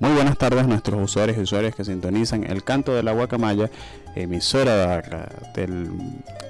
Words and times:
Muy 0.00 0.12
buenas 0.12 0.38
tardes 0.38 0.64
a 0.64 0.66
nuestros 0.66 0.98
usuarios 0.98 1.36
y 1.36 1.42
usuarias 1.42 1.74
que 1.74 1.84
sintonizan 1.84 2.44
el 2.44 2.64
canto 2.64 2.94
de 2.94 3.02
la 3.02 3.12
guacamaya, 3.12 3.68
emisora 4.16 5.02
del, 5.54 5.90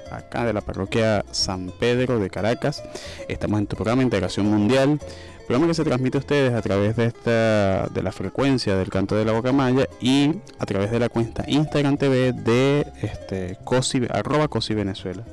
acá 0.09 0.45
de 0.45 0.53
la 0.53 0.61
parroquia 0.61 1.25
San 1.31 1.69
Pedro 1.77 2.17
de 2.17 2.29
Caracas. 2.29 2.81
Estamos 3.27 3.59
en 3.59 3.67
tu 3.67 3.75
programa 3.75 4.03
Integración 4.03 4.45
Mundial, 4.45 5.01
programa 5.47 5.67
que 5.67 5.73
se 5.73 5.83
transmite 5.83 6.17
a 6.17 6.21
ustedes 6.21 6.53
a 6.53 6.61
través 6.61 6.95
de 6.95 7.07
esta 7.07 7.87
de 7.87 8.01
la 8.01 8.13
frecuencia 8.13 8.77
del 8.77 8.87
canto 8.87 9.15
de 9.15 9.25
la 9.25 9.33
guacamaya 9.33 9.85
y 9.99 10.33
a 10.57 10.65
través 10.65 10.89
de 10.89 10.99
la 10.99 11.09
cuenta 11.09 11.43
Instagram 11.45 11.97
TV 11.97 12.31
de 12.31 12.87
este 13.01 13.57
COSI, 13.65 14.07
arroba 14.11 14.47
COSI 14.47 14.75
Venezuela. 14.75 15.25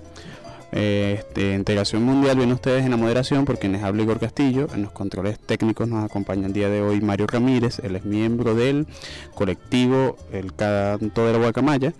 Este, 0.70 1.54
integración 1.54 2.02
Mundial 2.02 2.36
viene 2.36 2.52
ustedes 2.52 2.84
en 2.84 2.90
la 2.90 2.96
moderación 2.96 3.44
por 3.44 3.58
quienes 3.58 3.82
habla 3.82 4.02
Igor 4.02 4.18
Castillo. 4.18 4.66
En 4.74 4.82
los 4.82 4.92
controles 4.92 5.38
técnicos 5.38 5.88
nos 5.88 6.04
acompaña 6.04 6.46
el 6.46 6.52
día 6.52 6.68
de 6.68 6.82
hoy 6.82 7.00
Mario 7.00 7.26
Ramírez, 7.26 7.78
él 7.82 7.96
es 7.96 8.04
miembro 8.04 8.54
del 8.54 8.86
colectivo 9.34 10.16
El 10.32 10.54
Canto 10.54 11.26
de 11.26 11.32
la 11.32 11.38
Guacamaya. 11.38 11.94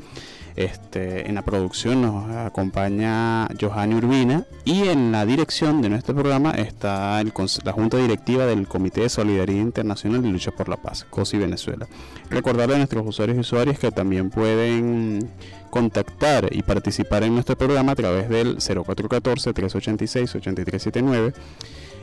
Este, 0.59 1.27
en 1.29 1.37
la 1.37 1.43
producción 1.43 2.03
nos 2.03 2.29
acompaña 2.35 3.47
Johanny 3.61 3.95
Urbina 3.95 4.43
y 4.65 4.89
en 4.89 5.13
la 5.13 5.25
dirección 5.25 5.81
de 5.83 5.89
nuestro 5.89 6.17
programa 6.17 6.51
está 6.51 7.23
la 7.23 7.73
Junta 7.73 7.97
Directiva 7.97 8.45
del 8.45 8.67
Comité 8.67 9.03
de 9.03 9.09
Solidaridad 9.09 9.63
Internacional 9.63 10.27
y 10.27 10.33
Lucha 10.33 10.51
por 10.51 10.69
la 10.69 10.77
Paz, 10.77 11.07
COSI 11.11 11.39
Venezuela. 11.39 11.87
Recordarle 12.29 12.75
a 12.75 12.79
nuestros 12.79 13.07
usuarios 13.07 13.37
y 13.37 13.41
usuarias 13.41 13.79
que 13.79 13.93
también 13.93 14.31
pueden 14.31 15.31
contactar 15.71 16.49
y 16.51 16.65
participar 16.65 17.23
en 17.23 17.35
nuestro 17.35 17.57
programa 17.57 17.93
a 17.93 17.95
través 17.95 18.29
del 18.29 18.57
0414-386-8379, 18.57 21.35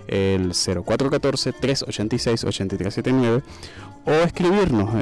el 0.08 0.52
0414-386-8379 0.52 3.44
o 4.06 4.12
escribirnos 4.12 4.96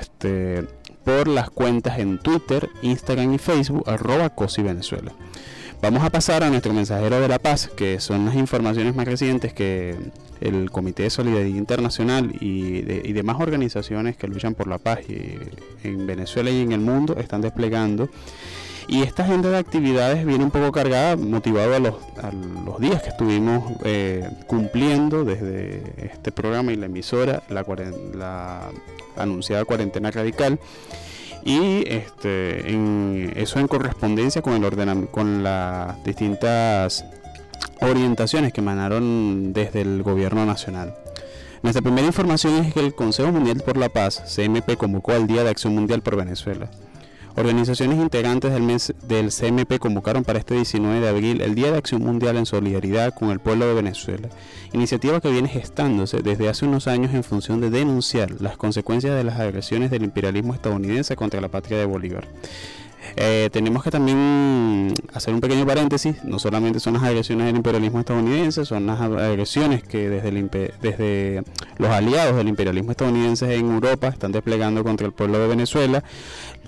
este, 0.00 0.64
por 1.06 1.28
las 1.28 1.50
cuentas 1.50 2.00
en 2.00 2.18
Twitter, 2.18 2.68
Instagram 2.82 3.32
y 3.32 3.38
Facebook 3.38 3.88
arroba 3.88 4.28
COSI. 4.28 4.64
Vamos 5.80 6.02
a 6.02 6.10
pasar 6.10 6.42
a 6.42 6.50
nuestro 6.50 6.72
mensajero 6.72 7.20
de 7.20 7.28
la 7.28 7.38
paz, 7.38 7.70
que 7.76 8.00
son 8.00 8.24
las 8.24 8.34
informaciones 8.34 8.96
más 8.96 9.06
recientes 9.06 9.54
que 9.54 9.96
el 10.40 10.72
Comité 10.72 11.04
de 11.04 11.10
Solidaridad 11.10 11.56
Internacional 11.56 12.32
y, 12.40 12.78
y 12.78 13.12
demás 13.12 13.36
organizaciones 13.38 14.16
que 14.16 14.26
luchan 14.26 14.54
por 14.54 14.66
la 14.66 14.78
paz 14.78 14.98
en 15.84 16.06
Venezuela 16.08 16.50
y 16.50 16.60
en 16.60 16.72
el 16.72 16.80
mundo 16.80 17.16
están 17.20 17.40
desplegando. 17.40 18.08
Y 18.88 19.02
esta 19.02 19.24
agenda 19.24 19.50
de 19.50 19.58
actividades 19.58 20.24
viene 20.24 20.44
un 20.44 20.50
poco 20.50 20.70
cargada, 20.70 21.16
motivado 21.16 21.74
a 21.74 21.78
los, 21.80 21.94
a 22.22 22.30
los 22.30 22.78
días 22.78 23.02
que 23.02 23.08
estuvimos 23.08 23.72
eh, 23.84 24.28
cumpliendo 24.46 25.24
desde 25.24 25.82
este 25.98 26.30
programa 26.30 26.72
y 26.72 26.76
la 26.76 26.86
emisora, 26.86 27.42
la, 27.48 28.70
anunciada 29.16 29.64
cuarentena 29.64 30.10
radical 30.10 30.60
y 31.42 31.84
este, 31.88 32.60
eso 33.40 33.58
en 33.58 33.66
correspondencia 33.66 34.42
con 34.42 34.52
el 34.52 34.64
ordenamiento, 34.64 35.10
con 35.10 35.42
las 35.42 36.02
distintas 36.04 37.04
orientaciones 37.80 38.52
que 38.52 38.60
emanaron 38.60 39.52
desde 39.52 39.80
el 39.80 40.02
gobierno 40.02 40.44
nacional. 40.46 40.94
Nuestra 41.62 41.82
primera 41.82 42.06
información 42.06 42.64
es 42.64 42.74
que 42.74 42.80
el 42.80 42.94
Consejo 42.94 43.32
Mundial 43.32 43.62
por 43.64 43.76
la 43.76 43.88
Paz, 43.88 44.22
CMP, 44.34 44.76
convocó 44.76 45.12
al 45.12 45.26
Día 45.26 45.42
de 45.42 45.50
Acción 45.50 45.74
Mundial 45.74 46.02
por 46.02 46.16
Venezuela. 46.16 46.70
Organizaciones 47.38 47.98
integrantes 47.98 48.50
del, 48.50 48.62
mes 48.62 48.94
del 49.02 49.28
CMP 49.30 49.78
convocaron 49.78 50.24
para 50.24 50.38
este 50.38 50.54
19 50.54 51.00
de 51.00 51.08
abril 51.08 51.42
el 51.42 51.54
Día 51.54 51.70
de 51.70 51.76
Acción 51.76 52.02
Mundial 52.02 52.38
en 52.38 52.46
solidaridad 52.46 53.12
con 53.12 53.30
el 53.30 53.40
pueblo 53.40 53.66
de 53.66 53.74
Venezuela, 53.74 54.30
iniciativa 54.72 55.20
que 55.20 55.30
viene 55.30 55.48
gestándose 55.48 56.22
desde 56.22 56.48
hace 56.48 56.64
unos 56.64 56.86
años 56.86 57.12
en 57.12 57.22
función 57.22 57.60
de 57.60 57.68
denunciar 57.68 58.40
las 58.40 58.56
consecuencias 58.56 59.14
de 59.14 59.24
las 59.24 59.38
agresiones 59.38 59.90
del 59.90 60.04
imperialismo 60.04 60.54
estadounidense 60.54 61.14
contra 61.14 61.42
la 61.42 61.48
patria 61.48 61.76
de 61.76 61.84
Bolívar. 61.84 62.26
Eh, 63.16 63.48
tenemos 63.52 63.82
que 63.82 63.90
también 63.90 64.92
hacer 65.12 65.32
un 65.34 65.40
pequeño 65.40 65.66
paréntesis, 65.66 66.24
no 66.24 66.38
solamente 66.38 66.80
son 66.80 66.94
las 66.94 67.02
agresiones 67.02 67.46
del 67.46 67.56
imperialismo 67.56 68.00
estadounidense, 68.00 68.64
son 68.64 68.86
las 68.86 69.00
agresiones 69.00 69.82
que 69.82 70.08
desde, 70.08 70.28
el, 70.28 70.50
desde 70.80 71.42
los 71.78 71.90
aliados 71.90 72.36
del 72.36 72.48
imperialismo 72.48 72.90
estadounidense 72.90 73.54
en 73.54 73.70
Europa 73.70 74.08
están 74.08 74.32
desplegando 74.32 74.84
contra 74.84 75.06
el 75.06 75.12
pueblo 75.12 75.38
de 75.38 75.48
Venezuela, 75.48 76.02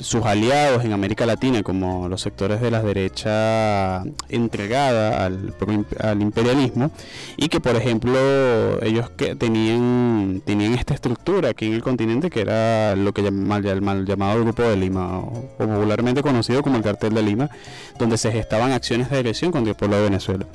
sus 0.01 0.25
aliados 0.25 0.85
en 0.85 0.93
América 0.93 1.27
Latina 1.27 1.63
como 1.63 2.09
los 2.09 2.21
sectores 2.21 2.61
de 2.61 2.71
la 2.71 2.83
derecha 2.83 4.05
entregada 4.29 5.25
al, 5.27 5.55
al 6.01 6.23
imperialismo 6.23 6.91
y 7.37 7.49
que 7.49 7.61
por 7.61 7.75
ejemplo 7.75 8.83
ellos 8.83 9.11
que 9.11 9.35
tenían, 9.35 10.41
tenían 10.45 10.75
esta 10.75 10.95
estructura 10.95 11.51
aquí 11.51 11.67
en 11.67 11.75
el 11.75 11.83
continente 11.83 12.31
que 12.31 12.41
era 12.41 12.95
lo 12.97 13.13
que 13.13 13.23
el 13.27 13.83
mal 13.83 14.05
llamado 14.05 14.41
Grupo 14.41 14.63
de 14.63 14.77
Lima 14.77 15.19
o 15.19 15.49
popularmente 15.59 16.23
conocido 16.29 16.63
como 16.63 16.77
el 16.77 16.83
Cartel 16.83 17.15
de 17.15 17.23
Lima, 17.23 17.51
donde 17.99 18.19
se 18.19 18.31
gestaban 18.31 18.73
acciones 18.73 19.11
de 19.11 19.17
agresión 19.17 19.51
contra 19.51 19.71
el 19.71 19.77
pueblo 19.77 19.97
de 19.97 20.03
Venezuela. 20.03 20.47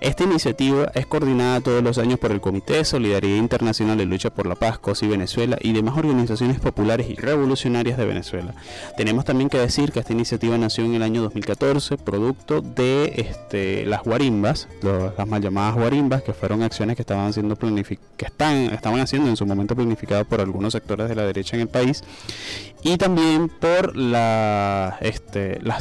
Esta 0.00 0.24
iniciativa 0.24 0.90
es 0.94 1.04
coordinada 1.04 1.60
todos 1.60 1.82
los 1.82 1.98
años 1.98 2.18
por 2.18 2.32
el 2.32 2.40
Comité 2.40 2.74
de 2.74 2.84
Solidaridad 2.86 3.36
Internacional 3.36 3.98
de 3.98 4.06
Lucha 4.06 4.30
por 4.30 4.46
la 4.46 4.54
Paz, 4.54 4.78
COSI 4.78 5.06
Venezuela 5.06 5.58
y 5.60 5.74
demás 5.74 5.98
organizaciones 5.98 6.58
populares 6.58 7.10
y 7.10 7.16
revolucionarias 7.16 7.98
de 7.98 8.06
Venezuela. 8.06 8.54
Tenemos 8.96 9.26
también 9.26 9.50
que 9.50 9.58
decir 9.58 9.92
que 9.92 10.00
esta 10.00 10.14
iniciativa 10.14 10.56
nació 10.56 10.86
en 10.86 10.94
el 10.94 11.02
año 11.02 11.20
2014, 11.20 11.98
producto 11.98 12.62
de 12.62 13.12
este, 13.16 13.84
las 13.84 14.02
guarimbas, 14.02 14.68
las 14.82 15.28
mal 15.28 15.42
llamadas 15.42 15.74
guarimbas, 15.74 16.22
que 16.22 16.32
fueron 16.32 16.62
acciones 16.62 16.96
que 16.96 17.02
estaban 17.02 17.34
siendo 17.34 17.56
que 17.56 18.24
están, 18.24 18.56
estaban 18.72 19.00
haciendo 19.00 19.28
en 19.28 19.36
su 19.36 19.44
momento 19.44 19.76
planificadas 19.76 20.26
por 20.26 20.40
algunos 20.40 20.72
sectores 20.72 21.10
de 21.10 21.14
la 21.14 21.24
derecha 21.24 21.56
en 21.56 21.62
el 21.62 21.68
país 21.68 22.02
y 22.82 22.96
también 22.96 23.48
por 23.48 23.96
la, 23.96 24.96
este, 25.00 25.60
la, 25.62 25.76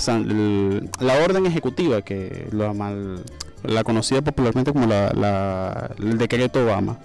orden 1.24 1.46
ejecutiva 1.46 2.02
que 2.02 2.48
lo 2.52 2.74
mal 2.74 3.24
la 3.64 3.84
conocida 3.84 4.22
popularmente 4.22 4.74
como 4.74 4.88
la, 4.88 5.92
el 5.98 6.18
decreto 6.18 6.64
Obama. 6.64 6.98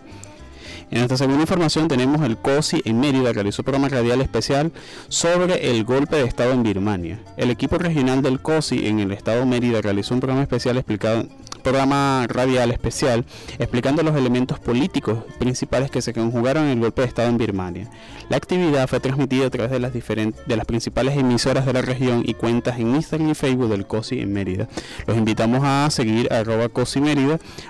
En 0.91 1.03
esta 1.03 1.17
segunda 1.17 1.41
información 1.41 1.89
tenemos 1.89 2.23
el 2.23 2.37
COSI 2.37 2.83
en 2.85 3.01
Mérida 3.01 3.33
realizó 3.33 3.63
un 3.63 3.65
programa 3.65 3.89
radial 3.89 4.21
especial 4.21 4.71
sobre 5.09 5.71
el 5.71 5.85
golpe 5.85 6.17
de 6.17 6.25
Estado 6.25 6.53
en 6.53 6.63
Birmania. 6.63 7.21
El 7.37 7.51
equipo 7.51 7.79
regional 7.79 8.23
del 8.23 8.41
COSI 8.41 8.87
en 8.87 9.01
el 9.01 9.11
Estado 9.11 9.41
de 9.41 9.47
Mérida 9.47 9.81
realizó 9.81 10.15
un 10.15 10.21
programa 10.21 10.43
especial 10.43 10.77
explicado 10.77 11.27
programa 11.65 12.27
radial 12.29 12.71
especial 12.71 13.25
explicando 13.59 14.03
los 14.03 14.15
elementos 14.15 14.61
políticos 14.61 15.25
principales 15.39 15.91
que 15.91 16.03
se 16.03 16.13
conjugaron 16.13 16.65
en 16.65 16.73
el 16.73 16.81
golpe 16.81 17.03
de 17.03 17.09
Estado 17.09 17.29
en 17.29 17.39
Birmania. 17.39 17.91
La 18.29 18.37
actividad 18.37 18.89
fue 18.89 19.01
transmitida 19.01 19.47
a 19.47 19.51
través 19.51 19.71
de 19.71 19.81
las, 19.81 19.93
diferentes, 19.93 20.47
de 20.47 20.57
las 20.57 20.67
principales 20.67 21.17
emisoras 21.17 21.67
de 21.67 21.73
la 21.73 21.83
región 21.83 22.23
y 22.25 22.35
cuentas 22.35 22.79
en 22.79 22.95
Instagram 22.95 23.31
y 23.31 23.35
Facebook 23.35 23.69
del 23.69 23.87
COSI 23.87 24.21
en 24.21 24.33
Mérida. 24.33 24.69
Los 25.07 25.17
invitamos 25.17 25.61
a 25.63 25.89
seguir 25.91 26.33
arroba 26.33 26.69
COSI. 26.69 26.95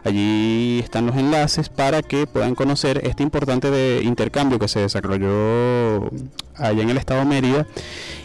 Allí 0.04 0.80
están 0.82 1.06
los 1.06 1.16
enlaces 1.16 1.68
para 1.68 2.02
que 2.02 2.26
puedan 2.26 2.54
conocer 2.54 3.00
este 3.04 3.22
importante 3.22 3.70
de 3.70 4.02
intercambio 4.02 4.58
que 4.58 4.68
se 4.68 4.80
desarrolló 4.80 6.10
allá 6.56 6.82
en 6.82 6.90
el 6.90 6.96
estado 6.98 7.20
de 7.20 7.26
Mérida 7.26 7.66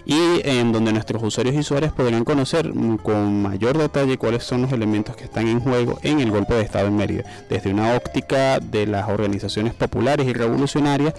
y 0.05 0.41
en 0.43 0.71
donde 0.71 0.93
nuestros 0.93 1.21
usuarios 1.23 1.55
y 1.55 1.59
usuarias 1.59 1.93
podrán 1.93 2.23
conocer 2.23 2.71
con 3.03 3.41
mayor 3.41 3.77
detalle 3.77 4.17
cuáles 4.17 4.43
son 4.43 4.63
los 4.63 4.71
elementos 4.71 5.15
que 5.15 5.23
están 5.23 5.47
en 5.47 5.59
juego 5.59 5.99
en 6.03 6.19
el 6.19 6.31
golpe 6.31 6.53
de 6.53 6.61
estado 6.61 6.87
en 6.87 6.95
Mérida, 6.95 7.23
desde 7.49 7.71
una 7.71 7.95
óptica 7.95 8.59
de 8.59 8.87
las 8.87 9.09
organizaciones 9.09 9.73
populares 9.73 10.27
y 10.27 10.33
revolucionarias 10.33 11.13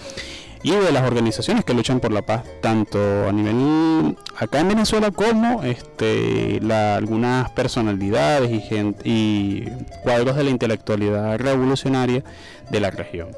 y 0.63 0.71
de 0.71 0.91
las 0.91 1.03
organizaciones 1.03 1.65
que 1.65 1.73
luchan 1.73 1.99
por 1.99 2.11
la 2.11 2.21
paz, 2.21 2.43
tanto 2.61 2.99
a 3.27 3.31
nivel 3.31 4.17
acá 4.37 4.59
en 4.59 4.69
Venezuela 4.69 5.11
como 5.11 5.63
este, 5.63 6.59
algunas 6.71 7.49
personalidades 7.51 8.51
y, 8.51 8.61
gente, 8.61 9.01
y 9.03 9.65
cuadros 10.03 10.35
de 10.35 10.43
la 10.43 10.49
intelectualidad 10.49 11.37
revolucionaria 11.37 12.23
de 12.69 12.79
la 12.79 12.91
región. 12.91 13.29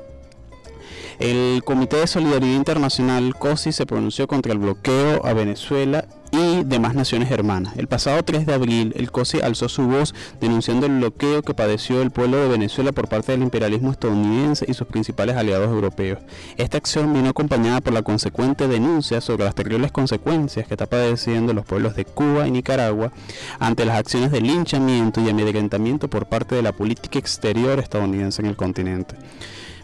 El 1.19 1.63
Comité 1.63 1.97
de 1.97 2.07
Solidaridad 2.07 2.55
Internacional 2.55 3.35
COSI 3.35 3.71
se 3.71 3.85
pronunció 3.85 4.27
contra 4.27 4.51
el 4.51 4.57
bloqueo 4.57 5.25
a 5.25 5.33
Venezuela 5.33 6.05
y 6.31 6.63
demás 6.63 6.95
naciones 6.95 7.29
hermanas. 7.29 7.77
El 7.77 7.87
pasado 7.87 8.23
3 8.23 8.47
de 8.47 8.53
abril, 8.55 8.93
el 8.97 9.11
COSI 9.11 9.41
alzó 9.41 9.69
su 9.69 9.83
voz 9.83 10.15
denunciando 10.41 10.87
el 10.87 10.97
bloqueo 10.97 11.43
que 11.43 11.53
padeció 11.53 12.01
el 12.01 12.09
pueblo 12.09 12.37
de 12.37 12.47
Venezuela 12.47 12.91
por 12.91 13.07
parte 13.07 13.31
del 13.31 13.43
imperialismo 13.43 13.91
estadounidense 13.91 14.65
y 14.67 14.73
sus 14.73 14.87
principales 14.87 15.37
aliados 15.37 15.69
europeos. 15.69 16.19
Esta 16.57 16.77
acción 16.77 17.13
vino 17.13 17.29
acompañada 17.29 17.81
por 17.81 17.93
la 17.93 18.01
consecuente 18.01 18.67
denuncia 18.67 19.21
sobre 19.21 19.43
las 19.45 19.53
terribles 19.53 19.91
consecuencias 19.91 20.67
que 20.67 20.73
está 20.73 20.87
padeciendo 20.87 21.53
los 21.53 21.65
pueblos 21.65 21.95
de 21.95 22.05
Cuba 22.05 22.47
y 22.47 22.51
Nicaragua 22.51 23.11
ante 23.59 23.85
las 23.85 23.99
acciones 23.99 24.31
de 24.31 24.41
linchamiento 24.41 25.21
y 25.21 25.29
amedrentamiento 25.29 26.09
por 26.09 26.25
parte 26.25 26.55
de 26.55 26.63
la 26.63 26.71
política 26.71 27.19
exterior 27.19 27.77
estadounidense 27.77 28.41
en 28.41 28.47
el 28.47 28.55
continente 28.55 29.15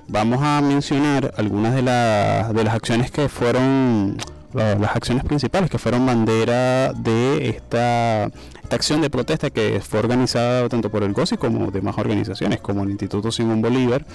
vamos 0.10 0.40
a 0.42 0.62
mencionar 0.62 1.34
algunas 1.38 1.74
de, 1.76 1.82
de 1.82 2.64
las 2.64 2.74
acciones 2.74 3.12
que 3.12 3.30
fueron 3.30 4.18
las 4.54 4.96
acciones 4.96 5.24
principales 5.24 5.70
que 5.70 5.78
fueron 5.78 6.06
bandera 6.06 6.92
de 6.94 7.50
esta, 7.50 8.32
acción 8.76 9.02
de 9.02 9.10
protesta 9.10 9.50
que 9.50 9.82
fue 9.82 10.00
organizada 10.00 10.68
tanto 10.70 10.90
por 10.90 11.04
el 11.04 11.14
GOSI 11.14 11.38
como 11.38 11.72
demás 11.72 11.98
organizaciones 11.98 12.60
como 12.62 12.84
el 12.84 12.92
Instituto 12.92 13.32
Simón 13.32 13.62
Bolívar 13.62 14.06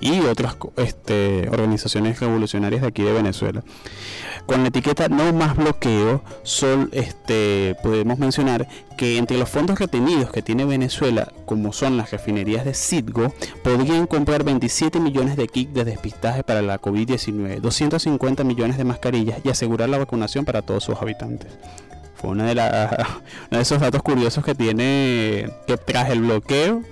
y 0.00 0.20
otras 0.20 0.56
este, 0.76 1.48
organizaciones 1.50 2.20
revolucionarias 2.20 2.82
de 2.82 2.88
aquí 2.88 3.02
de 3.02 3.12
Venezuela. 3.12 3.62
Con 4.46 4.62
la 4.62 4.68
etiqueta 4.68 5.08
no 5.08 5.32
más 5.32 5.56
bloqueo, 5.56 6.22
sol, 6.44 6.88
este, 6.92 7.76
podemos 7.82 8.18
mencionar 8.18 8.68
que 8.96 9.18
entre 9.18 9.38
los 9.38 9.48
fondos 9.48 9.78
retenidos 9.78 10.30
que 10.30 10.40
tiene 10.40 10.64
Venezuela, 10.64 11.32
como 11.44 11.72
son 11.72 11.96
las 11.96 12.12
refinerías 12.12 12.64
de 12.64 12.72
Citgo, 12.72 13.34
podrían 13.64 14.06
comprar 14.06 14.44
27 14.44 15.00
millones 15.00 15.36
de 15.36 15.48
kits 15.48 15.74
de 15.74 15.84
despistaje 15.84 16.44
para 16.44 16.62
la 16.62 16.80
COVID-19, 16.80 17.60
250 17.60 18.44
millones 18.44 18.78
de 18.78 18.84
mascarillas 18.84 19.40
y 19.44 19.48
asegurar 19.48 19.88
la 19.88 19.98
vacunación 19.98 20.44
para 20.44 20.62
todos 20.62 20.84
sus 20.84 20.96
habitantes. 20.96 21.50
Fue 22.16 22.30
una 22.30 22.46
de, 22.46 22.52
uno 22.60 23.58
de 23.58 23.60
esos 23.60 23.80
datos 23.80 24.02
curiosos 24.02 24.44
que 24.44 24.54
tiene 24.54 25.50
que 25.66 25.76
tras 25.76 26.10
el 26.10 26.20
bloqueo 26.20 26.82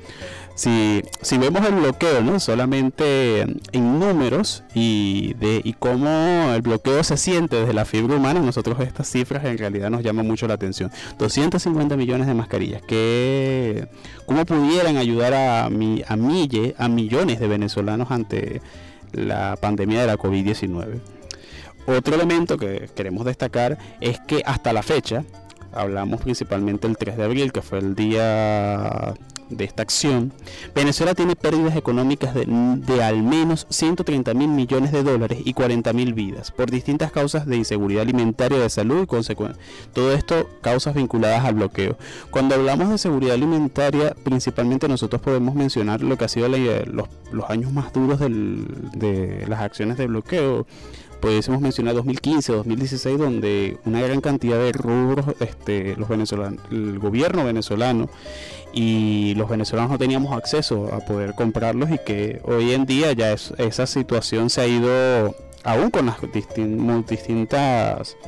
si, 0.54 1.02
si 1.20 1.36
vemos 1.36 1.66
el 1.66 1.74
bloqueo, 1.74 2.22
¿no? 2.22 2.38
Solamente 2.38 3.40
en 3.40 3.98
números 3.98 4.62
y 4.72 5.34
de 5.34 5.60
y 5.64 5.72
cómo 5.72 6.52
el 6.54 6.62
bloqueo 6.62 7.02
se 7.02 7.16
siente 7.16 7.56
desde 7.56 7.74
la 7.74 7.84
fibra 7.84 8.16
humana, 8.16 8.38
nosotros 8.38 8.78
estas 8.80 9.08
cifras 9.10 9.44
en 9.44 9.58
realidad 9.58 9.90
nos 9.90 10.02
llaman 10.02 10.26
mucho 10.28 10.46
la 10.46 10.54
atención. 10.54 10.92
250 11.18 11.96
millones 11.96 12.28
de 12.28 12.34
mascarillas, 12.34 12.82
que 12.82 13.88
cómo 14.26 14.44
pudieran 14.44 14.96
ayudar 14.96 15.34
a, 15.34 15.70
mi, 15.70 16.04
a, 16.06 16.16
mille, 16.16 16.76
a 16.78 16.88
millones 16.88 17.40
de 17.40 17.48
venezolanos 17.48 18.12
ante 18.12 18.62
la 19.12 19.56
pandemia 19.60 20.02
de 20.02 20.06
la 20.06 20.16
COVID-19. 20.16 21.13
Otro 21.86 22.14
elemento 22.14 22.56
que 22.56 22.88
queremos 22.94 23.24
destacar 23.24 23.78
es 24.00 24.18
que 24.20 24.42
hasta 24.46 24.72
la 24.72 24.82
fecha, 24.82 25.24
hablamos 25.72 26.22
principalmente 26.22 26.86
el 26.86 26.96
3 26.96 27.16
de 27.16 27.24
abril, 27.24 27.52
que 27.52 27.62
fue 27.62 27.78
el 27.78 27.94
día 27.94 29.14
de 29.50 29.64
esta 29.64 29.82
acción, 29.82 30.32
Venezuela 30.74 31.14
tiene 31.14 31.36
pérdidas 31.36 31.76
económicas 31.76 32.34
de, 32.34 33.02
al 33.02 33.22
menos 33.22 33.66
130 33.68 34.34
mil 34.34 34.48
millones 34.48 34.92
de 34.92 35.02
dólares 35.02 35.40
y 35.44 35.52
40 35.52 35.92
mil 35.92 36.14
vidas 36.14 36.50
por 36.50 36.70
distintas 36.70 37.12
causas 37.12 37.46
de 37.46 37.56
inseguridad 37.56 38.02
alimentaria, 38.02 38.58
de 38.58 38.70
salud 38.70 39.02
y 39.02 39.06
consecuencias. 39.06 39.64
Todo 39.92 40.12
esto 40.12 40.48
causas 40.60 40.94
vinculadas 40.94 41.44
al 41.44 41.54
bloqueo. 41.54 41.96
Cuando 42.30 42.54
hablamos 42.54 42.88
de 42.88 42.98
seguridad 42.98 43.34
alimentaria, 43.34 44.14
principalmente 44.24 44.88
nosotros 44.88 45.20
podemos 45.20 45.54
mencionar 45.54 46.02
lo 46.02 46.16
que 46.16 46.24
ha 46.24 46.28
sido 46.28 46.48
los, 46.48 47.08
años 47.48 47.72
más 47.72 47.92
duros 47.92 48.20
de 48.20 49.44
las 49.48 49.60
acciones 49.60 49.96
de 49.96 50.06
bloqueo 50.06 50.66
pudiésemos 51.24 51.62
mencionar 51.62 51.94
2015 51.94 52.52
o 52.52 52.56
2016 52.56 53.18
donde 53.18 53.78
una 53.86 54.02
gran 54.02 54.20
cantidad 54.20 54.58
de 54.58 54.72
rubros 54.72 55.24
este, 55.40 55.96
los 55.96 56.06
venezolanos 56.06 56.60
el 56.70 56.98
gobierno 56.98 57.46
venezolano 57.46 58.10
y 58.74 59.34
los 59.34 59.48
venezolanos 59.48 59.92
no 59.92 59.98
teníamos 59.98 60.36
acceso 60.36 60.92
a 60.92 60.98
poder 61.00 61.34
comprarlos 61.34 61.90
y 61.90 61.96
que 61.96 62.42
hoy 62.44 62.72
en 62.72 62.84
día 62.84 63.10
ya 63.14 63.32
esa 63.32 63.86
situación 63.86 64.50
se 64.50 64.60
ha 64.60 64.66
ido 64.66 65.34
aún 65.62 65.90
con 65.90 66.04
las 66.04 66.16
distintas 67.08 68.18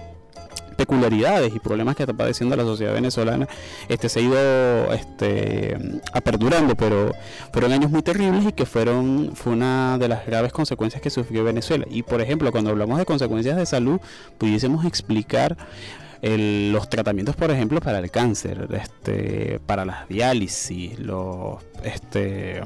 peculiaridades 0.77 1.55
y 1.55 1.59
problemas 1.59 1.97
que 1.97 2.03
está 2.03 2.13
padeciendo 2.13 2.57
la 2.57 2.65
sociedad 2.65 2.95
venezolana 2.95 3.49
este 3.89 4.09
se 4.09 4.21
ha 4.21 4.23
ido 4.23 4.93
este 4.93 5.77
aperturando 6.13 6.75
pero 6.75 7.13
fueron 7.53 7.73
años 7.73 7.91
muy 7.91 8.03
terribles 8.03 8.45
y 8.47 8.53
que 8.53 8.67
fueron 8.67 9.33
fue 9.35 9.53
una 9.53 9.99
de 9.99 10.09
las 10.09 10.27
graves 10.27 10.53
consecuencias 10.53 11.03
que 11.03 11.11
sufrió 11.11 11.45
Venezuela. 11.45 11.87
Y 11.91 12.03
por 12.03 12.21
ejemplo 12.21 12.53
cuando 12.53 12.71
hablamos 12.71 12.99
de 12.99 13.05
consecuencias 13.05 13.57
de 13.57 13.67
salud 13.67 14.01
pudiésemos 14.39 14.85
explicar 14.85 15.57
los 16.23 16.89
tratamientos, 16.89 17.37
por 17.37 17.51
ejemplo, 17.51 17.81
para 17.81 17.99
el 17.99 18.11
cáncer, 18.11 18.69
este, 18.73 19.61
para 19.67 19.85
las 19.85 20.09
diálisis, 20.09 20.99
los, 20.99 21.63
este, 21.83 22.63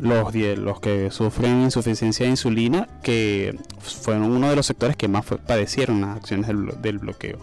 los, 0.00 0.34
los 0.34 0.80
que 0.80 1.10
sufren 1.10 1.62
insuficiencia 1.62 2.24
de 2.24 2.30
insulina, 2.30 2.88
que 3.02 3.58
fueron 3.80 4.24
uno 4.24 4.50
de 4.50 4.56
los 4.56 4.66
sectores 4.66 4.96
que 4.96 5.08
más 5.08 5.24
padecieron 5.46 6.00
las 6.00 6.16
acciones 6.16 6.48
del 6.48 6.98
bloqueo. 6.98 7.38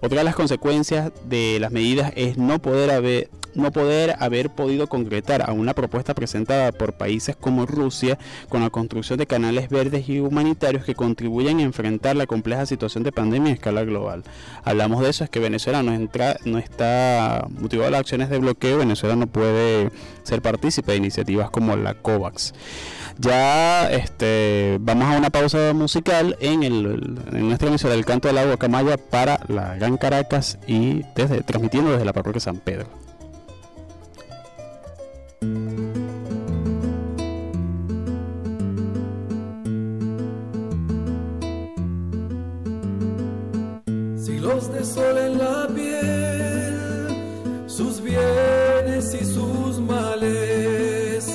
Otra 0.00 0.18
de 0.18 0.24
las 0.24 0.34
consecuencias 0.34 1.12
de 1.24 1.58
las 1.60 1.72
medidas 1.72 2.12
es 2.14 2.36
no 2.36 2.60
poder 2.60 2.90
haber 2.90 3.30
no 3.54 3.72
poder 3.72 4.16
haber 4.18 4.50
podido 4.50 4.86
concretar 4.86 5.48
a 5.48 5.52
una 5.52 5.74
propuesta 5.74 6.14
presentada 6.14 6.72
por 6.72 6.94
países 6.94 7.36
como 7.36 7.66
Rusia 7.66 8.18
con 8.48 8.62
la 8.62 8.70
construcción 8.70 9.18
de 9.18 9.26
canales 9.26 9.68
verdes 9.68 10.08
y 10.08 10.20
humanitarios 10.20 10.84
que 10.84 10.94
contribuyan 10.94 11.58
a 11.58 11.62
enfrentar 11.62 12.16
la 12.16 12.26
compleja 12.26 12.66
situación 12.66 13.04
de 13.04 13.12
pandemia 13.12 13.52
a 13.52 13.54
escala 13.54 13.84
global. 13.84 14.24
Hablamos 14.64 15.02
de 15.02 15.10
eso, 15.10 15.24
es 15.24 15.30
que 15.30 15.40
Venezuela 15.40 15.82
no, 15.82 15.92
entra, 15.92 16.36
no 16.44 16.58
está 16.58 17.46
motivado 17.48 17.88
a 17.88 17.90
las 17.92 18.00
acciones 18.00 18.30
de 18.30 18.38
bloqueo, 18.38 18.78
Venezuela 18.78 19.16
no 19.16 19.26
puede 19.26 19.90
ser 20.22 20.42
partícipe 20.42 20.92
de 20.92 20.98
iniciativas 20.98 21.50
como 21.50 21.76
la 21.76 21.94
COVAX. 21.94 22.54
Ya 23.18 23.90
este, 23.90 24.78
vamos 24.80 25.06
a 25.06 25.16
una 25.16 25.30
pausa 25.30 25.72
musical 25.72 26.36
en, 26.40 26.64
el, 26.64 27.18
en 27.32 27.46
nuestra 27.46 27.68
emisora 27.68 27.94
del 27.94 28.04
Canto 28.04 28.28
del 28.28 28.38
Agua 28.38 28.56
Camaya 28.56 28.96
para 28.96 29.38
la 29.48 29.76
Gran 29.76 29.96
Caracas 29.96 30.58
y 30.66 31.02
desde, 31.14 31.42
transmitiendo 31.42 31.92
desde 31.92 32.04
la 32.04 32.12
parroquia 32.12 32.40
San 32.40 32.56
Pedro. 32.56 33.03
Siglos 44.16 44.72
de 44.72 44.84
sol 44.84 45.18
en 45.18 45.38
la 45.38 45.68
piel, 45.74 47.64
sus 47.66 48.00
bienes 48.00 49.14
y 49.14 49.24
sus 49.24 49.80
males, 49.80 51.26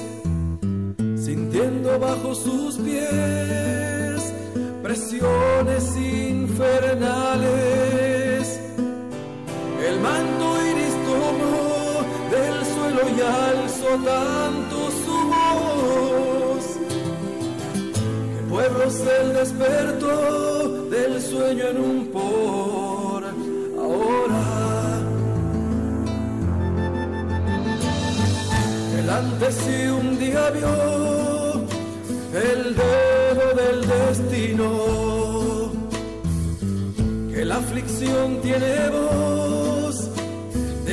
sintiendo 1.16 2.00
bajo 2.00 2.34
sus 2.34 2.78
pies 2.78 3.80
presiones 4.90 5.96
infernales. 5.96 7.50
El 9.88 9.96
iris 10.00 10.10
tomó 10.40 10.79
y 13.08 13.22
alzó 13.22 13.92
tanto 14.04 14.78
su 15.04 15.16
voz. 15.34 16.66
Que 18.34 18.42
pueblos 18.50 18.94
el 19.20 19.34
despertó 19.34 20.86
del 20.90 21.22
sueño 21.22 21.64
en 21.68 21.78
un 21.78 22.08
por 22.08 23.24
ahora. 23.84 24.46
El 29.00 29.10
antes 29.10 29.56
y 29.68 29.88
un 29.88 30.20
día 30.20 30.50
vio 30.52 30.74
el 32.34 32.76
dedo 32.76 33.46
del 33.62 33.88
destino, 33.88 34.70
que 37.34 37.46
la 37.46 37.58
aflicción 37.58 38.42
tiene 38.42 38.90
voz 38.90 39.49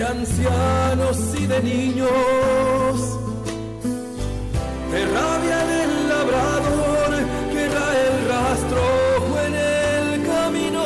ancianos 0.07 1.19
y 1.39 1.47
de 1.47 1.63
niños, 1.63 2.09
de 4.93 5.05
rabia 5.07 5.59
del 5.73 6.09
labrador 6.09 7.11
que 7.53 7.69
da 7.69 7.89
el 8.07 8.29
rastro 8.29 8.83
en 9.47 9.55
el 9.55 10.27
camino, 10.27 10.85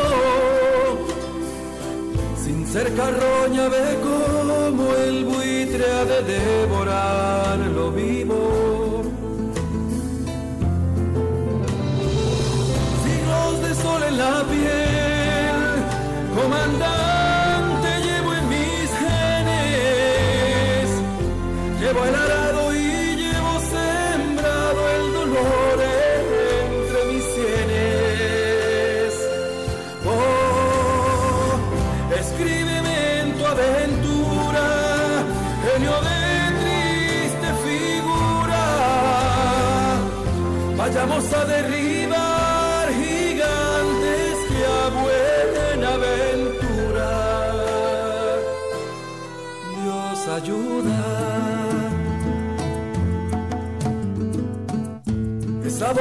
sin 2.43 2.67
ser 2.67 2.95
carroña 2.95 3.69
ve 3.69 3.99
como 4.03 4.95
el 4.95 5.25
buitre 5.25 5.85
ha 5.93 6.05
de 6.05 6.23
devorar 6.23 7.59
lo 7.59 7.93
vivo. 7.93 9.03
Siglos 13.05 13.63
de 13.65 13.75
sol 13.83 14.03
en 14.09 14.19
la 14.19 14.45
piel, 14.51 14.60
el 21.91 22.30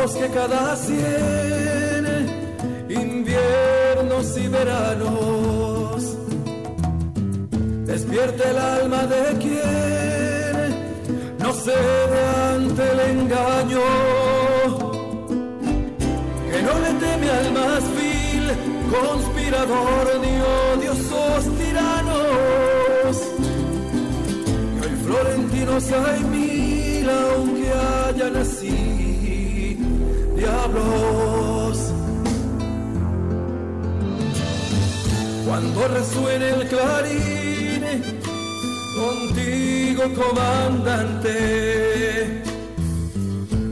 Que 0.08 0.28
cada 0.30 0.76
cien 0.78 2.06
inviernos 2.90 4.38
y 4.38 4.48
veranos 4.48 6.16
despierte 7.86 8.50
el 8.50 8.58
alma 8.58 9.06
de 9.06 9.38
quien 9.38 10.68
no 11.38 11.54
cede 11.54 12.20
ante 12.54 12.82
el 12.92 13.00
engaño, 13.12 13.82
que 16.50 16.62
no 16.64 16.80
le 16.80 16.92
teme 17.04 17.30
al 17.30 17.52
más 17.52 17.84
vil 17.98 18.48
conspirador 18.90 20.06
ni 20.22 20.34
odiosos 20.74 21.44
tiranos. 21.60 23.18
Que 24.80 24.88
hoy 24.88 24.96
florentinos 25.06 25.92
hay 25.92 26.24
mil, 26.24 27.10
aunque 27.10 27.72
hayan 27.72 28.36
así 28.38 28.99
diablos. 30.40 31.78
Cuando 35.46 35.88
resuene 35.88 36.50
el 36.50 36.68
clarín, 36.68 37.84
contigo 38.96 40.04
comandante, 40.24 41.34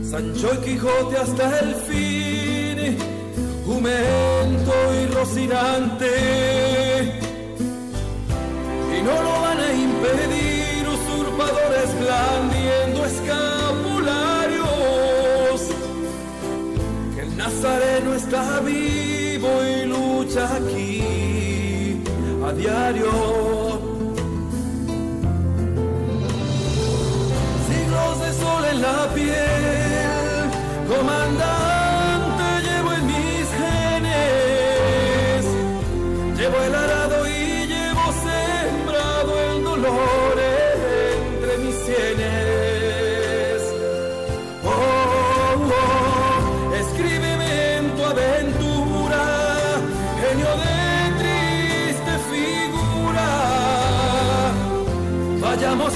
Sancho 0.02 0.48
y 0.54 0.58
Quijote 0.64 1.16
hasta 1.16 1.60
el 1.60 1.74
fin, 1.88 2.78
jumento 3.64 4.74
y 5.00 5.06
rocinante, 5.14 6.12
y 8.96 9.02
no 9.02 9.14
lo 9.22 9.32
van 9.40 9.58
a 9.60 9.72
impedir 9.72 10.88
usurpadores 10.88 11.88
blandiendo 12.00 12.57
Nazareno 17.60 18.14
está 18.14 18.60
vivo 18.60 19.48
y 19.64 19.84
lucha 19.86 20.48
aquí 20.54 22.00
a 22.46 22.52
diario. 22.52 23.10
Siglos 27.68 28.20
de 28.20 28.32
sol 28.32 28.64
en 28.64 28.80
la 28.80 29.12
piel, 29.12 29.67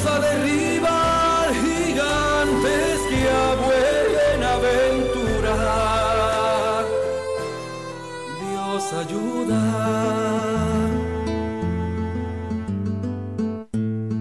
A 0.04 0.18
derribar 0.18 1.48
gigantes 1.54 3.00
que 3.08 3.20
a 3.28 3.54
buena 3.64 4.48
aventura. 4.54 5.56
Dios 8.40 8.82
ayuda. 9.04 9.62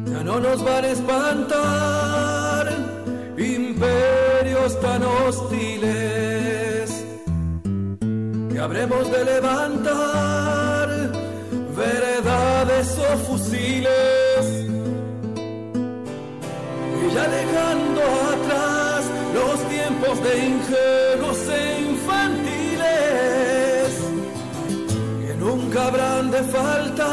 Ya 0.05 0.23
no 0.23 0.39
nos 0.39 0.63
van 0.63 0.85
a 0.85 0.87
espantar 0.87 2.65
imperios 3.37 4.79
tan 4.81 5.01
hostiles 5.03 6.91
que 8.51 8.59
habremos 8.59 9.11
de 9.11 9.25
levantar 9.25 10.87
veredades 11.75 12.99
o 12.99 13.17
fusiles 13.25 14.10
e 20.69 21.81
infantiles 21.89 22.81
que 25.21 25.33
nunca 25.39 25.87
habrán 25.87 26.29
de 26.29 26.43
faltar 26.43 27.10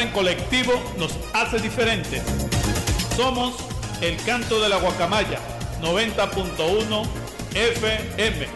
En 0.00 0.08
colectivo 0.08 0.72
nos 0.96 1.14
hace 1.34 1.58
diferentes. 1.58 2.22
Somos 3.14 3.54
el 4.00 4.16
canto 4.24 4.58
de 4.58 4.70
la 4.70 4.78
guacamaya, 4.78 5.38
90.1 5.82 7.06
FM. 7.54 8.46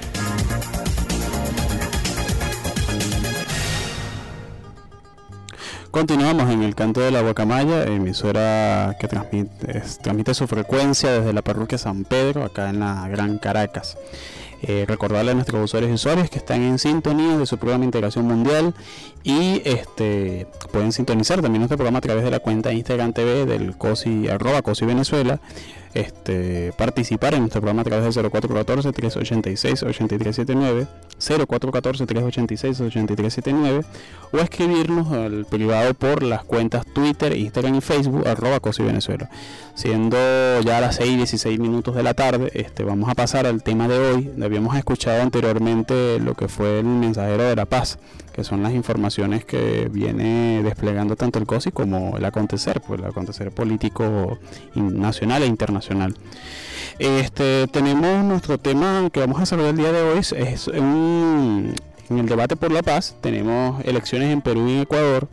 Continuamos 5.91 6.51
en 6.51 6.63
el 6.63 6.75
canto 6.75 7.01
de 7.01 7.11
la 7.11 7.21
Guacamaya, 7.21 7.85
emisora 7.85 8.97
que 8.99 9.07
transmite, 9.07 9.83
transmite 10.03 10.35
su 10.35 10.47
frecuencia 10.47 11.11
desde 11.11 11.33
la 11.33 11.43
parroquia 11.43 11.79
San 11.79 12.05
Pedro, 12.05 12.45
acá 12.45 12.71
en 12.71 12.81
la 12.81 13.09
Gran 13.09 13.39
Caracas. 13.39 13.97
Eh, 14.63 14.87
recordarle 14.89 15.33
a 15.33 15.35
nuestros 15.35 15.63
usuarios 15.63 15.91
y 15.91 15.95
usuarias 15.95 16.31
que 16.31 16.39
están 16.39 16.63
en 16.63 16.79
sintonía 16.79 17.37
de 17.37 17.45
su 17.45 17.59
programa 17.59 17.85
Integración 17.85 18.27
Mundial 18.27 18.75
y 19.23 19.61
este 19.67 20.47
pueden 20.73 20.93
sintonizar 20.93 21.43
también 21.43 21.61
nuestro 21.61 21.77
programa 21.77 21.99
a 21.99 22.01
través 22.01 22.25
de 22.25 22.31
la 22.31 22.39
cuenta 22.39 22.73
Instagram 22.73 23.13
TV 23.13 23.45
del 23.45 23.77
COSI, 23.77 24.29
arroba 24.29 24.63
COSI 24.63 24.87
Venezuela 24.87 25.41
este, 25.97 26.73
participar 26.77 27.35
en 27.35 27.41
nuestro 27.41 27.61
programa 27.61 27.83
a 27.83 27.85
través 27.85 28.15
del 28.15 28.31
0414-386-8379, 28.31 30.87
0414-386-8379 31.19 33.85
o 34.33 34.39
escribirnos 34.39 35.13
al 35.13 35.45
privado 35.47 35.95
por 35.95 36.23
las 36.23 36.45
cuentas 36.45 36.85
Twitter, 36.87 37.37
Instagram 37.37 37.77
y 37.77 37.81
Facebook, 37.81 38.27
arroba 38.27 38.61
Cosi 38.61 38.83
Venezuela. 38.83 39.31
Siendo 39.75 40.17
ya 40.61 40.81
las 40.81 40.97
6 40.97 41.11
y 41.11 41.17
16 41.17 41.59
minutos 41.59 41.95
de 41.95 42.03
la 42.03 42.15
tarde, 42.15 42.51
este, 42.55 42.85
vamos 42.85 43.09
a 43.09 43.15
pasar 43.15 43.47
al 43.47 43.63
tema 43.63 43.89
de 43.89 43.99
hoy. 43.99 44.31
Habíamos 44.43 44.77
escuchado 44.77 45.23
anteriormente 45.23 46.19
lo 46.19 46.35
que 46.35 46.49
fue 46.49 46.81
el 46.81 46.87
mensajero 46.87 47.45
de 47.45 47.57
la 47.57 47.67
paz 47.67 47.99
que 48.37 48.45
son 48.45 48.63
las 48.63 48.75
informaciones 48.75 49.47
que 49.47 49.89
viene 49.91 50.61
desplegando 50.63 51.17
tanto 51.17 51.39
el 51.39 51.47
COSI 51.47 51.73
como 51.73 52.19
el 52.19 52.25
acontecer, 52.27 52.83
pues 52.87 53.01
el 53.01 53.07
acontecer 53.07 53.51
político 53.51 54.39
nacional 54.75 55.43
e 55.43 55.47
internacional. 55.47 56.15
Este, 56.99 57.67
tenemos 57.69 58.23
nuestro 58.25 58.59
tema 58.59 59.09
que 59.11 59.21
vamos 59.21 59.41
a 59.41 59.55
hablar 59.55 59.71
el 59.71 59.77
día 59.79 59.91
de 59.91 60.03
hoy, 60.03 60.19
es 60.19 60.69
en 60.69 61.75
el 62.11 62.27
debate 62.27 62.57
por 62.57 62.71
la 62.71 62.83
paz, 62.83 63.17
tenemos 63.23 63.83
elecciones 63.85 64.31
en 64.31 64.43
Perú 64.43 64.69
y 64.69 64.73
en 64.73 64.81
Ecuador, 64.83 65.29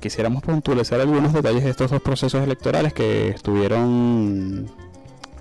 quisiéramos 0.00 0.42
puntualizar 0.42 1.00
algunos 1.02 1.34
detalles 1.34 1.64
de 1.64 1.70
estos 1.70 1.90
dos 1.90 2.00
procesos 2.00 2.42
electorales 2.42 2.94
que 2.94 3.28
estuvieron 3.28 4.70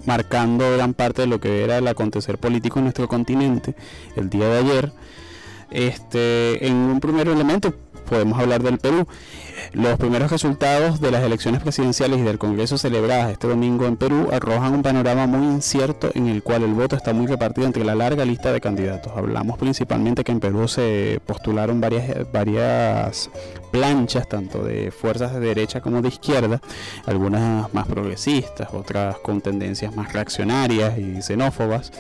marcando 0.06 0.70
gran 0.74 0.94
parte 0.94 1.22
de 1.22 1.28
lo 1.28 1.40
que 1.40 1.64
era 1.64 1.78
el 1.78 1.88
acontecer 1.88 2.38
político 2.38 2.80
en 2.80 2.86
nuestro 2.86 3.08
continente 3.08 3.76
el 4.18 4.30
día 4.30 4.50
de 4.50 4.58
ayer. 4.58 4.92
Este, 5.72 6.68
en 6.68 6.76
un 6.76 7.00
primer 7.00 7.28
elemento 7.28 7.74
podemos 8.12 8.38
hablar 8.38 8.62
del 8.62 8.78
Perú. 8.78 9.08
Los 9.72 9.98
primeros 9.98 10.30
resultados 10.30 11.00
de 11.00 11.12
las 11.12 11.24
elecciones 11.24 11.62
presidenciales 11.62 12.20
y 12.20 12.24
del 12.24 12.38
Congreso 12.38 12.78
celebradas 12.78 13.32
este 13.32 13.48
domingo 13.48 13.86
en 13.86 13.96
Perú 13.96 14.28
arrojan 14.34 14.74
un 14.74 14.82
panorama 14.82 15.28
muy 15.28 15.46
incierto 15.46 16.12
en 16.14 16.28
el 16.28 16.44
cual 16.44 16.64
el 16.64 16.74
voto 16.74 16.98
está 16.98 17.14
muy 17.14 17.26
repartido 17.26 17.68
entre 17.68 17.86
la 17.86 17.96
larga 17.96 18.26
lista 18.26 18.52
de 18.52 18.60
candidatos. 18.60 19.14
Hablamos 19.16 19.58
principalmente 19.58 20.26
que 20.26 20.34
en 20.34 20.42
Perú 20.42 20.68
se 20.68 21.22
postularon 21.26 21.80
varias, 21.80 22.30
varias 22.34 23.30
planchas, 23.72 24.28
tanto 24.28 24.64
de 24.64 24.92
fuerzas 24.92 25.34
de 25.34 25.40
derecha 25.40 25.82
como 25.82 26.02
de 26.02 26.10
izquierda, 26.10 26.62
algunas 27.06 27.74
más 27.74 27.88
progresistas, 27.88 28.70
otras 28.74 29.18
con 29.20 29.42
tendencias 29.42 29.96
más 29.96 30.14
reaccionarias 30.14 30.98
y 30.98 31.22
xenófobas. 31.22 31.92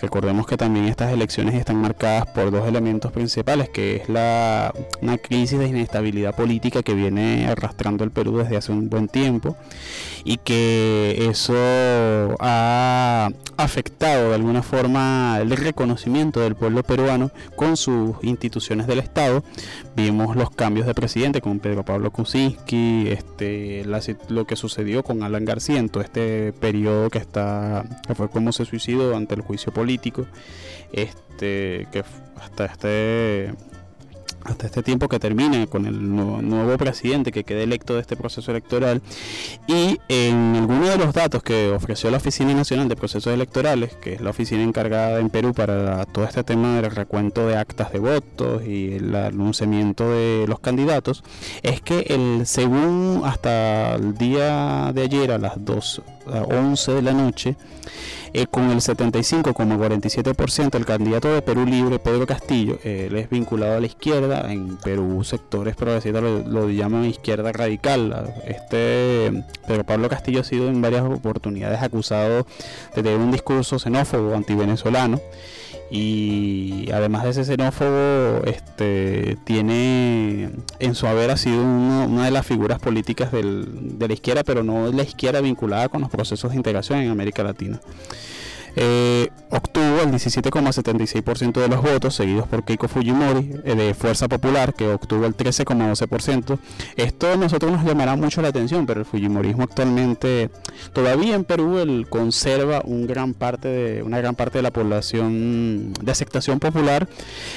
Recordemos 0.00 0.46
que 0.46 0.56
también 0.56 0.86
estas 0.86 1.12
elecciones 1.12 1.54
están 1.54 1.76
marcadas 1.76 2.26
por 2.26 2.50
dos 2.50 2.66
elementos 2.66 3.12
principales, 3.12 3.68
que 3.68 3.96
es 3.96 4.08
la, 4.08 4.72
una 5.02 5.18
crisis 5.18 5.58
de 5.58 5.66
inestabilidad 5.66 6.34
política 6.34 6.82
que 6.82 6.94
viene 6.94 7.46
arrastrando 7.46 8.04
el 8.04 8.10
Perú 8.10 8.38
desde 8.38 8.56
hace 8.56 8.72
un 8.72 8.88
buen 8.88 9.08
tiempo 9.08 9.56
y 10.24 10.38
que 10.38 11.28
eso 11.28 11.54
ha 12.40 13.30
afectado 13.56 14.30
de 14.30 14.34
alguna 14.34 14.62
forma 14.62 15.38
el 15.40 15.50
reconocimiento 15.50 16.40
del 16.40 16.54
pueblo 16.54 16.82
peruano 16.82 17.30
con 17.54 17.76
sus 17.76 18.16
instituciones 18.22 18.86
del 18.86 18.98
Estado. 18.98 19.42
Vimos 19.94 20.36
los 20.36 20.50
cambios 20.50 20.86
de 20.86 20.94
con 21.42 21.60
Pedro 21.60 21.82
Pablo 21.82 22.10
Kuczynski, 22.10 23.08
este, 23.08 23.84
lo 24.28 24.46
que 24.46 24.54
sucedió 24.54 25.02
con 25.02 25.22
Alan 25.22 25.46
García 25.46 25.78
en 25.78 25.88
todo 25.88 26.02
este 26.02 26.52
periodo 26.52 27.08
que 27.08 27.16
está 27.16 27.86
que 28.06 28.14
fue 28.14 28.28
como 28.28 28.52
se 28.52 28.66
suicidó 28.66 29.16
ante 29.16 29.34
el 29.34 29.40
juicio 29.40 29.72
político, 29.72 30.26
este, 30.92 31.88
que 31.90 32.04
hasta 32.38 32.66
este 32.66 33.54
hasta 34.44 34.66
este 34.66 34.82
tiempo 34.82 35.08
que 35.08 35.18
termine 35.18 35.66
con 35.66 35.86
el 35.86 36.14
nuevo, 36.14 36.76
presidente 36.76 37.32
que 37.32 37.44
quede 37.44 37.64
electo 37.64 37.94
de 37.94 38.00
este 38.00 38.16
proceso 38.16 38.50
electoral. 38.50 39.02
Y 39.66 39.98
en 40.08 40.56
alguno 40.56 40.88
de 40.88 40.98
los 40.98 41.12
datos 41.12 41.42
que 41.42 41.70
ofreció 41.70 42.10
la 42.10 42.18
Oficina 42.18 42.54
Nacional 42.54 42.88
de 42.88 42.96
Procesos 42.96 43.32
Electorales, 43.32 43.94
que 43.94 44.14
es 44.14 44.20
la 44.20 44.30
oficina 44.30 44.62
encargada 44.62 45.18
en 45.20 45.30
Perú 45.30 45.52
para 45.52 46.04
todo 46.06 46.24
este 46.24 46.44
tema 46.44 46.80
del 46.80 46.90
recuento 46.90 47.46
de 47.46 47.56
actas 47.56 47.92
de 47.92 47.98
votos 47.98 48.62
y 48.64 48.94
el 48.94 49.14
anunciamiento 49.14 50.10
de 50.10 50.44
los 50.46 50.60
candidatos, 50.60 51.24
es 51.62 51.80
que 51.80 52.00
el 52.08 52.46
según 52.46 53.22
hasta 53.24 53.94
el 53.94 54.16
día 54.16 54.92
de 54.94 55.02
ayer 55.02 55.32
a 55.32 55.38
las 55.38 55.64
2 55.64 56.02
a 56.32 56.40
11 56.42 56.92
de 56.92 57.02
la 57.02 57.12
noche 57.12 57.56
eh, 58.42 58.46
con 58.46 58.70
el 58.70 58.78
75,47% 58.78 60.74
el 60.74 60.84
candidato 60.84 61.32
de 61.32 61.40
Perú 61.40 61.64
Libre, 61.64 61.98
Pedro 61.98 62.26
Castillo, 62.26 62.78
él 62.84 63.16
es 63.16 63.30
vinculado 63.30 63.78
a 63.78 63.80
la 63.80 63.86
izquierda, 63.86 64.52
en 64.52 64.76
Perú 64.76 65.24
sectores 65.24 65.74
progresistas 65.74 66.22
lo, 66.22 66.68
llaman 66.68 67.06
izquierda 67.06 67.50
radical. 67.52 68.34
Este 68.44 69.42
Pedro 69.66 69.84
Pablo 69.84 70.10
Castillo 70.10 70.40
ha 70.40 70.44
sido 70.44 70.68
en 70.68 70.82
varias 70.82 71.04
oportunidades 71.04 71.80
acusado 71.82 72.46
de 72.94 73.02
tener 73.02 73.18
un 73.18 73.32
discurso 73.32 73.78
xenófobo 73.78 74.34
antivenezolano 74.34 75.18
y 75.90 76.90
además 76.92 77.24
de 77.24 77.30
ese 77.30 77.44
xenófobo 77.44 78.42
este 78.44 79.36
tiene 79.44 80.50
en 80.80 80.94
su 80.94 81.06
haber 81.06 81.30
ha 81.30 81.36
sido 81.36 81.62
una 81.62 82.24
de 82.24 82.30
las 82.32 82.44
figuras 82.44 82.80
políticas 82.80 83.30
del, 83.30 83.98
de 83.98 84.08
la 84.08 84.14
izquierda 84.14 84.42
pero 84.42 84.64
no 84.64 84.90
de 84.90 84.96
la 84.96 85.04
izquierda 85.04 85.40
vinculada 85.40 85.88
con 85.88 86.00
los 86.00 86.10
procesos 86.10 86.50
de 86.50 86.56
integración 86.56 87.00
en 87.00 87.10
América 87.10 87.44
Latina 87.44 87.80
eh, 88.76 89.30
obtuvo 89.50 90.02
el 90.02 90.10
17,76% 90.10 91.60
de 91.60 91.68
los 91.68 91.82
votos, 91.82 92.14
seguidos 92.14 92.46
por 92.46 92.64
Keiko 92.64 92.88
Fujimori 92.88 93.50
eh, 93.64 93.74
de 93.74 93.94
Fuerza 93.94 94.28
Popular, 94.28 94.74
que 94.74 94.88
obtuvo 94.88 95.24
el 95.24 95.34
13,12%. 95.34 96.58
Esto 96.96 97.32
a 97.32 97.36
nosotros 97.36 97.72
nos 97.72 97.84
llamará 97.84 98.16
mucho 98.16 98.42
la 98.42 98.48
atención, 98.48 98.84
pero 98.84 99.00
el 99.00 99.06
Fujimorismo 99.06 99.62
actualmente, 99.64 100.50
todavía 100.92 101.34
en 101.34 101.44
Perú, 101.44 101.78
él 101.78 102.06
conserva 102.08 102.82
un 102.84 103.06
gran 103.06 103.32
parte 103.32 103.68
de, 103.68 104.02
una 104.02 104.18
gran 104.18 104.34
parte 104.34 104.58
de 104.58 104.62
la 104.62 104.72
población 104.72 105.94
de 105.94 106.12
aceptación 106.12 106.60
popular 106.60 107.08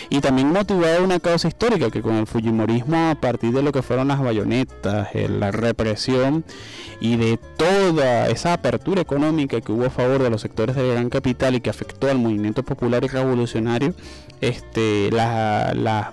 y 0.10 0.21
también 0.21 0.53
motivado 0.53 1.03
una 1.03 1.19
causa 1.19 1.49
histórica 1.49 1.91
que 1.91 2.01
con 2.01 2.15
el 2.15 2.27
Fujimorismo, 2.27 3.10
a 3.10 3.15
partir 3.15 3.51
de 3.51 3.62
lo 3.62 3.71
que 3.73 3.82
fueron 3.82 4.08
las 4.08 4.21
bayonetas, 4.21 5.10
eh, 5.13 5.27
la 5.27 5.51
represión 5.51 6.45
y 7.01 7.15
de 7.17 7.38
toda 7.58 8.27
esa 8.29 8.53
apertura 8.53 9.01
económica 9.01 9.62
que 9.62 9.71
hubo 9.71 9.86
a 9.86 9.89
favor 9.89 10.21
de 10.21 10.29
los 10.29 10.41
sectores 10.41 10.75
de 10.75 10.88
gran 10.89 11.09
capital 11.10 11.56
y 11.56 11.62
que 11.62 11.69
afectó 11.69 12.10
al 12.10 12.17
movimiento 12.19 12.63
popular 12.63 13.04
y 13.04 13.08
revolucionario, 13.08 13.93
este, 14.41 15.12
la, 15.12 15.74
la, 15.76 16.12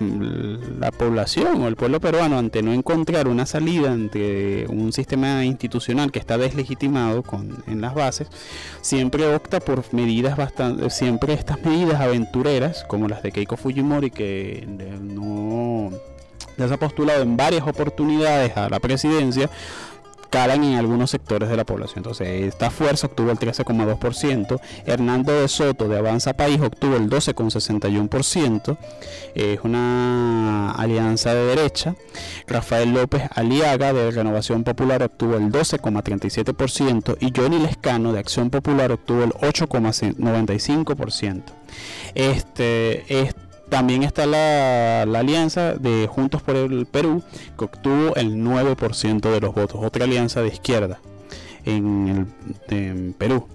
población 0.98 1.62
o 1.62 1.68
el 1.68 1.76
pueblo 1.76 2.00
peruano, 2.00 2.38
ante 2.38 2.62
no 2.62 2.72
encontrar 2.72 3.28
una 3.28 3.46
salida 3.46 3.92
ante 3.92 4.66
un 4.68 4.92
sistema 4.92 5.44
institucional 5.44 6.10
que 6.10 6.18
está 6.18 6.38
deslegitimado 6.38 7.22
con, 7.22 7.62
en 7.66 7.80
las 7.80 7.94
bases, 7.94 8.28
siempre 8.80 9.32
opta 9.34 9.60
por 9.60 9.82
medidas 9.92 10.36
bastante, 10.36 10.90
siempre 10.90 11.34
estas 11.34 11.62
medidas 11.62 12.00
aventureras, 12.00 12.84
como 12.88 13.08
las 13.08 13.22
de 13.22 13.32
Keiko 13.32 13.56
Fujimori, 13.56 14.10
que 14.10 14.66
no 14.66 15.90
se 16.56 16.74
ha 16.74 16.78
postulado 16.78 17.22
en 17.22 17.36
varias 17.36 17.66
oportunidades 17.66 18.56
a 18.56 18.68
la 18.68 18.80
presidencia, 18.80 19.50
calan 20.30 20.64
en 20.64 20.78
algunos 20.78 21.10
sectores 21.10 21.48
de 21.48 21.56
la 21.56 21.64
población. 21.64 21.98
Entonces, 21.98 22.42
esta 22.42 22.70
fuerza 22.70 23.06
obtuvo 23.06 23.30
el 23.30 23.38
13,2%, 23.38 24.60
Hernando 24.84 25.40
de 25.40 25.48
Soto 25.48 25.88
de 25.88 25.98
Avanza 25.98 26.34
País 26.34 26.60
obtuvo 26.60 26.96
el 26.96 27.08
12,61%, 27.08 28.76
es 29.34 29.60
una 29.62 30.72
alianza 30.72 31.34
de 31.34 31.46
derecha, 31.46 31.94
Rafael 32.46 32.92
López 32.92 33.22
Aliaga 33.34 33.92
de 33.92 34.10
Renovación 34.10 34.64
Popular 34.64 35.02
obtuvo 35.02 35.36
el 35.36 35.52
12,37% 35.52 37.18
y 37.20 37.30
Johnny 37.36 37.58
Lescano 37.58 38.12
de 38.12 38.20
Acción 38.20 38.48
Popular 38.50 38.92
obtuvo 38.92 39.24
el 39.24 39.32
8,95%. 39.32 41.42
Este, 42.14 43.22
este 43.22 43.45
también 43.68 44.02
está 44.02 44.26
la, 44.26 45.02
alianza 45.02 45.74
de 45.74 46.06
Juntos 46.06 46.42
por 46.42 46.56
el 46.56 46.86
Perú, 46.86 47.22
que 47.58 47.64
obtuvo 47.64 48.14
el 48.16 48.36
9% 48.36 49.20
de 49.20 49.40
los 49.40 49.54
votos, 49.54 49.80
otra 49.82 50.04
alianza 50.04 50.40
de 50.42 50.48
izquierda 50.48 51.00
en, 51.64 52.32
el, 52.68 53.14
Perú. 53.18 53.46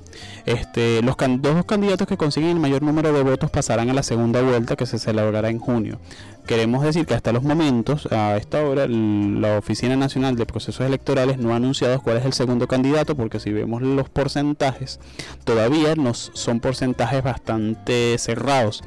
Este, 0.45 1.01
los 1.01 1.15
dos 1.17 1.65
candidatos 1.65 2.08
que 2.08 2.17
consiguen 2.17 2.51
el 2.51 2.60
mayor 2.60 2.82
número 2.82 3.13
de 3.13 3.23
votos 3.23 3.51
pasarán 3.51 3.89
a 3.89 3.93
la 3.93 4.04
segunda 4.04 4.41
vuelta 4.41 4.75
que 4.75 4.86
se 4.86 4.99
celebrará 4.99 5.49
en 5.49 5.60
junio. 5.60 5.99
Queremos 6.47 6.84
decir 6.84 7.06
que 7.06 7.13
hasta 7.13 7.32
los 7.32 7.43
momentos, 7.43 8.08
a 8.12 8.36
esta 8.36 8.63
hora, 8.63 8.88
la 8.88 9.60
Oficina 9.60 9.95
Nacional 9.95 10.36
de 10.36 10.45
Procesos 10.45 10.86
Electorales 10.86 11.38
no 11.38 11.54
ha 11.54 11.58
anunciado 11.58 12.01
cuál 12.01 12.17
es 12.17 12.25
el 12.25 12.34
segundo 12.34 12.67
candidato, 12.67 13.15
porque 13.15 13.39
si 13.39 13.54
vemos 13.54 13.82
los 13.84 14.10
porcentajes, 14.10 14.99
todavía 15.43 15.95
nos 15.95 16.32
son 16.34 16.60
porcentajes 16.60 17.23
bastante 17.23 18.17
cerrados. 18.17 18.84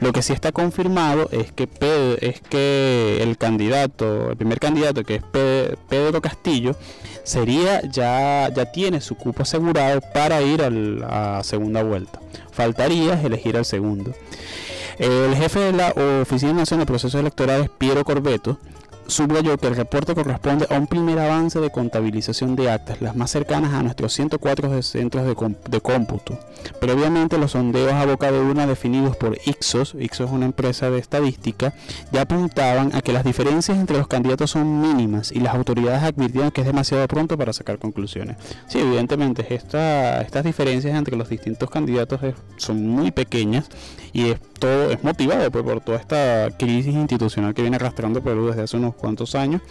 Lo 0.00 0.12
que 0.12 0.22
sí 0.22 0.34
está 0.34 0.52
confirmado 0.52 1.28
es 1.32 1.50
que, 1.50 1.68
es 2.20 2.40
que 2.42 3.18
el 3.22 3.38
candidato, 3.38 4.30
el 4.30 4.36
primer 4.36 4.60
candidato, 4.60 5.02
que 5.02 5.16
es 5.16 5.22
Pedro 5.88 6.20
Castillo, 6.20 6.76
sería 7.28 7.82
ya, 7.82 8.50
ya 8.54 8.66
tiene 8.66 9.00
su 9.00 9.14
cupo 9.14 9.42
asegurado 9.42 10.00
para 10.00 10.40
ir 10.42 10.62
a 10.62 10.70
la 10.70 11.44
segunda 11.44 11.82
vuelta. 11.82 12.20
Faltaría 12.50 13.20
elegir 13.22 13.56
al 13.56 13.64
segundo. 13.64 14.14
El 14.98 15.36
jefe 15.36 15.60
de 15.60 15.72
la 15.72 15.90
Oficina 16.22 16.54
Nacional 16.54 16.86
de 16.86 16.90
Procesos 16.90 17.20
Electorales, 17.20 17.68
Piero 17.76 18.04
Corbeto, 18.04 18.58
subrayó 19.08 19.56
que 19.58 19.66
el 19.66 19.74
reporte 19.74 20.14
corresponde 20.14 20.66
a 20.70 20.78
un 20.78 20.86
primer 20.86 21.18
avance 21.18 21.58
de 21.58 21.70
contabilización 21.70 22.54
de 22.54 22.70
actas, 22.70 23.00
las 23.00 23.16
más 23.16 23.30
cercanas 23.30 23.72
a 23.72 23.82
nuestros 23.82 24.12
104 24.12 24.82
centros 24.82 25.26
de, 25.26 25.80
cómputo. 25.80 26.38
Previamente, 26.80 27.38
los 27.38 27.52
sondeos 27.52 27.94
a 27.94 28.04
boca 28.04 28.30
de 28.30 28.38
una 28.38 28.66
definidos 28.66 29.16
por 29.16 29.36
Ixos, 29.46 29.96
Ixos 29.98 30.28
es 30.28 30.32
una 30.32 30.44
empresa 30.46 30.90
de 30.90 30.98
estadística, 30.98 31.74
ya 32.12 32.22
apuntaban 32.22 32.94
a 32.94 33.00
que 33.00 33.12
las 33.12 33.24
diferencias 33.24 33.78
entre 33.78 33.96
los 33.96 34.08
candidatos 34.08 34.50
son 34.50 34.80
mínimas 34.80 35.32
y 35.32 35.40
las 35.40 35.54
autoridades 35.54 36.02
advirtieron 36.02 36.50
que 36.50 36.60
es 36.60 36.66
demasiado 36.66 37.08
pronto 37.08 37.38
para 37.38 37.52
sacar 37.52 37.78
conclusiones. 37.78 38.36
Sí, 38.66 38.78
evidentemente, 38.78 39.54
estas 39.54 40.44
diferencias 40.44 40.96
entre 40.96 41.16
los 41.16 41.28
distintos 41.28 41.70
candidatos 41.70 42.20
son 42.58 42.86
muy 42.86 43.10
pequeñas 43.10 43.70
y 44.18 44.30
es 44.30 44.40
todo 44.58 44.90
es 44.90 45.04
motivado 45.04 45.48
pues, 45.52 45.64
por 45.64 45.80
toda 45.80 45.98
esta 45.98 46.48
crisis 46.58 46.92
institucional 46.92 47.54
que 47.54 47.62
viene 47.62 47.76
arrastrando 47.76 48.20
Perú 48.20 48.48
desde 48.48 48.62
hace 48.62 48.76
unos 48.76 48.96
cuantos 48.96 49.36
años 49.36 49.62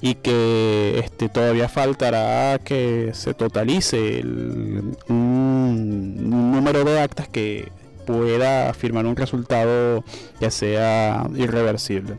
y 0.00 0.16
que 0.16 0.98
este, 1.04 1.28
todavía 1.28 1.68
faltará 1.68 2.58
que 2.58 3.12
se 3.14 3.34
totalice 3.34 4.20
un, 4.24 4.96
número 6.28 6.82
de 6.82 7.00
actas 7.00 7.28
que 7.28 7.70
pueda 8.04 8.74
firmar 8.74 9.06
un 9.06 9.14
resultado 9.14 10.02
que 10.40 10.50
sea 10.50 11.28
irreversible. 11.36 12.16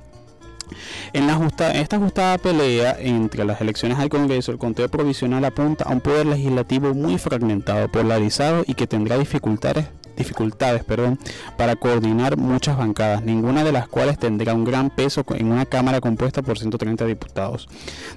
En, 1.13 1.27
la 1.27 1.35
justa, 1.35 1.71
esta 1.73 1.97
ajustada 1.97 2.37
pelea 2.37 2.95
entre 2.99 3.43
las 3.43 3.59
elecciones 3.59 3.99
al 3.99 4.09
Congreso, 4.09 4.51
el 4.51 4.57
conteo 4.57 4.89
provisional 4.89 5.43
apunta 5.43 5.83
a 5.83 5.91
un 5.91 6.01
poder 6.01 6.25
legislativo 6.25 6.93
muy 6.93 7.17
fragmentado, 7.17 7.89
polarizado 7.89 8.63
y 8.65 8.73
que 8.73 8.87
tendrá 8.87 9.17
dificultades 9.17 9.85
dificultades 10.15 10.83
perdón, 10.83 11.19
para 11.57 11.75
coordinar 11.75 12.37
muchas 12.37 12.77
bancadas, 12.77 13.23
ninguna 13.23 13.63
de 13.63 13.71
las 13.71 13.87
cuales 13.87 14.17
tendrá 14.17 14.53
un 14.53 14.63
gran 14.63 14.89
peso 14.89 15.25
en 15.35 15.51
una 15.51 15.65
Cámara 15.65 16.01
compuesta 16.01 16.41
por 16.41 16.57
130 16.57 17.05
diputados. 17.05 17.67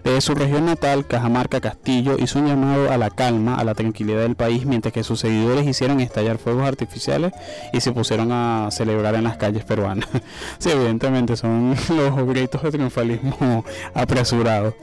Desde 0.05 0.21
su 0.21 0.35
región 0.35 0.67
natal, 0.67 1.07
Cajamarca 1.07 1.61
Castillo 1.61 2.17
hizo 2.19 2.39
un 2.39 2.47
llamado 2.47 2.91
a 2.91 2.99
la 2.99 3.11
calma, 3.11 3.57
a 3.57 3.65
la 3.65 3.75
tranquilidad 3.75 4.23
del 4.23 4.37
país, 4.37 4.67
mientras 4.67 4.93
que 4.93 5.03
sus 5.03 5.21
seguidores 5.21 5.67
hicieron 5.67 6.01
estallar 6.01 6.39
fuegos 6.39 6.67
artificiales 6.67 7.33
y 7.73 7.81
se 7.81 7.93
pusieron 7.93 8.31
a 8.33 8.69
celebrar 8.71 9.15
en 9.15 9.25
las 9.25 9.37
calles 9.37 9.65
peruanas. 9.65 10.09
sí, 10.59 10.71
evidentemente 10.71 11.37
son 11.37 11.75
los 11.89 12.27
gritos 12.27 12.63
de 12.63 12.71
triunfalismo 12.71 13.65
apresurados. 13.95 14.75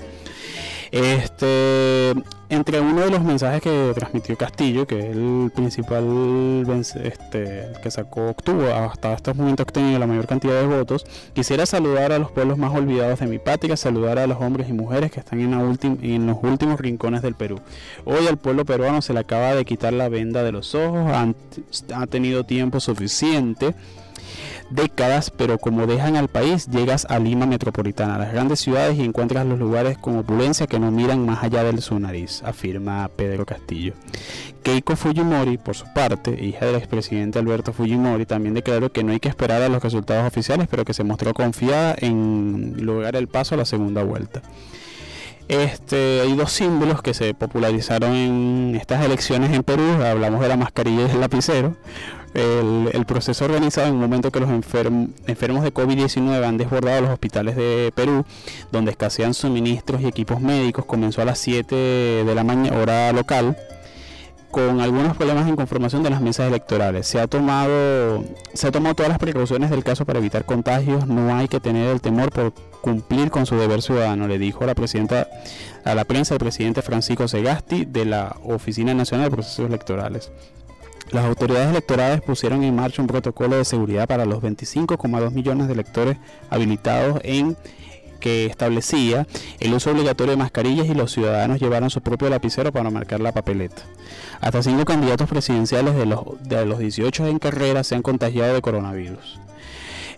Este, 0.92 2.14
entre 2.50 2.80
uno 2.80 3.02
de 3.02 3.12
los 3.12 3.24
mensajes 3.24 3.62
que 3.62 3.92
transmitió 3.96 4.38
Castillo, 4.38 4.86
que 4.86 5.00
es 5.00 5.06
el 5.16 5.52
principal 5.54 6.66
este, 7.04 7.72
que 7.82 7.92
sacó, 7.92 8.30
obtuvo 8.30 8.68
hasta 8.74 9.14
estos 9.14 9.36
momentos 9.36 9.64
obtenido 9.64 10.00
la 10.00 10.08
mayor 10.08 10.28
cantidad 10.28 10.60
de 10.60 10.68
votos, 10.68 11.06
quisiera 11.34 11.66
saludar 11.66 12.12
a 12.12 12.20
los 12.20 12.32
pueblos 12.32 12.58
más 12.58 12.74
olvidados 12.74 13.20
de 13.20 13.28
mi 13.28 13.40
patria, 13.40 13.78
saludar 13.78 14.20
a 14.20 14.28
los 14.28 14.40
hombres 14.40 14.70
y 14.70 14.74
mujeres 14.74 15.12
que 15.12 15.20
están 15.20 15.40
en, 15.40 15.54
en 16.02 16.28
los 16.28 16.38
últimos 16.44 16.80
rincones 16.80 17.22
del 17.22 17.36
Perú. 17.36 17.60
Hoy 18.06 18.28
al 18.28 18.38
pueblo 18.38 18.66
peruano 18.66 19.02
se 19.02 19.14
le 19.14 19.20
acaba 19.20 19.56
de 19.56 19.66
quitar 19.66 19.94
la 19.94 20.10
venda 20.10 20.44
de 20.44 20.52
los 20.52 20.76
ojos, 20.76 21.12
ha 21.12 22.08
tenido 22.08 22.44
tiempo 22.44 22.80
suficiente 22.80 23.76
décadas, 24.70 25.32
pero 25.32 25.58
como 25.58 25.88
dejan 25.88 26.16
al 26.16 26.28
país, 26.28 26.68
llegas 26.68 27.06
a 27.10 27.20
Lima 27.20 27.46
metropolitana, 27.46 28.16
a 28.16 28.20
las 28.20 28.34
grandes 28.34 28.60
ciudades 28.60 28.98
y 28.98 29.04
encuentras 29.04 29.46
los 29.46 29.60
lugares 29.60 29.98
con 29.98 30.18
opulencia 30.18 30.68
que 30.68 30.80
no 30.80 30.92
miran 30.92 31.26
más 31.26 31.44
allá 31.44 31.64
de 31.64 31.82
su 31.82 32.00
nariz, 32.00 32.42
afirma 32.44 33.10
Pedro 33.16 33.46
Castillo. 33.46 33.94
Keiko 34.64 34.96
Fujimori, 34.96 35.58
por 35.58 35.76
su 35.76 35.86
parte, 35.94 36.44
hija 36.44 36.66
del 36.66 36.76
expresidente 36.76 37.38
Alberto 37.40 37.74
Fujimori, 37.74 38.26
también 38.26 38.56
declaró 38.56 38.92
que 38.92 39.04
no 39.04 39.12
hay 39.12 39.20
que 39.20 39.30
esperar 39.30 39.62
a 39.62 39.70
los 39.70 39.84
resultados 39.84 40.28
oficiales, 40.28 40.68
pero 40.70 40.86
que 40.86 40.94
se 40.94 41.04
mostró 41.04 41.34
confiada 41.34 41.96
en 42.00 42.74
lograr 42.86 43.16
el 43.16 43.28
paso 43.28 43.56
a 43.56 43.60
la 43.60 43.66
segunda 43.66 44.04
vuelta. 44.04 44.42
Este, 45.48 46.22
hay 46.22 46.36
dos 46.36 46.52
símbolos 46.52 47.04
que 47.04 47.14
se 47.14 47.36
popularizaron 47.36 48.16
en 48.16 48.76
estas 48.76 49.06
elecciones 49.06 49.54
en 49.54 49.62
Perú. 49.62 49.84
Hablamos 50.04 50.42
de 50.42 50.48
la 50.48 50.58
mascarilla 50.58 51.04
y 51.04 51.08
del 51.08 51.20
lapicero 51.20 51.76
el, 52.36 53.06
proceso 53.06 53.46
organizado 53.46 53.88
en 53.88 53.94
un 53.94 54.00
momento 54.00 54.32
que 54.32 54.40
los 54.40 54.50
enfermos 54.50 55.64
de 55.64 55.74
COVID-19 55.74 56.44
han 56.44 56.58
desbordado 56.58 57.02
los 57.02 57.10
hospitales 57.12 57.56
de 57.56 57.92
Perú, 57.96 58.26
donde 58.72 58.92
escasean 58.92 59.34
suministros 59.34 60.02
y 60.02 60.08
equipos 60.08 60.42
médicos, 60.42 60.86
comenzó 60.86 61.22
a 61.22 61.26
las 61.26 61.40
7 61.40 61.76
de 61.76 62.36
la 62.36 62.44
mañana, 62.44 62.78
hora 62.78 63.12
local, 63.14 63.58
con 64.52 64.80
algunos 64.80 65.18
problemas 65.18 65.48
en 65.48 65.56
conformación 65.56 66.04
de 66.04 66.10
las 66.10 66.22
mesas 66.22 66.48
electorales. 66.48 67.08
Se 67.08 67.20
ha 67.20 67.28
tomado, 67.28 68.24
se 68.54 68.68
ha 68.68 68.72
tomado 68.72 68.96
todas 68.96 69.10
las 69.10 69.20
precauciones 69.20 69.70
del 69.70 69.84
caso 69.84 70.06
para 70.06 70.20
evitar 70.20 70.46
contagios, 70.46 71.08
no 71.08 71.36
hay 71.36 71.48
que 71.48 71.60
tener 71.60 71.90
el 71.90 72.02
temor 72.02 72.32
por 72.32 72.54
cumplir 72.82 73.32
con 73.32 73.46
su 73.46 73.56
deber 73.56 73.82
ciudadano, 73.82 74.28
le 74.28 74.38
dijo 74.38 74.64
a 74.64 74.68
la 74.68 74.76
presidenta 74.76 75.28
a 75.84 75.94
la 75.94 76.04
prensa 76.04 76.36
el 76.36 76.40
presidente 76.40 76.82
Francisco 76.82 77.28
Segasti 77.28 77.86
de 77.86 78.06
la 78.06 78.36
Oficina 78.44 78.94
Nacional 78.94 79.30
de 79.30 79.36
Procesos 79.36 79.68
Electorales. 79.68 80.32
Las 81.12 81.26
autoridades 81.26 81.70
electorales 81.70 82.22
pusieron 82.22 82.64
en 82.64 82.76
marcha 82.76 83.02
un 83.02 83.08
protocolo 83.08 83.58
de 83.58 83.66
seguridad 83.66 84.08
para 84.08 84.26
los 84.26 84.42
25,2 84.42 85.32
millones 85.32 85.68
de 85.68 85.74
electores 85.74 86.18
habilitados 86.50 87.20
en 87.24 87.56
que 88.20 88.48
establecía 88.48 89.28
el 89.60 89.74
uso 89.74 89.92
obligatorio 89.92 90.32
de 90.32 90.38
mascarillas 90.38 90.88
y 90.88 90.96
los 90.96 91.12
ciudadanos 91.12 91.60
llevaron 91.60 91.92
su 91.92 92.02
propio 92.02 92.28
lapicero 92.30 92.72
para 92.72 92.90
marcar 92.90 93.20
la 93.20 93.32
papeleta. 93.32 93.84
Hasta 94.42 94.64
cinco 94.64 94.84
candidatos 94.84 95.30
presidenciales 95.30 95.96
de 95.96 96.08
los, 96.08 96.22
de 96.42 96.66
los 96.66 96.80
18 96.80 97.28
en 97.28 97.38
carrera 97.38 97.84
se 97.84 97.94
han 97.94 98.02
contagiado 98.02 98.56
de 98.56 98.62
coronavirus. 98.62 99.40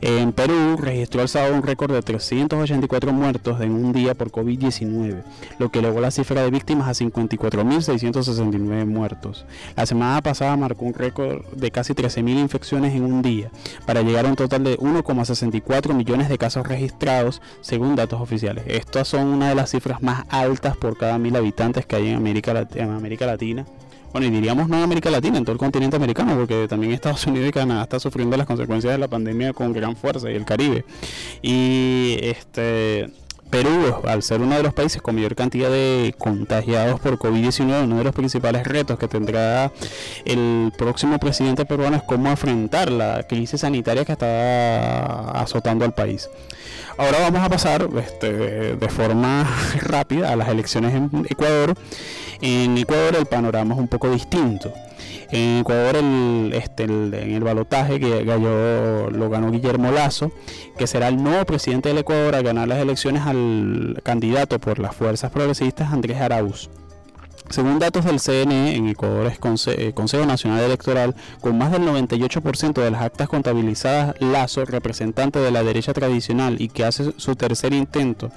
En 0.02 0.32
Perú 0.32 0.78
registró 0.78 1.22
el 1.24 1.28
sábado 1.28 1.56
un 1.56 1.64
récord 1.64 1.92
de 1.92 2.02
384 2.02 3.12
muertos 3.12 3.60
en 3.62 3.72
un 3.72 3.94
día 3.94 4.14
por 4.14 4.32
COVID-19, 4.32 5.24
lo 5.58 5.70
que 5.70 5.80
elevó 5.80 6.00
la 6.02 6.12
cifra 6.12 6.44
de 6.44 6.52
víctimas 6.52 6.88
a 6.88 7.04
54.669 7.04 8.86
muertos. 8.86 9.46
La 9.76 9.86
semana 9.86 10.22
pasada 10.22 10.56
marcó 10.56 10.86
un 10.86 10.94
récord 10.94 11.46
de 11.54 11.72
casi 11.72 11.94
13.000 11.94 12.40
infecciones 12.40 12.94
en 12.94 13.04
un 13.04 13.22
día, 13.22 13.50
para 13.86 14.02
llegar 14.02 14.26
a 14.26 14.30
un 14.30 14.36
total 14.36 14.64
de 14.64 14.78
1,64 14.78 15.94
millones 15.94 16.30
de 16.30 16.38
casos 16.38 16.68
registrados, 16.68 17.42
según 17.62 17.96
datos 17.96 18.22
oficiales. 18.22 18.66
Estas 18.68 19.08
son 19.08 19.28
una 19.28 19.50
de 19.50 19.56
las 19.56 19.72
cifras 19.72 20.04
más 20.04 20.26
altas 20.30 20.78
por 20.78 20.98
cada 20.98 21.18
mil 21.18 21.36
habitantes 21.36 21.86
que 21.86 21.96
hay 21.96 22.10
en 22.10 22.18
América, 22.18 22.68
en 22.76 22.92
América 22.92 23.26
Latina 23.26 23.66
bueno, 24.12 24.28
y 24.28 24.30
diríamos 24.30 24.70
no 24.70 24.78
en 24.78 24.84
América 24.84 25.10
Latina, 25.10 25.38
en 25.38 25.44
todo 25.44 25.54
el 25.54 25.60
continente 25.60 25.96
americano, 25.96 26.36
porque 26.36 26.68
también 26.68 26.94
Estados 26.94 27.26
Unidos 27.28 27.50
y 27.50 27.52
Canadá 27.52 27.84
están 27.84 28.00
sufriendo 28.00 28.38
las 28.38 28.48
consecuencias 28.48 28.94
de 28.94 28.98
la 28.98 29.08
pandemia 29.08 29.54
con 29.54 29.74
gran 29.74 29.96
fuerza 29.96 30.32
y 30.32 30.36
el 30.36 30.46
Caribe. 30.46 30.86
Y 31.42 32.18
este 32.22 33.12
Perú, 33.50 34.02
al 34.06 34.24
ser 34.24 34.42
uno 34.42 34.58
de 34.58 34.64
los 34.64 34.74
países 34.74 35.02
con 35.02 35.16
mayor 35.16 35.36
cantidad 35.36 35.70
de 35.70 36.14
contagiados 36.18 37.00
por 37.00 37.18
COVID-19, 37.18 37.84
uno 37.84 37.98
de 37.98 38.04
los 38.04 38.14
principales 38.14 38.68
retos 38.68 39.00
que 39.00 39.08
tendrá 39.08 39.72
el 40.26 40.74
próximo 40.78 41.18
presidente 41.18 41.66
peruano 41.66 41.96
es 41.96 42.04
cómo 42.04 42.30
afrontar 42.30 42.92
la 42.92 43.24
crisis 43.24 43.62
sanitaria 43.62 44.04
que 44.04 44.12
está 44.12 45.32
azotando 45.32 45.86
al 45.86 45.94
país. 45.94 46.30
Ahora 46.98 47.20
vamos 47.20 47.42
a 47.42 47.50
pasar 47.50 47.88
este, 47.98 48.76
de 48.76 48.90
forma 48.90 49.48
rápida 49.82 50.32
a 50.32 50.36
las 50.36 50.50
elecciones 50.50 50.94
en 50.94 51.26
Ecuador. 51.30 51.76
En 52.42 52.78
Ecuador 52.78 53.16
el 53.16 53.26
panorama 53.26 53.76
es 53.76 53.80
un 53.80 53.88
poco 53.88 54.10
distinto. 54.10 54.74
En 55.30 55.60
Ecuador 55.60 55.98
el, 55.98 56.52
este, 56.54 56.84
en 56.84 57.14
el 57.14 57.44
balotaje 57.44 58.00
que 58.00 58.24
lo 58.24 59.30
ganó 59.30 59.52
Guillermo 59.52 59.92
Lazo, 59.92 60.32
que 60.78 60.88
será 60.88 61.10
el 61.10 61.22
nuevo 61.22 61.46
presidente 61.46 61.90
del 61.90 62.00
Ecuador 62.00 62.36
a 62.36 62.42
ganar 62.42 62.68
las 62.68 62.80
elecciones 62.80 63.24
al 63.24 64.00
candidato 64.04 64.60
por 64.60 64.80
las 64.80 64.96
fuerzas 64.96 65.32
progresistas 65.32 65.92
Andrés 65.92 66.20
Arauz. 66.20 66.70
Según 67.50 67.80
datos 67.80 68.04
del 68.04 68.20
CNE, 68.20 68.76
en 68.76 68.88
Ecuador 68.88 69.28
es 69.28 69.68
eh, 69.68 69.94
Consejo 69.94 70.26
Nacional 70.26 70.62
Electoral, 70.62 71.16
con 71.40 71.58
más 71.58 71.72
del 71.72 71.84
98% 71.84 72.74
de 72.74 72.92
las 72.92 73.02
actas 73.02 73.30
contabilizadas, 73.30 74.16
Lazo, 74.20 74.66
representante 74.66 75.40
de 75.40 75.52
la 75.52 75.64
derecha 75.64 75.94
tradicional 75.94 76.58
y 76.60 76.68
que 76.68 76.84
hace 76.84 77.14
su 77.18 77.36
tercer 77.36 77.74
intento 77.74 78.32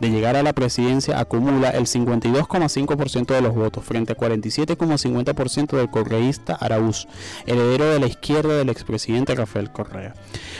de 0.00 0.10
llegar 0.10 0.36
a 0.36 0.42
la 0.42 0.52
presidencia, 0.52 1.18
acumula 1.18 1.70
el 1.70 1.86
52,5% 1.86 3.26
de 3.26 3.40
los 3.40 3.54
votos 3.54 3.84
frente 3.84 4.12
a 4.12 4.16
47,50% 4.16 5.76
del 5.76 5.90
correísta 5.90 6.54
Araúz, 6.54 7.06
heredero 7.46 7.86
de 7.86 8.00
la 8.00 8.06
izquierda 8.06 8.56
del 8.56 8.68
expresidente 8.68 9.34
Rafael 9.34 9.70
Correa. 9.70 10.14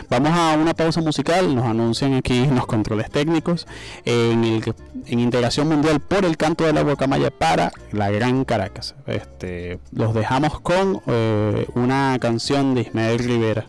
Vamos 0.08 0.30
a 0.32 0.56
una 0.56 0.74
pausa 0.74 1.00
musical, 1.00 1.54
nos 1.54 1.66
anuncian 1.66 2.14
aquí 2.14 2.46
los 2.54 2.66
controles 2.66 3.10
técnicos 3.10 3.66
en, 4.04 4.62
en 5.06 5.20
integración 5.20 5.68
mundial 5.68 6.00
por 6.00 6.24
el 6.24 6.36
canto 6.36 6.64
de 6.64 6.72
la 6.72 6.82
guacamaya 6.82 7.30
para 7.30 7.72
la 7.96 8.10
Gran 8.10 8.44
Caracas. 8.44 8.94
Este, 9.06 9.78
los 9.92 10.14
dejamos 10.14 10.60
con 10.60 11.00
eh, 11.06 11.66
una 11.74 12.16
canción 12.20 12.74
de 12.74 12.82
Ismael 12.82 13.18
Rivera. 13.18 13.66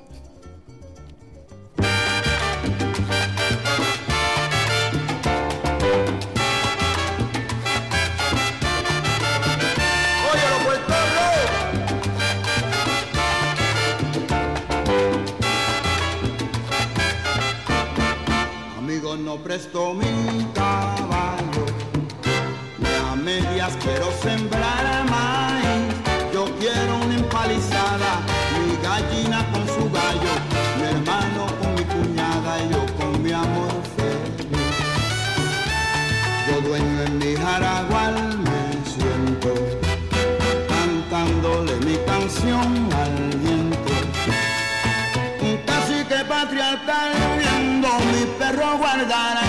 Presto 19.43 19.93
mi 19.93 20.05
quiero 23.83 24.09
sembrar 24.21 25.05
maíz, 25.09 25.93
yo 26.33 26.45
quiero 26.59 26.95
una 27.03 27.15
empalizada, 27.15 28.21
mi 28.55 28.77
gallina 28.81 29.45
con 29.51 29.67
su 29.67 29.91
gallo, 29.91 30.33
mi 30.77 30.83
hermano 30.83 31.47
con 31.59 31.75
mi 31.75 31.83
cuñada 31.83 32.63
y 32.63 32.69
yo 32.71 32.85
con 32.97 33.21
mi 33.21 33.31
amor 33.31 33.73
feliz. 33.97 34.57
Yo 36.47 36.61
dueño 36.61 37.01
en 37.03 37.17
mi 37.17 37.35
jaragual 37.35 38.37
me 38.39 38.61
siento, 38.93 39.53
cantándole 40.69 41.75
mi 41.85 41.97
canción 42.05 42.89
al 42.93 43.37
viento. 43.39 43.93
Un 45.41 45.57
cacique 45.65 46.23
patriarcal 46.29 47.11
viendo 47.37 47.89
mi 48.11 48.25
perro 48.39 48.77
guardar 48.77 49.46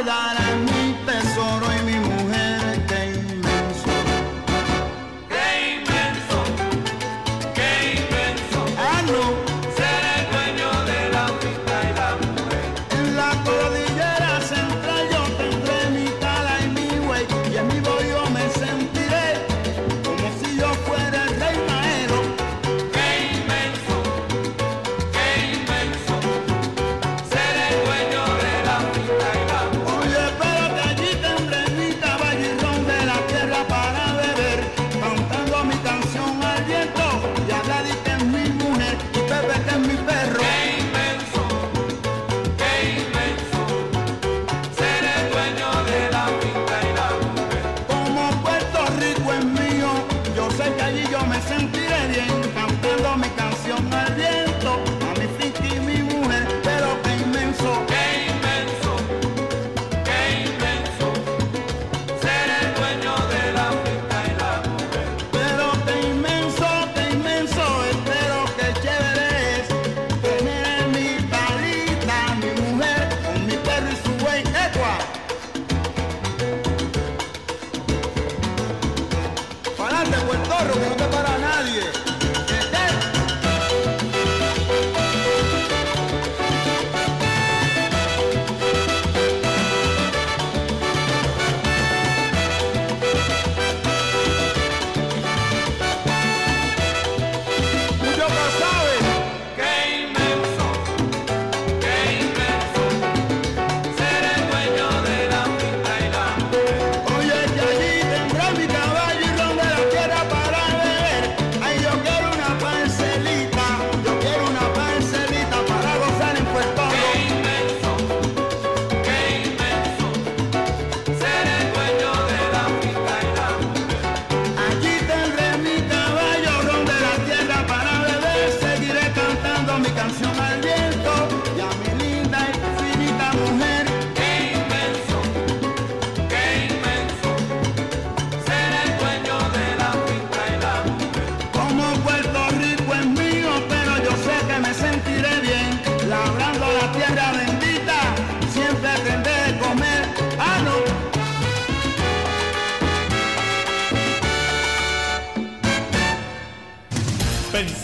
perro 0.00 0.41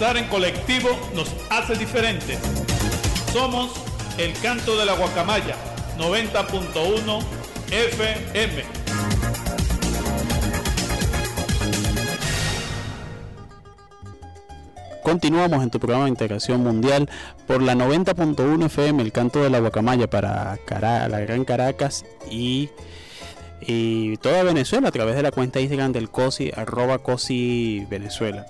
en 0.01 0.29
colectivo 0.29 0.91
nos 1.13 1.29
hace 1.51 1.75
diferentes. 1.75 2.39
Somos 3.33 3.73
el 4.17 4.33
canto 4.35 4.77
de 4.79 4.87
la 4.87 4.95
guacamaya 4.95 5.57
90.1 5.99 7.21
FM. 7.73 8.63
Continuamos 15.03 15.65
en 15.65 15.71
tu 15.71 15.81
programa 15.81 16.05
de 16.05 16.11
integración 16.11 16.63
mundial 16.63 17.11
por 17.49 17.61
la 17.61 17.75
90.1 17.75 18.67
FM, 18.67 19.03
el 19.03 19.11
canto 19.11 19.43
de 19.43 19.51
la 19.51 19.59
guacamaya 19.59 20.09
para 20.09 20.59
la 21.09 21.21
Gran 21.21 21.45
Caracas 21.45 22.05
y, 22.31 22.71
y 23.61 24.17
toda 24.19 24.45
Venezuela 24.45 24.89
a 24.89 24.93
través 24.93 25.17
de 25.17 25.23
la 25.23 25.33
cuenta 25.33 25.61
Instagram 25.61 25.91
del 25.91 26.09
COSI, 26.09 26.53
arroba 26.55 26.99
COSI 26.99 27.85
Venezuela. 27.91 28.47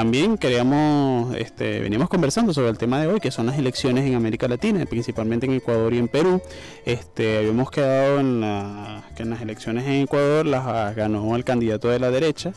También 0.00 0.36
queríamos, 0.36 1.34
este, 1.36 1.80
veníamos 1.80 2.10
conversando 2.10 2.52
sobre 2.52 2.68
el 2.68 2.76
tema 2.76 3.00
de 3.00 3.06
hoy, 3.06 3.18
que 3.18 3.30
son 3.30 3.46
las 3.46 3.58
elecciones 3.58 4.04
en 4.04 4.14
América 4.14 4.46
Latina, 4.46 4.84
principalmente 4.84 5.46
en 5.46 5.52
Ecuador 5.54 5.94
y 5.94 5.96
en 5.96 6.06
Perú. 6.08 6.42
Este, 6.84 7.38
habíamos 7.38 7.70
quedado 7.70 8.20
en 8.20 8.42
la- 8.42 9.04
que 9.16 9.22
en 9.22 9.30
las 9.30 9.40
elecciones 9.40 9.86
en 9.86 10.02
Ecuador 10.02 10.44
las 10.44 10.66
ah, 10.66 10.92
ganó 10.94 11.34
el 11.34 11.44
candidato 11.44 11.88
de 11.88 11.98
la 11.98 12.10
derecha, 12.10 12.52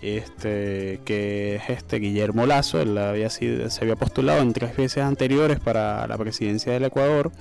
este, 0.00 1.00
que 1.04 1.56
es 1.56 1.68
este 1.68 1.98
Guillermo 1.98 2.46
Lazo, 2.46 2.80
él 2.80 2.96
había 2.96 3.28
sido, 3.28 3.68
se 3.68 3.82
había 3.84 3.96
postulado 3.96 4.40
en 4.40 4.54
tres 4.54 4.74
veces 4.74 5.02
anteriores 5.04 5.60
para 5.60 6.06
la 6.06 6.16
presidencia 6.16 6.72
del 6.72 6.84
Ecuador. 6.84 7.32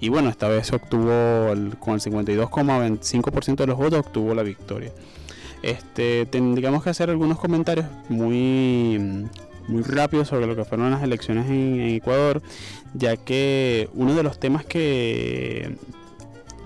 Y 0.00 0.08
bueno, 0.08 0.28
esta 0.28 0.48
vez 0.48 0.72
obtuvo 0.72 1.52
el- 1.52 1.76
con 1.78 1.94
el 1.94 2.00
52,25% 2.00 3.62
de 3.62 3.66
los 3.68 3.78
votos, 3.78 4.00
obtuvo 4.00 4.34
la 4.34 4.42
victoria. 4.42 4.90
Este, 5.62 6.26
tendríamos 6.26 6.84
que 6.84 6.90
hacer 6.90 7.10
algunos 7.10 7.38
comentarios 7.38 7.86
muy, 8.08 9.26
muy 9.68 9.82
rápidos 9.82 10.28
sobre 10.28 10.46
lo 10.46 10.54
que 10.54 10.64
fueron 10.64 10.90
las 10.90 11.02
elecciones 11.02 11.46
en, 11.46 11.80
en 11.80 11.94
Ecuador, 11.94 12.42
ya 12.94 13.16
que 13.16 13.88
uno 13.94 14.14
de 14.14 14.22
los 14.22 14.38
temas 14.38 14.64
que, 14.64 15.76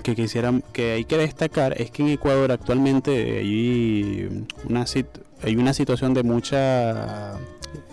que 0.03 0.14
quisieran 0.14 0.62
que 0.72 0.92
hay 0.92 1.05
que 1.05 1.16
destacar 1.16 1.81
es 1.81 1.90
que 1.90 2.03
en 2.03 2.09
Ecuador 2.11 2.53
actualmente 2.53 3.38
hay 3.38 4.44
una 4.68 4.85
sit- 4.87 5.20
hay 5.42 5.57
una 5.57 5.72
situación 5.72 6.14
de 6.14 6.22
mucha 6.22 7.37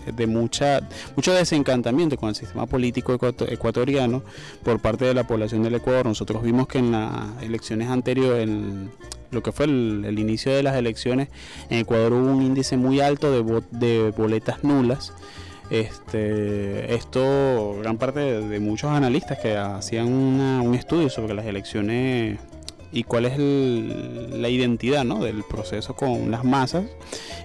de 0.06 0.26
mucha 0.26 0.80
mucho 1.16 1.32
desencantamiento 1.32 2.16
con 2.16 2.30
el 2.30 2.34
sistema 2.34 2.66
político 2.66 3.12
ecuato- 3.14 3.46
ecuatoriano 3.48 4.22
por 4.64 4.80
parte 4.80 5.04
de 5.04 5.14
la 5.14 5.24
población 5.26 5.62
del 5.62 5.74
Ecuador. 5.74 6.06
Nosotros 6.06 6.42
vimos 6.42 6.66
que 6.66 6.78
en 6.78 6.92
las 6.92 7.42
elecciones 7.42 7.88
anteriores, 7.88 8.48
en 8.48 8.90
lo 9.30 9.42
que 9.42 9.52
fue 9.52 9.66
el, 9.66 10.18
inicio 10.18 10.52
de 10.52 10.62
las 10.62 10.74
elecciones, 10.76 11.28
en 11.68 11.78
Ecuador 11.80 12.12
hubo 12.14 12.30
un 12.32 12.42
índice 12.42 12.76
muy 12.76 13.00
alto 13.00 13.30
de, 13.30 13.62
de 13.70 14.10
boletas 14.16 14.64
nulas. 14.64 15.12
Este, 15.70 16.94
esto, 16.94 17.76
gran 17.82 17.98
parte 17.98 18.20
de, 18.20 18.48
de 18.48 18.58
muchos 18.60 18.90
analistas 18.90 19.38
que 19.38 19.56
hacían 19.56 20.08
una- 20.08 20.62
un 20.62 20.74
estudio 20.74 21.10
sobre 21.10 21.34
las 21.34 21.44
elecciones 21.46 22.38
y 22.92 23.04
cuál 23.04 23.26
es 23.26 23.34
el- 23.34 24.40
la 24.40 24.48
identidad 24.48 25.04
¿no? 25.04 25.22
del 25.22 25.42
proceso 25.44 25.94
con 25.94 26.30
las 26.30 26.44
masas, 26.44 26.84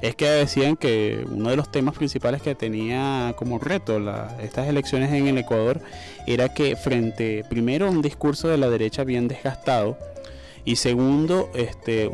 es 0.01 0.15
que 0.15 0.25
decían 0.27 0.75
que 0.77 1.25
uno 1.29 1.49
de 1.49 1.55
los 1.55 1.71
temas 1.71 1.95
principales 1.95 2.41
que 2.41 2.55
tenía 2.55 3.33
como 3.37 3.59
reto 3.59 3.99
la- 3.99 4.35
estas 4.41 4.67
elecciones 4.67 5.11
en 5.11 5.27
el 5.27 5.37
Ecuador 5.37 5.81
era 6.27 6.49
que 6.53 6.75
frente, 6.75 7.43
primero, 7.49 7.87
a 7.87 7.89
un 7.89 8.01
discurso 8.01 8.47
de 8.47 8.57
la 8.57 8.69
derecha 8.69 9.03
bien 9.03 9.27
desgastado, 9.27 9.97
y 10.65 10.77
segundo, 10.77 11.49
este, 11.53 12.09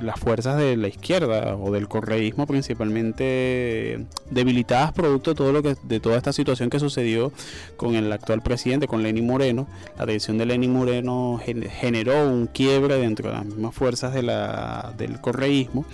las 0.00 0.18
fuerzas 0.18 0.56
de 0.56 0.76
la 0.78 0.88
izquierda 0.88 1.54
o 1.56 1.70
del 1.70 1.88
correísmo 1.88 2.46
principalmente 2.46 4.06
debilitadas 4.30 4.92
producto 4.92 5.34
de 5.82 6.00
toda 6.00 6.16
esta 6.16 6.32
situación 6.32 6.70
que 6.70 6.80
sucedió 6.80 7.32
con 7.76 7.94
el 7.96 8.10
actual 8.12 8.42
presidente, 8.42 8.86
con 8.86 9.02
Lenín 9.02 9.26
Moreno. 9.26 9.68
La 9.98 10.06
decisión 10.06 10.38
de 10.38 10.46
Lenín 10.46 10.72
Moreno 10.72 11.38
gen- 11.44 11.68
generó 11.68 12.26
un 12.28 12.46
quiebre 12.46 12.96
dentro 12.96 13.28
de 13.28 13.36
las 13.36 13.44
mismas 13.44 13.74
fuerzas 13.74 14.14
del 14.14 15.20
correísmo 15.20 15.84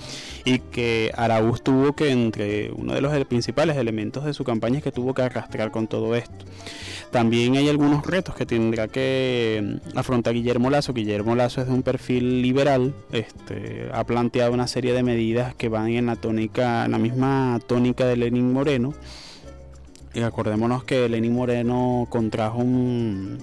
y 0.45 0.61
que 0.61 1.11
Araúz 1.17 1.63
tuvo 1.63 1.95
que 1.97 2.11
entre 2.13 2.71
uno 2.71 2.95
de 2.95 3.01
los 3.01 3.13
principales 3.27 3.77
elementos 3.77 4.25
de 4.25 4.35
su 4.35 4.45
campaña 4.45 4.79
es 4.79 4.85
que 4.85 4.93
tuvo 4.93 5.15
que 5.15 5.23
arrastrar 5.23 5.73
con 5.73 5.89
todo 5.89 6.15
esto. 6.15 6.45
También 7.11 7.57
hay 7.57 7.69
algunos 7.69 8.05
retos 8.05 8.35
que 8.35 8.47
tendrá 8.47 8.89
que 8.89 9.79
mm, 9.95 9.99
afrontar 9.99 10.35
Guillermo 10.35 10.71
Guillermo 10.81 11.35
Lazo 11.35 11.61
es 11.61 11.69
de 11.69 11.73
un 11.73 11.83
perfil 11.83 12.43
liberal, 12.43 12.95
este, 13.13 13.89
ha 13.93 14.05
planteado 14.05 14.53
una 14.53 14.67
serie 14.67 14.93
de 14.93 15.03
medidas 15.03 15.55
que 15.55 15.69
van 15.69 15.89
en 15.89 16.07
la 16.07 16.17
tónica, 16.17 16.85
en 16.85 16.93
la 16.93 16.99
misma 16.99 17.59
tónica 17.67 18.07
de 18.07 18.17
Lenín 18.17 18.53
Moreno. 18.53 18.95
Y 20.15 20.21
acordémonos 20.21 20.85
que 20.85 21.09
Lenín 21.09 21.35
Moreno 21.35 22.07
contrajo 22.09 22.59
un, 22.59 23.39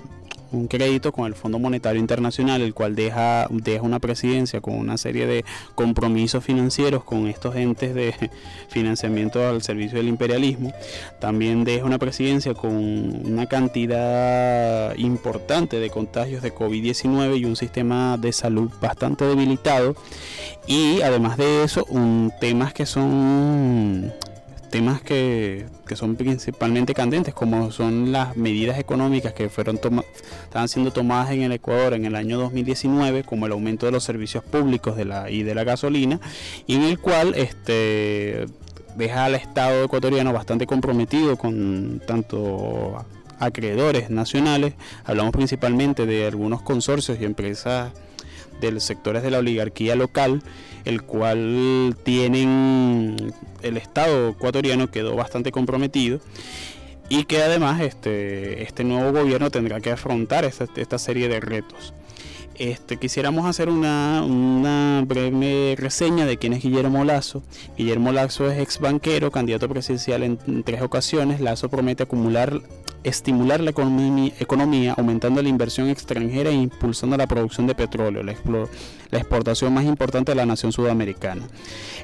un 0.53 0.67
crédito 0.67 1.11
con 1.11 1.25
el 1.25 1.35
Fondo 1.35 1.59
Monetario 1.59 1.99
Internacional, 1.99 2.61
el 2.61 2.73
cual 2.73 2.95
deja, 2.95 3.47
deja 3.49 3.81
una 3.81 3.99
presidencia 3.99 4.61
con 4.61 4.75
una 4.75 4.97
serie 4.97 5.25
de 5.25 5.45
compromisos 5.75 6.43
financieros 6.43 7.03
con 7.03 7.27
estos 7.27 7.55
entes 7.55 7.93
de 7.93 8.13
financiamiento 8.69 9.47
al 9.47 9.61
servicio 9.61 9.97
del 9.97 10.07
imperialismo. 10.07 10.73
También 11.19 11.63
deja 11.63 11.85
una 11.85 11.99
presidencia 11.99 12.53
con 12.53 12.73
una 12.73 13.47
cantidad 13.47 14.95
importante 14.97 15.79
de 15.79 15.89
contagios 15.89 16.41
de 16.41 16.53
COVID-19 16.53 17.39
y 17.39 17.45
un 17.45 17.55
sistema 17.55 18.17
de 18.17 18.31
salud 18.31 18.71
bastante 18.81 19.25
debilitado. 19.25 19.95
Y 20.67 21.01
además 21.01 21.37
de 21.37 21.63
eso, 21.63 21.85
un, 21.89 22.31
temas 22.39 22.73
que 22.73 22.85
son 22.85 24.13
temas 24.73 25.03
que, 25.03 25.67
que 25.85 25.95
son 25.95 26.15
principalmente 26.15 26.95
candentes, 26.95 27.31
como 27.35 27.71
son 27.71 28.11
las 28.11 28.35
medidas 28.35 28.79
económicas 28.79 29.31
que 29.31 29.47
fueron 29.47 29.77
toma- 29.77 30.03
estaban 30.45 30.67
siendo 30.67 30.89
tomadas 30.91 31.29
en 31.29 31.43
el 31.43 31.51
Ecuador 31.51 31.93
en 31.93 32.05
el 32.05 32.15
año 32.15 32.39
2019, 32.39 33.23
como 33.23 33.45
el 33.45 33.51
aumento 33.51 33.85
de 33.85 33.91
los 33.91 34.03
servicios 34.03 34.43
públicos 34.43 34.95
de 34.97 35.05
la, 35.05 35.29
y 35.29 35.43
de 35.43 35.53
la 35.53 35.63
gasolina, 35.63 36.19
y 36.65 36.73
en 36.73 36.81
el 36.81 36.97
cual 36.97 37.35
este 37.35 38.47
deja 38.97 39.25
al 39.25 39.35
Estado 39.35 39.83
ecuatoriano 39.83 40.33
bastante 40.33 40.65
comprometido 40.65 41.37
con 41.37 42.01
tanto 42.07 43.05
acreedores 43.37 44.09
nacionales, 44.09 44.73
hablamos 45.05 45.33
principalmente 45.33 46.07
de 46.07 46.25
algunos 46.25 46.63
consorcios 46.63 47.19
y 47.21 47.25
empresas 47.25 47.91
de 48.61 48.71
los 48.71 48.83
sectores 48.83 49.23
de 49.23 49.31
la 49.31 49.39
oligarquía 49.39 49.95
local, 49.95 50.41
el 50.85 51.03
cual 51.03 51.95
tienen 52.03 53.33
el 53.61 53.77
Estado 53.77 54.29
ecuatoriano 54.29 54.91
quedó 54.91 55.15
bastante 55.15 55.51
comprometido 55.51 56.19
y 57.09 57.25
que 57.25 57.43
además 57.43 57.81
este, 57.81 58.63
este 58.63 58.83
nuevo 58.83 59.11
gobierno 59.11 59.51
tendrá 59.51 59.79
que 59.81 59.91
afrontar 59.91 60.45
esta, 60.45 60.67
esta 60.75 60.97
serie 60.97 61.29
de 61.29 61.39
retos. 61.39 61.93
Este, 62.55 62.97
quisiéramos 62.97 63.45
hacer 63.47 63.67
una, 63.67 64.23
una 64.23 65.03
breve 65.05 65.75
reseña 65.77 66.25
de 66.25 66.37
quién 66.37 66.53
es 66.53 66.61
Guillermo 66.61 67.03
Lazo. 67.03 67.41
Guillermo 67.77 68.11
Lazo 68.11 68.49
es 68.49 68.59
ex 68.59 68.79
banquero, 68.79 69.31
candidato 69.31 69.67
presidencial 69.67 70.23
en, 70.23 70.39
en 70.45 70.63
tres 70.63 70.81
ocasiones. 70.81 71.41
Lazo 71.41 71.69
promete 71.69 72.03
acumular, 72.03 72.61
estimular 73.03 73.59
la 73.61 73.71
economía, 73.71 74.93
aumentando 74.97 75.41
la 75.41 75.49
inversión 75.49 75.89
extranjera 75.89 76.49
e 76.49 76.53
impulsando 76.53 77.17
la 77.17 77.27
producción 77.27 77.67
de 77.67 77.75
petróleo, 77.75 78.23
la 78.23 78.33
exportación 79.19 79.73
más 79.73 79.85
importante 79.85 80.31
de 80.31 80.35
la 80.35 80.45
nación 80.45 80.71
sudamericana. 80.71 81.43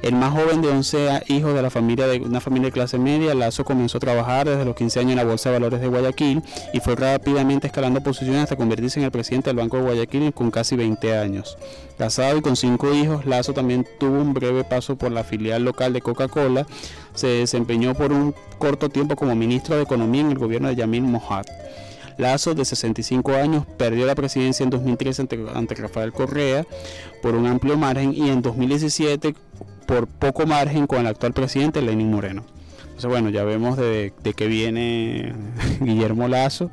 El 0.02 0.14
más 0.14 0.32
joven 0.32 0.62
de 0.62 0.68
11 0.68 1.24
hijos 1.28 1.54
de 1.54 1.62
la 1.62 1.70
familia 1.70 2.06
de 2.06 2.20
una 2.20 2.40
familia 2.40 2.66
de 2.66 2.72
clase 2.72 2.98
media, 2.98 3.34
Lazo 3.34 3.64
comenzó 3.64 3.98
a 3.98 4.00
trabajar 4.00 4.48
desde 4.48 4.64
los 4.64 4.76
15 4.76 5.00
años 5.00 5.12
en 5.12 5.16
la 5.18 5.24
Bolsa 5.24 5.50
de 5.50 5.54
Valores 5.58 5.80
de 5.80 5.88
Guayaquil 5.88 6.42
y 6.72 6.80
fue 6.80 6.96
rápidamente 6.96 7.66
escalando 7.66 8.00
posiciones 8.02 8.42
hasta 8.42 8.56
convertirse 8.56 9.00
en 9.00 9.06
el 9.06 9.10
presidente 9.10 9.50
del 9.50 9.56
Banco 9.56 9.78
de 9.78 9.82
Guayaquil 9.84 10.32
con 10.32 10.50
casi 10.50 10.76
20 10.76 11.16
años. 11.16 11.56
Casado 12.00 12.38
y 12.38 12.40
con 12.40 12.56
cinco 12.56 12.94
hijos, 12.94 13.26
Lazo 13.26 13.52
también 13.52 13.86
tuvo 13.98 14.22
un 14.22 14.32
breve 14.32 14.64
paso 14.64 14.96
por 14.96 15.12
la 15.12 15.22
filial 15.22 15.64
local 15.66 15.92
de 15.92 16.00
Coca-Cola. 16.00 16.66
Se 17.12 17.26
desempeñó 17.26 17.94
por 17.94 18.10
un 18.10 18.34
corto 18.56 18.88
tiempo 18.88 19.16
como 19.16 19.36
ministro 19.36 19.76
de 19.76 19.82
Economía 19.82 20.22
en 20.22 20.30
el 20.30 20.38
gobierno 20.38 20.68
de 20.68 20.76
Yamil 20.76 21.02
Mohat. 21.02 21.46
Lazo, 22.16 22.54
de 22.54 22.64
65 22.64 23.34
años, 23.34 23.66
perdió 23.76 24.06
la 24.06 24.14
presidencia 24.14 24.64
en 24.64 24.70
2013 24.70 25.20
ante, 25.20 25.46
ante 25.54 25.74
Rafael 25.74 26.10
Correa 26.14 26.64
por 27.20 27.34
un 27.34 27.46
amplio 27.46 27.76
margen 27.76 28.14
y 28.14 28.30
en 28.30 28.40
2017 28.40 29.34
por 29.84 30.06
poco 30.06 30.46
margen 30.46 30.86
con 30.86 31.00
el 31.00 31.06
actual 31.06 31.34
presidente 31.34 31.82
Lenín 31.82 32.10
Moreno. 32.10 32.46
Entonces, 33.00 33.18
bueno, 33.18 33.30
ya 33.34 33.44
vemos 33.44 33.78
de, 33.78 34.12
qué 34.36 34.46
viene 34.46 35.32
Guillermo 35.80 36.28
Lazo 36.28 36.70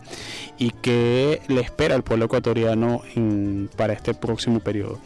y 0.58 0.72
qué 0.72 1.42
le 1.48 1.62
espera 1.62 1.96
al 1.96 2.04
pueblo 2.04 2.26
ecuatoriano 2.26 3.00
en- 3.16 3.70
para 3.78 3.94
este 3.94 4.14
próximo 4.14 4.60
periodo. 4.60 5.00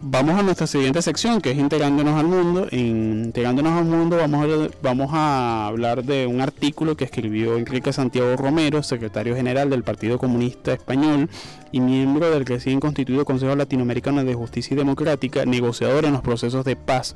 Vamos 0.00 0.34
a 0.36 0.42
nuestra 0.42 0.66
siguiente 0.66 1.00
sección, 1.02 1.40
que 1.40 1.52
es 1.52 1.58
Integrándonos 1.58 2.18
al 2.18 2.26
Mundo. 2.26 2.66
Integrándonos 2.72 3.78
al 3.78 3.84
Mundo 3.84 4.16
vamos 4.16 4.44
a, 4.44 4.68
vamos 4.82 5.10
a 5.12 5.68
hablar 5.68 6.02
de 6.02 6.26
un 6.26 6.40
artículo 6.40 6.96
que 6.96 7.04
escribió 7.04 7.56
Enrique 7.58 7.92
Santiago 7.92 8.34
Romero, 8.36 8.82
secretario 8.82 9.36
general 9.36 9.70
del 9.70 9.84
Partido 9.84 10.18
Comunista 10.18 10.72
Español 10.72 11.30
y 11.70 11.78
miembro 11.78 12.28
del 12.28 12.44
recién 12.44 12.80
constituido 12.80 13.24
Consejo 13.24 13.54
Latinoamericano 13.54 14.24
de 14.24 14.34
Justicia 14.34 14.74
y 14.74 14.78
Democrática, 14.78 15.46
negociador 15.46 16.06
en 16.06 16.14
los 16.14 16.22
procesos 16.22 16.64
de 16.64 16.74
paz 16.74 17.14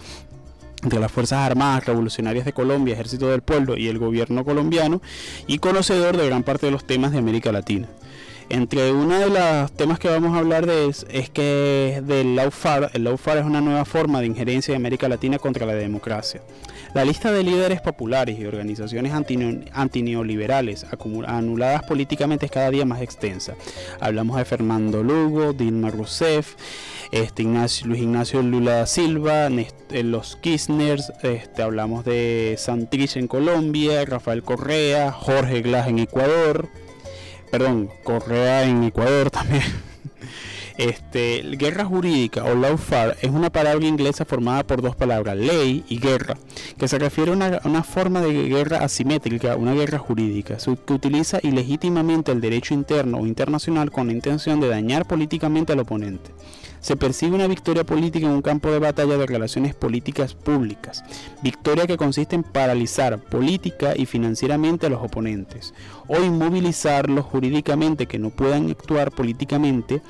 entre 0.83 1.01
las 1.01 1.13
Fuerzas 1.13 1.41
Armadas 1.41 1.87
Revolucionarias 1.87 2.45
de 2.45 2.53
Colombia, 2.53 2.95
Ejército 2.95 3.29
del 3.29 3.43
Pueblo 3.43 3.77
y 3.77 3.89
el 3.89 3.99
gobierno 3.99 4.45
colombiano, 4.45 5.01
y 5.47 5.59
conocedor 5.59 6.17
de 6.17 6.27
gran 6.27 6.43
parte 6.43 6.67
de 6.67 6.73
los 6.73 6.85
temas 6.85 7.13
de 7.13 7.19
América 7.19 7.53
Latina. 7.53 7.89
Entre 8.51 8.91
uno 8.91 9.17
de 9.17 9.31
los 9.31 9.71
temas 9.73 10.01
que 10.01 10.09
vamos 10.09 10.35
a 10.35 10.41
hablar 10.41 10.67
de 10.67 10.89
es, 10.89 11.07
es 11.09 11.31
que 11.31 12.03
del 12.05 12.35
lawfare. 12.35 12.89
El 12.95 13.05
lawfare 13.05 13.41
es 13.41 13.47
una 13.47 13.61
nueva 13.61 13.85
forma 13.85 14.21
de 14.21 14.27
injerencia 14.27 14.73
de 14.73 14.77
América 14.77 15.09
Latina 15.09 15.39
contra 15.39 15.67
la 15.67 15.75
democracia. 15.75 16.43
La 16.93 17.05
lista 17.05 17.31
de 17.31 17.45
líderes 17.45 17.81
populares 17.81 18.37
y 18.41 18.45
organizaciones 18.45 19.13
antineoliberales 19.73 20.85
anuladas 21.29 21.85
políticamente 21.85 22.47
es 22.47 22.53
cada 22.53 22.71
día 22.71 22.85
más 22.85 23.01
extensa. 23.01 23.55
Hablamos 24.01 24.37
de 24.37 24.45
Fernando 24.45 25.05
Lugo, 25.05 25.53
Dilma 25.53 25.91
Rousseff, 25.91 26.57
este 27.13 27.43
Luis 27.43 28.01
Ignacio 28.01 28.41
Lula 28.43 28.73
da 28.77 28.87
Silva, 28.87 29.49
eh, 29.49 30.03
los 30.05 30.37
Kirchners, 30.37 31.13
este, 31.23 31.63
hablamos 31.63 32.05
de 32.05 32.55
Santrich 32.57 33.17
en 33.17 33.27
Colombia, 33.27 34.05
Rafael 34.05 34.43
Correa, 34.43 35.11
Jorge 35.11 35.61
Glass 35.63 35.89
en 35.89 35.99
Ecuador, 35.99 36.69
perdón, 37.51 37.91
Correa 38.05 38.65
en 38.65 38.85
Ecuador 38.85 39.31
también. 39.33 39.63
Este, 40.77 41.43
guerra 41.59 41.85
jurídica 41.85 42.43
o 42.45 42.55
lawfare 42.55 43.15
es 43.21 43.31
una 43.31 43.51
palabra 43.51 43.87
inglesa 43.87 44.25
formada 44.25 44.65
por 44.65 44.81
dos 44.81 44.97
palabras, 44.97 45.37
ley 45.37 45.85
y 45.89 45.99
guerra, 45.99 46.39
que 46.79 46.89
se 46.89 46.99
refiere 46.99 47.33
a 47.33 47.61
una, 47.65 47.83
forma 47.83 48.23
de 48.23 48.49
guerra 48.49 48.79
asimétrica, 48.79 49.57
una 49.57 49.75
guerra 49.75 49.99
jurídica, 49.99 50.57
que 50.57 50.93
utiliza 50.95 51.39
ilegítimamente 51.43 52.33
el 52.33 52.41
derecho 52.41 52.73
interno 52.73 53.19
o 53.19 53.27
internacional 53.27 53.91
con 53.91 54.07
la 54.07 54.15
intención 54.15 54.59
de 54.61 54.69
dañar 54.69 55.07
políticamente 55.07 55.75
al 55.75 55.81
oponente. 55.81 56.31
Se 56.81 56.97
persigue 56.97 57.35
una 57.35 57.47
victoria 57.47 57.85
política 57.85 58.27
en 58.27 58.33
un 58.33 58.43
campo 58.43 58.71
de 58.71 58.79
batalla 58.79 59.17
de 59.17 59.27
relaciones 59.27 59.75
políticas 59.75 60.35
públicas, 60.35 61.05
victoria 61.43 61.87
que 61.87 61.97
consiste 61.97 62.35
en 62.37 62.43
paralizar 62.43 63.19
política 63.19 63.95
y 63.97 64.07
financieramente 64.07 64.87
a 64.87 64.91
los 64.91 65.03
oponentes, 65.03 65.75
o 66.09 66.19
inmovilizarlos 66.21 67.27
jurídicamente 67.27 68.07
que 68.07 68.19
no 68.19 68.31
puedan 68.31 68.71
actuar 68.71 69.11
políticamente 69.11 70.01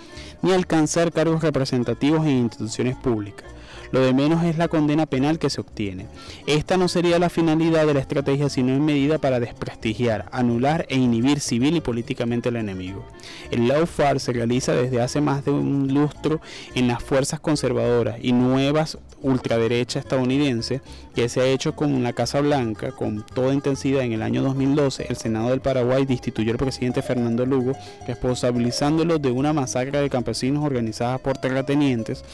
ni 0.42 0.52
alcanzar 0.52 1.12
cargos 1.12 1.42
representativos 1.42 2.24
en 2.24 2.38
instituciones 2.38 2.96
públicas. 2.96 3.59
Lo 3.92 4.00
de 4.00 4.14
menos 4.14 4.44
es 4.44 4.58
la 4.58 4.68
condena 4.68 5.06
penal 5.06 5.38
que 5.38 5.50
se 5.50 5.60
obtiene. 5.60 6.06
Esta 6.46 6.76
no 6.76 6.88
sería 6.88 7.18
la 7.18 7.30
finalidad 7.30 7.86
de 7.86 7.94
la 7.94 8.00
estrategia, 8.00 8.48
sino 8.48 8.72
en 8.72 8.84
medida 8.84 9.18
para 9.18 9.40
desprestigiar, 9.40 10.28
anular 10.32 10.86
e 10.88 10.96
inhibir 10.96 11.40
civil 11.40 11.76
y 11.76 11.80
políticamente 11.80 12.48
al 12.48 12.56
enemigo. 12.56 13.04
El 13.50 13.68
lawfare 13.68 14.20
se 14.20 14.32
realiza 14.32 14.72
desde 14.72 15.00
hace 15.00 15.20
más 15.20 15.44
de 15.44 15.50
un 15.50 15.92
lustro 15.92 16.40
en 16.74 16.88
las 16.88 17.02
fuerzas 17.02 17.40
conservadoras 17.40 18.18
y 18.22 18.32
nuevas 18.32 18.98
ultraderecha 19.22 19.98
estadounidense 19.98 20.80
que 21.14 21.28
se 21.28 21.40
ha 21.40 21.46
hecho 21.46 21.74
con 21.74 22.02
la 22.02 22.12
Casa 22.12 22.40
Blanca 22.40 22.92
con 22.92 23.24
toda 23.34 23.52
intensidad 23.52 24.02
en 24.02 24.12
el 24.12 24.22
año 24.22 24.42
2012. 24.42 25.06
El 25.08 25.16
Senado 25.16 25.50
del 25.50 25.60
Paraguay 25.60 26.06
destituyó 26.06 26.52
al 26.52 26.58
presidente 26.58 27.02
Fernando 27.02 27.44
Lugo, 27.46 27.72
responsabilizándolo 28.06 29.18
de 29.18 29.30
una 29.30 29.52
masacre 29.52 30.00
de 30.00 30.10
campesinos 30.10 30.64
organizada 30.64 31.18
por 31.18 31.38
terratenientes. 31.38 32.24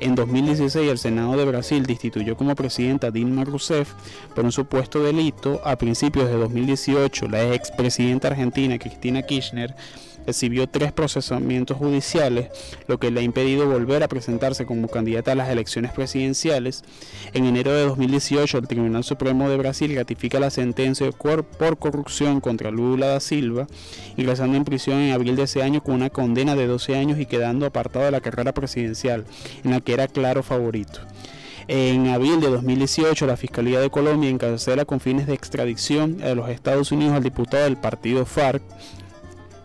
En 0.00 0.14
2016 0.14 0.90
el 0.90 0.98
Senado 0.98 1.36
de 1.36 1.44
Brasil 1.44 1.86
destituyó 1.86 2.36
como 2.36 2.54
presidenta 2.54 3.10
Dilma 3.10 3.44
Rousseff 3.44 3.92
por 4.34 4.44
un 4.44 4.52
supuesto 4.52 5.02
delito. 5.02 5.60
A 5.64 5.76
principios 5.76 6.28
de 6.28 6.36
2018 6.36 7.28
la 7.28 7.54
expresidenta 7.54 8.28
argentina 8.28 8.78
Cristina 8.78 9.22
Kirchner 9.22 9.74
recibió 10.26 10.68
tres 10.68 10.92
procesamientos 10.92 11.76
judiciales, 11.76 12.48
lo 12.86 12.98
que 12.98 13.10
le 13.10 13.20
ha 13.20 13.22
impedido 13.22 13.68
volver 13.68 14.02
a 14.02 14.08
presentarse 14.08 14.66
como 14.66 14.88
candidata 14.88 15.32
a 15.32 15.34
las 15.34 15.48
elecciones 15.48 15.92
presidenciales. 15.92 16.84
En 17.32 17.44
enero 17.44 17.72
de 17.72 17.82
2018, 17.82 18.58
el 18.58 18.68
Tribunal 18.68 19.04
Supremo 19.04 19.48
de 19.48 19.56
Brasil 19.56 19.94
ratifica 19.94 20.40
la 20.40 20.50
sentencia 20.50 21.10
por 21.12 21.78
corrupción 21.78 22.40
contra 22.40 22.70
Lula 22.70 23.08
da 23.08 23.20
Silva, 23.20 23.66
ingresando 24.16 24.56
en 24.56 24.64
prisión 24.64 24.98
en 24.98 25.12
abril 25.12 25.36
de 25.36 25.44
ese 25.44 25.62
año 25.62 25.82
con 25.82 25.94
una 25.94 26.10
condena 26.10 26.54
de 26.56 26.66
12 26.66 26.96
años 26.96 27.18
y 27.18 27.26
quedando 27.26 27.66
apartado 27.66 28.04
de 28.04 28.10
la 28.10 28.20
carrera 28.20 28.52
presidencial, 28.52 29.24
en 29.64 29.70
la 29.70 29.80
que 29.80 29.92
era 29.92 30.08
claro 30.08 30.42
favorito. 30.42 31.00
En 31.68 32.08
abril 32.08 32.40
de 32.40 32.50
2018, 32.50 33.26
la 33.26 33.36
Fiscalía 33.36 33.80
de 33.80 33.90
Colombia 33.90 34.28
encarcela 34.28 34.84
con 34.84 35.00
fines 35.00 35.26
de 35.26 35.34
extradición 35.34 36.20
a 36.22 36.34
los 36.34 36.48
Estados 36.48 36.90
Unidos 36.90 37.14
al 37.14 37.22
diputado 37.22 37.64
del 37.64 37.76
partido 37.76 38.26
FARC, 38.26 38.62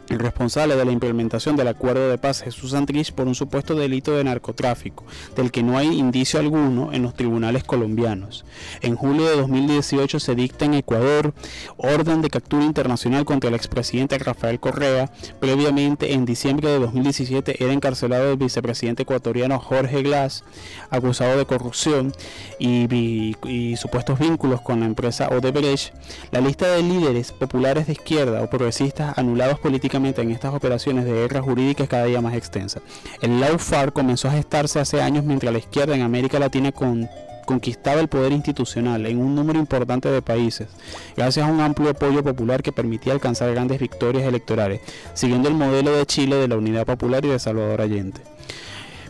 el 0.09 0.19
responsable 0.19 0.75
de 0.75 0.85
la 0.85 0.91
implementación 0.91 1.55
del 1.57 1.67
acuerdo 1.67 2.09
de 2.09 2.17
paz 2.17 2.41
Jesús 2.41 2.71
Santrich 2.71 3.11
por 3.11 3.27
un 3.27 3.35
supuesto 3.35 3.75
delito 3.75 4.13
de 4.13 4.23
narcotráfico, 4.23 5.03
del 5.35 5.51
que 5.51 5.63
no 5.63 5.77
hay 5.77 5.87
indicio 5.99 6.39
alguno 6.39 6.93
en 6.93 7.01
los 7.03 7.13
tribunales 7.13 7.63
colombianos. 7.65 8.45
En 8.81 8.95
julio 8.95 9.25
de 9.29 9.35
2018 9.35 10.19
se 10.19 10.35
dicta 10.35 10.63
en 10.65 10.75
Ecuador 10.75 11.33
orden 11.75 12.21
de 12.21 12.29
captura 12.29 12.63
internacional 12.63 13.25
contra 13.25 13.49
el 13.49 13.55
expresidente 13.55 14.17
Rafael 14.17 14.59
Correa. 14.59 15.11
Previamente, 15.41 16.13
en 16.13 16.25
diciembre 16.25 16.69
de 16.69 16.79
2017, 16.79 17.61
era 17.63 17.73
encarcelado 17.73 18.31
el 18.31 18.37
vicepresidente 18.37 19.03
ecuatoriano 19.03 19.59
Jorge 19.59 20.03
Glass, 20.03 20.43
acusado 20.89 21.37
de 21.37 21.45
corrupción 21.45 22.13
y, 22.59 22.93
y- 22.95 23.35
y 23.43 23.75
supuestos 23.75 24.19
vínculos 24.19 24.61
con 24.61 24.79
la 24.79 24.85
empresa 24.85 25.27
Odebrecht. 25.29 25.93
La 26.31 26.39
lista 26.39 26.67
de 26.71 26.81
líderes 26.81 27.31
populares 27.33 27.87
de 27.87 27.93
izquierda 27.93 28.41
o 28.41 28.49
progresistas 28.49 29.17
anulados 29.17 29.59
políticamente 29.59 29.96
en 29.97 30.31
estas 30.31 30.53
operaciones 30.53 31.05
de 31.05 31.11
guerra 31.11 31.41
jurídica 31.41 31.83
es 31.83 31.89
cada 31.89 32.05
día 32.05 32.21
más 32.21 32.35
extensa. 32.35 32.79
El 33.21 33.39
lawfare 33.39 33.91
comenzó 33.91 34.27
a 34.27 34.31
gestarse 34.31 34.79
hace 34.79 35.01
años 35.01 35.25
mientras 35.25 35.51
la 35.51 35.59
izquierda 35.59 35.95
en 35.95 36.01
América 36.03 36.39
Latina 36.39 36.71
con- 36.71 37.09
conquistaba 37.45 37.99
el 38.01 38.07
poder 38.09 38.31
institucional 38.33 39.05
en 39.05 39.17
un 39.19 39.33
número 39.33 39.57
importante 39.57 40.09
de 40.09 40.21
países, 40.21 40.67
gracias 41.15 41.47
a 41.47 41.51
un 41.51 41.61
amplio 41.61 41.89
apoyo 41.89 42.21
popular 42.23 42.61
que 42.61 42.73
permitía 42.73 43.13
alcanzar 43.13 43.51
grandes 43.51 43.79
victorias 43.79 44.25
electorales, 44.25 44.81
siguiendo 45.13 45.47
el 45.47 45.55
modelo 45.55 45.95
de 45.95 46.05
Chile 46.05 46.35
de 46.35 46.47
la 46.49 46.57
Unidad 46.57 46.85
Popular 46.85 47.23
y 47.25 47.29
de 47.29 47.39
Salvador 47.39 47.81
Allende. 47.81 48.19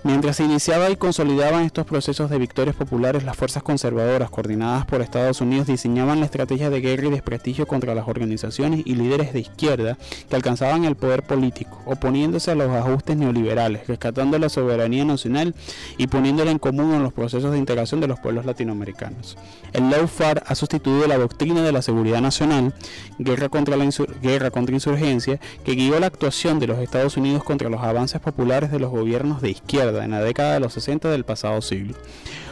Mientras 0.04 0.38
se 0.38 0.43
iniciaba 0.43 0.89
y 0.89 0.95
consolidaban 0.95 1.64
estos 1.64 1.86
procesos 1.86 2.30
de 2.30 2.38
victorias 2.38 2.76
populares, 2.76 3.24
las 3.24 3.36
fuerzas 3.36 3.64
conservadoras 3.64 4.30
coordinadas 4.30 4.86
por 4.86 5.02
Estados 5.02 5.41
Unidos 5.41 5.68
diseñaban 5.68 6.20
la 6.20 6.26
estrategia 6.26 6.70
de 6.70 6.82
guerra 6.82 7.08
y 7.08 7.12
desprestigio 7.12 7.66
contra 7.66 7.95
las 7.95 8.08
organizaciones 8.08 8.84
y 8.86 8.95
líderes 8.95 9.34
de 9.34 9.39
izquierda 9.39 9.98
que 10.30 10.36
alcanzaban 10.36 10.86
el 10.86 10.95
poder 10.95 11.24
político, 11.24 11.82
oponiéndose 11.86 12.52
a 12.52 12.56
los 12.56 12.70
ajustes 12.70 13.18
neoliberales, 13.18 13.88
rescatando 13.88 14.38
la 14.38 14.50
soberanía 14.50 15.04
nacional 15.04 15.56
y 15.98 16.08
poniéndola 16.08 16.52
en 16.52 16.60
común 16.60 16.93
en 16.93 17.04
los 17.04 17.14
procesos 17.14 17.52
de 17.52 17.58
integración 17.58 18.00
de 18.00 18.08
los 18.08 18.20
pueblos 18.20 18.45
latinoamericanos. 18.45 19.36
El 19.74 19.89
lawfare 19.89 20.43
ha 20.45 20.56
sustituido 20.56 21.08
la 21.08 21.18
doctrina 21.18 21.64
de 21.64 21.72
la 21.72 21.82
seguridad 21.82 22.22
nacional, 22.22 22.74
guerra 23.18 23.50
contra, 23.50 23.76
la 23.76 23.89
guerra 24.22 24.52
contra 24.52 24.76
insurgencia, 24.76 25.39
que 25.66 25.74
guió 25.74 26.00
la 26.00 26.08
actuación 26.08 26.60
de 26.60 26.68
los 26.68 26.80
Estados 26.80 27.18
Unidos 27.18 27.43
contra 27.43 27.70
los 27.70 27.82
avances 27.82 28.22
populares 28.22 28.72
de 28.72 28.80
los 28.80 28.91
gobiernos 28.91 29.41
de 29.41 29.50
izquierda 29.50 29.87
en 29.90 30.12
la 30.12 30.22
década 30.22 30.54
de 30.54 30.60
los 30.60 30.74
60 30.74 31.10
del 31.10 31.24
pasado 31.24 31.62
siglo. 31.62 31.96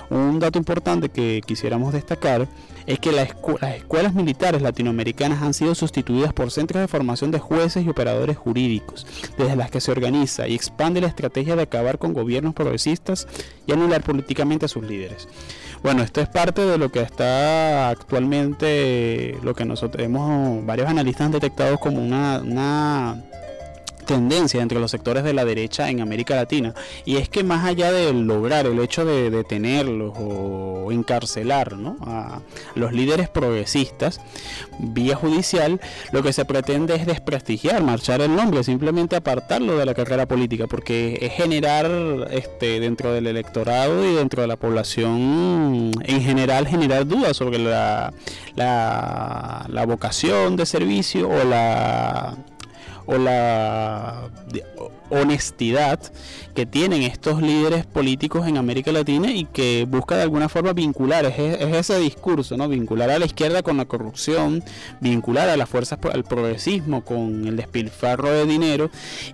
Un 0.10 0.40
dato 0.40 0.60
importante 0.60 1.10
que 1.10 1.42
quisiéramos 1.46 1.94
destacar 1.94 2.48
es 2.86 3.00
que 3.00 3.12
las 3.12 3.30
escuelas 3.30 4.14
militares 4.14 4.62
latinoamericanas 4.62 5.42
han 5.42 5.54
sido 5.56 5.74
sustituidas 5.74 6.34
por 6.34 6.52
centros 6.52 6.82
de 6.82 6.88
formación 6.88 7.32
de 7.32 7.40
jueces 7.40 7.84
y 7.84 7.90
operadores 7.90 8.38
jurídicos, 8.38 9.08
desde 9.38 9.56
las 9.56 9.72
que 9.72 9.82
se 9.82 9.92
organiza 9.92 10.48
y 10.48 10.54
expande 10.54 11.02
la 11.02 11.08
estrategia 11.08 11.56
de 11.56 11.64
acabar 11.64 11.98
con 11.98 12.14
gobiernos 12.14 12.54
progresistas 12.54 13.28
y 13.66 13.72
anular 13.72 14.04
políticamente 14.04 14.66
a 14.66 14.70
sus 14.70 14.84
líderes. 14.84 15.28
Bueno, 15.82 16.04
esto 16.04 16.22
es 16.22 16.30
parte 16.30 16.62
de 16.66 16.78
lo 16.78 16.92
que 16.92 17.02
está 17.02 17.90
actualmente, 17.90 19.38
lo 19.42 19.56
que 19.56 19.66
nosotros 19.66 20.06
hemos, 20.06 20.64
varios 20.66 20.88
analistas 20.88 21.26
han 21.26 21.32
detectado 21.32 21.78
como 21.78 22.04
una 22.04 23.24
tendencia 24.06 24.62
entre 24.62 24.80
los 24.80 24.91
sectores 24.91 25.24
de 25.24 25.34
la 25.34 25.45
derecha 25.45 25.89
en 25.89 26.01
América 26.01 26.36
Latina 26.36 26.74
y 27.06 27.18
es 27.18 27.30
que 27.30 27.43
más 27.43 27.66
allá 27.66 27.91
de 27.91 28.14
lograr 28.14 28.66
el 28.66 28.80
hecho 28.80 29.06
de 29.06 29.30
detenerlos 29.30 30.14
o 30.18 30.91
encarcelar 30.91 31.78
¿no? 31.78 31.97
a 32.01 32.41
los 32.76 32.93
líderes 32.93 33.30
progresistas 33.30 34.22
vía 34.80 35.16
judicial 35.16 35.82
lo 36.12 36.24
que 36.24 36.34
se 36.34 36.45
pretende 36.45 36.95
es 36.95 37.06
desprestigiar 37.06 37.84
marchar 37.84 38.22
el 38.22 38.36
nombre 38.36 38.64
simplemente 38.64 39.16
apartarlo 39.16 39.78
de 39.78 39.86
la 39.86 39.93
carrera 39.93 40.28
política 40.28 40.68
porque 40.68 41.18
es 41.22 41.34
generar 41.34 41.89
este 42.32 42.80
dentro 42.80 43.12
del 43.12 43.28
electorado 43.28 44.10
y 44.10 44.16
dentro 44.16 44.41
de 44.41 44.47
la 44.47 44.56
población 44.56 45.91
en 46.03 46.22
general 46.22 46.68
generar 46.68 47.08
dudas 47.08 47.38
sobre 47.38 47.60
la, 47.60 48.14
la, 48.56 49.66
la 49.68 49.86
vocación 49.86 50.56
de 50.56 50.66
servicio 50.66 51.30
o 51.30 51.43
la 51.43 52.36
o 53.06 53.18
la 53.18 54.30
honestidad 55.10 55.99
que 56.53 56.66
tienen 56.66 57.03
estos 57.03 57.41
líderes 57.41 57.86
políticos 57.86 58.47
en 58.47 58.58
América 58.58 58.91
Latina 58.91 59.32
y 59.32 59.45
que 59.45 59.86
busca 59.88 60.16
de 60.16 60.24
alguna 60.24 60.49
forma 60.49 60.74
vincular, 60.74 61.26
es, 61.26 61.38
es 61.38 61.76
ese 61.76 61.99
discurso, 61.99 62.58
¿no? 62.58 62.68
Vincular 62.68 63.10
a 63.10 63.20
la 63.20 63.26
izquierda 63.26 63.62
con 63.62 63.78
la 63.78 63.86
corrupción, 63.86 64.64
vincular 64.99 65.49
a 65.49 65.58
las 65.58 65.70
fuerzas 65.70 65.99
al 66.12 66.24
progresismo 66.24 67.03
con 67.03 67.47
el 67.47 67.56
despilfarro 67.56 68.32
de 68.32 68.45
dinero 68.45 68.89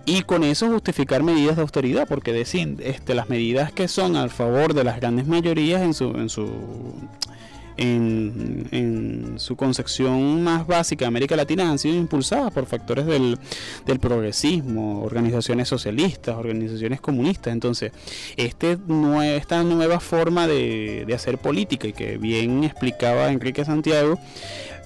y 0.05 0.24
con 0.24 0.43
eso 0.43 0.67
justificar 0.67 1.24
medidas 1.24 1.55
de 1.55 1.61
austeridad, 1.61 2.07
porque 2.07 2.34
decir, 2.34 2.78
este, 2.84 3.15
las 3.15 3.30
medidas 3.30 3.72
que 3.72 3.88
son 3.88 4.15
al 4.15 4.30
favor 4.30 4.74
de 4.74 4.84
las 4.84 4.99
grandes 4.99 5.28
mayorías 5.28 5.82
en 5.82 5.93
su 5.93 6.11
en, 7.78 8.67
en 8.72 9.34
su 9.38 9.55
concepción 9.55 10.43
más 10.43 10.67
básica 10.67 11.05
de 11.05 11.07
América 11.07 11.36
Latina 11.36 11.69
han 11.69 11.80
sido 11.80 11.95
impulsadas 11.95 12.51
por 12.51 12.65
factores 12.65 13.05
del, 13.05 13.38
del 13.86 13.99
progresismo, 13.99 15.03
organizaciones 15.03 15.67
socialistas, 15.67 16.36
organizaciones 16.36 17.01
comunistas. 17.01 17.53
Entonces, 17.53 17.91
este 18.38 18.78
esta 19.36 19.63
nueva 19.63 19.99
forma 19.99 20.47
de, 20.47 21.05
de 21.05 21.13
hacer 21.13 21.38
política 21.38 21.88
y 21.88 21.93
que 21.93 22.17
bien 22.17 22.63
explicaba 22.63 23.32
Enrique 23.32 23.65
Santiago, 23.65 24.19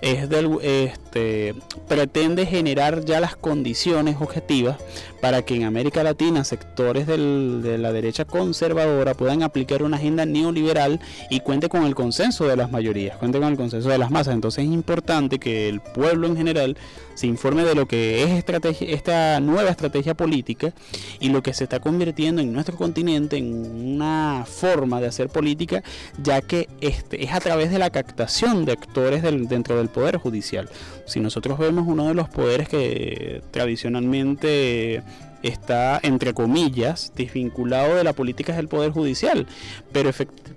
es 0.01 0.29
del, 0.29 0.57
este, 0.61 1.55
pretende 1.87 2.45
generar 2.45 3.05
ya 3.05 3.19
las 3.19 3.35
condiciones 3.35 4.17
objetivas 4.19 4.77
para 5.21 5.41
que 5.43 5.55
en 5.55 5.63
América 5.63 6.03
Latina 6.03 6.43
sectores 6.43 7.07
de 7.07 7.77
la 7.77 7.91
derecha 7.91 8.25
conservadora 8.25 9.13
puedan 9.13 9.43
aplicar 9.43 9.81
una 9.83 9.97
agenda 9.97 10.25
neoliberal 10.25 10.99
y 11.29 11.39
cuente 11.39 11.69
con 11.69 11.83
el 11.85 11.95
consenso 11.95 12.45
de 12.47 12.55
las 12.55 12.71
mayorías, 12.71 13.17
cuente 13.17 13.39
con 13.39 13.47
el 13.49 13.57
consenso 13.57 13.89
de 13.89 13.97
las 13.97 14.11
masas. 14.11 14.33
Entonces 14.35 14.65
es 14.65 14.71
importante 14.71 15.39
que 15.39 15.67
el 15.69 15.79
pueblo 15.81 16.27
en 16.27 16.37
general 16.37 16.77
se 17.15 17.27
informe 17.27 17.63
de 17.63 17.75
lo 17.75 17.87
que 17.87 18.23
es 18.23 18.29
estrategia, 18.31 18.89
esta 18.93 19.39
nueva 19.39 19.69
estrategia 19.69 20.13
política 20.15 20.73
y 21.19 21.29
lo 21.29 21.41
que 21.41 21.53
se 21.53 21.63
está 21.63 21.79
convirtiendo 21.79 22.41
en 22.41 22.51
nuestro 22.51 22.75
continente 22.75 23.37
en 23.37 23.93
una 23.95 24.43
forma 24.45 24.99
de 24.99 25.07
hacer 25.07 25.29
política, 25.29 25.81
ya 26.21 26.41
que 26.41 26.67
este 26.81 27.23
es 27.23 27.31
a 27.33 27.39
través 27.39 27.71
de 27.71 27.79
la 27.79 27.89
captación 27.89 28.65
de 28.65 28.73
actores 28.73 29.23
del- 29.23 29.47
dentro 29.47 29.77
del 29.77 29.87
poder 29.87 30.17
judicial. 30.17 30.69
Si 31.05 31.19
nosotros 31.21 31.57
vemos 31.57 31.85
uno 31.87 32.07
de 32.07 32.13
los 32.15 32.27
poderes 32.29 32.67
que 32.67 33.41
tradicionalmente 33.51 35.01
está 35.47 35.99
entre 36.01 36.33
comillas 36.33 37.13
desvinculado 37.15 37.95
de 37.95 38.03
la 38.03 38.13
política 38.13 38.53
es 38.53 38.59
el 38.59 38.67
poder 38.67 38.91
judicial, 38.91 39.47
pero 39.91 40.11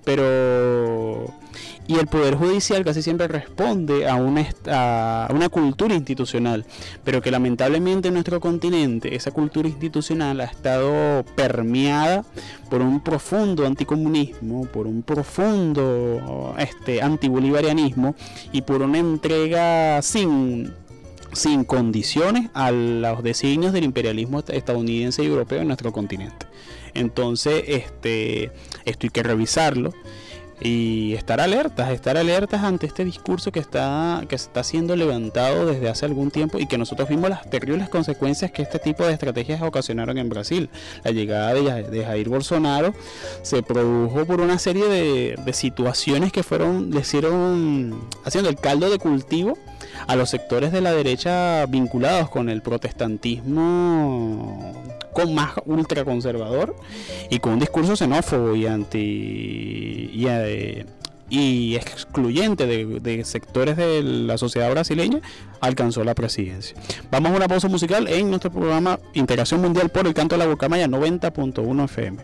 pero 0.05 1.33
y 1.87 1.97
el 1.97 2.07
poder 2.07 2.37
judicial 2.37 2.85
casi 2.85 3.03
siempre 3.03 3.29
responde 3.29 4.09
a 4.09 4.15
una 4.15 4.47
a 4.67 5.29
una 5.35 5.49
cultura 5.49 5.95
institucional, 5.95 6.65
pero 7.05 7.21
que 7.21 7.31
lamentablemente 7.31 8.09
en 8.09 8.15
nuestro 8.15 8.41
continente 8.41 9.15
esa 9.15 9.31
cultura 9.31 9.69
institucional 9.69 10.41
ha 10.41 10.45
estado 10.45 11.25
permeada 11.35 12.25
por 12.71 12.81
un 12.81 13.01
profundo 13.01 13.67
anticomunismo, 13.67 14.67
por 14.67 14.87
un 14.87 15.03
profundo 15.03 16.55
este 16.59 17.03
antibolivarianismo 17.03 18.15
y 18.53 18.63
por 18.63 18.83
una 18.83 18.99
entrega 18.99 20.01
sin 20.03 20.73
sin 21.39 21.65
condiciones 21.65 22.51
a 22.55 22.71
los 22.71 23.23
designios 23.23 23.73
del 23.73 23.85
imperialismo 23.85 24.41
est- 24.41 24.51
estadounidense 24.51 25.23
y 25.23 25.27
europeo 25.27 25.61
en 25.61 25.69
nuestro 25.69 25.93
continente. 25.93 26.47
Entonces, 26.95 27.65
este, 27.69 28.51
esto 28.85 29.07
hay 29.07 29.11
que 29.11 29.23
revisarlo 29.23 29.93
y 30.61 31.15
estar 31.15 31.41
alertas, 31.41 31.93
estar 31.93 32.17
alertas 32.17 32.65
ante 32.65 32.87
este 32.87 33.05
discurso 33.05 33.53
que 33.53 33.61
está, 33.61 34.25
que 34.29 34.35
está 34.35 34.65
siendo 34.65 34.97
levantado 34.97 35.67
desde 35.67 35.89
hace 35.89 36.05
algún 36.05 36.33
tiempo 36.33 36.59
y 36.59 36.67
que 36.67 36.77
nosotros 36.77 37.09
vimos 37.09 37.31
las 37.31 37.49
terribles 37.49 37.89
consecuencias 37.89 38.51
que 38.51 38.63
este 38.63 38.81
tipo 38.81 39.07
de 39.07 39.13
estrategias 39.13 39.63
ocasionaron 39.63 40.19
en 40.19 40.29
Brasil. 40.29 40.69
La 41.05 41.13
llegada 41.13 41.55
de 41.55 42.05
Jair 42.05 42.29
Bolsonaro 42.29 42.93
se 43.43 43.63
produjo 43.63 44.27
por 44.27 44.41
una 44.41 44.59
serie 44.59 44.87
de, 44.87 45.37
de 45.45 45.53
situaciones 45.53 46.33
que 46.33 46.43
fueron, 46.43 46.91
le 46.91 47.01
hicieron 47.03 48.01
haciendo 48.25 48.51
el 48.51 48.57
caldo 48.57 48.91
de 48.91 48.99
cultivo 48.99 49.57
a 50.07 50.17
los 50.17 50.31
sectores 50.31 50.73
de 50.73 50.81
la 50.81 50.93
derecha 50.93 51.67
vinculados 51.67 52.31
con 52.31 52.49
el 52.49 52.63
protestantismo 52.63 54.73
con 55.13 55.35
más 55.35 55.53
ultraconservador 55.67 56.75
y 57.29 57.41
con 57.41 57.55
un 57.55 57.59
discurso 57.59 57.97
xenófobo 57.97 58.55
y 58.55 58.67
anti 58.67 60.11
y, 60.13 60.27
eh, 60.29 60.87
excluyente 61.77 62.67
de, 62.67 63.25
sectores 63.25 63.77
de 63.77 64.03
la 64.03 64.39
sociedad 64.39 64.71
brasileña 64.71 65.21
alcanzó 65.61 66.05
la 66.05 66.15
presidencia. 66.15 66.77
Vamos 67.11 67.33
a 67.33 67.37
una 67.37 67.49
pausa 67.49 67.69
musical 67.69 68.07
en 68.07 68.31
nuestro 68.31 68.53
programa 68.53 69.01
Integración 69.15 69.61
Mundial 69.61 69.89
por 69.89 70.07
el 70.07 70.15
Canto 70.15 70.37
de 70.37 70.45
la 70.45 70.47
Bocamaya 70.47 70.87
90.1 70.87 71.85
FM. 71.85 72.19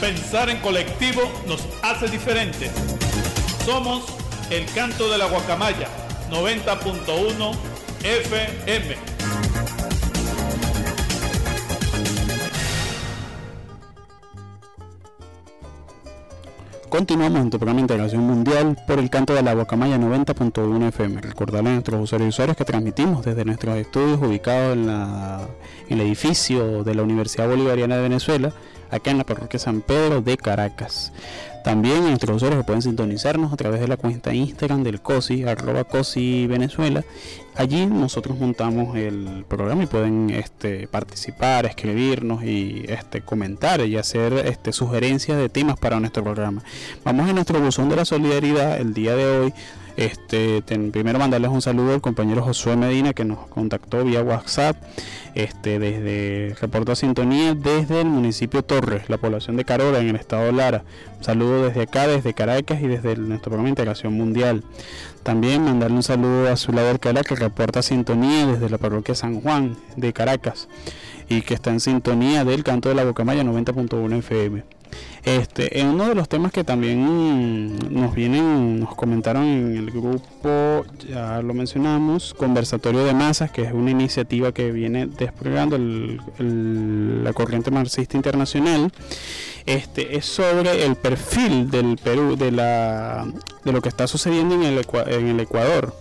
Pensar 0.00 0.50
en 0.50 0.58
colectivo 0.60 1.22
nos 1.46 1.66
hace 1.82 2.08
diferentes. 2.08 2.70
Somos 3.64 4.04
el 4.50 4.66
canto 4.66 5.10
de 5.10 5.16
la 5.16 5.26
guacamaya 5.26 5.88
90.1 6.30 7.56
FM. 8.02 9.13
Continuamos 16.94 17.40
en 17.40 17.50
tu 17.50 17.58
programa 17.58 17.78
de 17.78 17.82
Integración 17.82 18.22
Mundial 18.22 18.78
por 18.86 19.00
el 19.00 19.10
canto 19.10 19.34
de 19.34 19.42
la 19.42 19.52
Guacamaya 19.52 19.98
90.1 19.98 20.88
FM. 20.90 21.22
Recordarle 21.22 21.70
a 21.70 21.72
nuestros 21.72 22.00
usuarios 22.00 22.26
y 22.26 22.28
usuarios 22.28 22.56
que 22.56 22.64
transmitimos 22.64 23.24
desde 23.24 23.44
nuestros 23.44 23.76
estudios 23.78 24.22
ubicados 24.22 24.76
en, 24.76 24.88
en 24.88 26.00
el 26.00 26.06
edificio 26.06 26.84
de 26.84 26.94
la 26.94 27.02
Universidad 27.02 27.48
Bolivariana 27.48 27.96
de 27.96 28.02
Venezuela, 28.02 28.52
acá 28.92 29.10
en 29.10 29.18
la 29.18 29.24
parroquia 29.24 29.58
San 29.58 29.80
Pedro 29.80 30.20
de 30.20 30.36
Caracas. 30.36 31.12
También 31.64 32.04
nuestros 32.04 32.36
usuarios 32.36 32.62
pueden 32.66 32.82
sintonizarnos 32.82 33.50
a 33.50 33.56
través 33.56 33.80
de 33.80 33.88
la 33.88 33.96
cuenta 33.96 34.34
Instagram 34.34 34.82
del 34.82 35.00
COSI, 35.00 35.44
arroba 35.44 35.86
Venezuela. 36.46 37.02
Allí 37.56 37.86
nosotros 37.86 38.38
montamos 38.38 38.94
el 38.98 39.46
programa 39.48 39.84
y 39.84 39.86
pueden 39.86 40.28
este, 40.28 40.86
participar, 40.88 41.64
escribirnos 41.64 42.44
y 42.44 42.84
este, 42.86 43.22
comentar 43.22 43.80
y 43.80 43.96
hacer 43.96 44.34
este, 44.46 44.74
sugerencias 44.74 45.38
de 45.38 45.48
temas 45.48 45.78
para 45.78 45.98
nuestro 45.98 46.22
programa. 46.22 46.62
Vamos 47.02 47.30
a 47.30 47.32
nuestro 47.32 47.58
buzón 47.58 47.88
de 47.88 47.96
la 47.96 48.04
solidaridad 48.04 48.78
el 48.78 48.92
día 48.92 49.16
de 49.16 49.24
hoy. 49.24 49.54
Este, 49.96 50.60
primero 50.62 51.20
mandarles 51.20 51.50
un 51.52 51.62
saludo 51.62 51.94
al 51.94 52.00
compañero 52.00 52.42
Josué 52.42 52.74
Medina 52.76 53.12
que 53.12 53.24
nos 53.24 53.46
contactó 53.46 54.02
vía 54.02 54.22
WhatsApp 54.22 54.76
este, 55.36 55.78
desde 55.78 56.56
Reporta 56.60 56.96
Sintonía 56.96 57.54
desde 57.54 58.00
el 58.00 58.08
municipio 58.08 58.64
Torres, 58.64 59.08
la 59.08 59.18
población 59.18 59.56
de 59.56 59.64
Carola 59.64 60.00
en 60.00 60.08
el 60.08 60.16
estado 60.16 60.46
de 60.46 60.52
Lara. 60.52 60.82
Un 61.18 61.24
saludo 61.24 61.62
desde 61.68 61.82
acá, 61.82 62.08
desde 62.08 62.34
Caracas 62.34 62.82
y 62.82 62.88
desde 62.88 63.12
el- 63.12 63.28
nuestro 63.28 63.50
programa 63.50 63.66
de 63.66 63.70
Integración 63.70 64.14
Mundial. 64.14 64.64
También 65.22 65.62
mandarle 65.62 65.96
un 65.96 66.02
saludo 66.02 66.50
a 66.50 66.56
Zulay 66.56 66.88
Alcalá 66.88 67.22
que 67.22 67.36
reporta 67.36 67.80
sintonía 67.80 68.46
desde 68.46 68.68
la 68.68 68.78
parroquia 68.78 69.14
San 69.14 69.40
Juan 69.40 69.76
de 69.96 70.12
Caracas 70.12 70.68
y 71.28 71.42
que 71.42 71.54
está 71.54 71.70
en 71.70 71.78
sintonía 71.78 72.44
del 72.44 72.64
canto 72.64 72.88
de 72.88 72.96
la 72.96 73.04
Bocamaya 73.04 73.44
90.1 73.44 74.16
FM. 74.18 74.64
Este, 75.24 75.82
uno 75.82 76.08
de 76.08 76.14
los 76.14 76.28
temas 76.28 76.52
que 76.52 76.64
también 76.64 77.78
nos 77.90 78.14
vienen, 78.14 78.80
nos 78.80 78.94
comentaron 78.94 79.44
en 79.44 79.76
el 79.76 79.90
grupo, 79.90 80.84
ya 81.08 81.40
lo 81.40 81.54
mencionamos, 81.54 82.34
Conversatorio 82.34 83.04
de 83.04 83.14
Masas, 83.14 83.50
que 83.50 83.62
es 83.62 83.72
una 83.72 83.90
iniciativa 83.90 84.52
que 84.52 84.70
viene 84.70 85.06
desplegando 85.06 85.78
la 85.78 87.32
corriente 87.32 87.70
marxista 87.70 88.18
internacional. 88.18 88.92
Este 89.64 90.16
es 90.18 90.26
sobre 90.26 90.84
el 90.84 90.96
perfil 90.96 91.70
del 91.70 91.96
Perú, 91.96 92.36
de 92.36 92.50
la 92.50 93.26
de 93.64 93.72
lo 93.72 93.80
que 93.80 93.88
está 93.88 94.06
sucediendo 94.06 94.54
en 94.54 94.62
el, 94.62 94.86
en 95.06 95.28
el 95.28 95.40
Ecuador. 95.40 95.94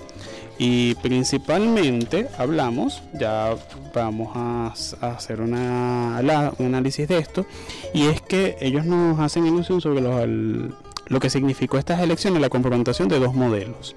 Y 0.57 0.95
principalmente 0.95 2.27
hablamos, 2.37 3.01
ya 3.13 3.55
vamos 3.93 4.29
a, 4.35 4.73
hacer 5.01 5.41
un 5.41 5.55
análisis 5.55 7.07
de 7.07 7.17
esto, 7.17 7.45
y 7.93 8.05
es 8.07 8.21
que 8.21 8.55
ellos 8.61 8.85
nos 8.85 9.19
hacen 9.19 9.45
ilusión 9.45 9.81
sobre 9.81 10.01
lo 10.01 11.19
que 11.19 11.29
significó 11.29 11.77
estas 11.77 12.01
elecciones, 12.01 12.39
la 12.39 12.49
confrontación 12.49 13.07
de 13.07 13.19
dos 13.19 13.33
modelos. 13.33 13.95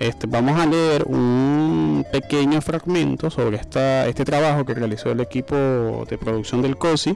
Este, 0.00 0.26
vamos 0.26 0.58
a 0.58 0.66
leer 0.66 1.04
un 1.04 2.04
pequeño 2.10 2.60
fragmento 2.60 3.30
sobre 3.30 3.58
esta, 3.58 4.08
este 4.08 4.24
trabajo 4.24 4.64
que 4.64 4.74
realizó 4.74 5.12
el 5.12 5.20
equipo 5.20 5.54
de 5.54 6.18
producción 6.18 6.60
del 6.60 6.76
COSI 6.76 7.14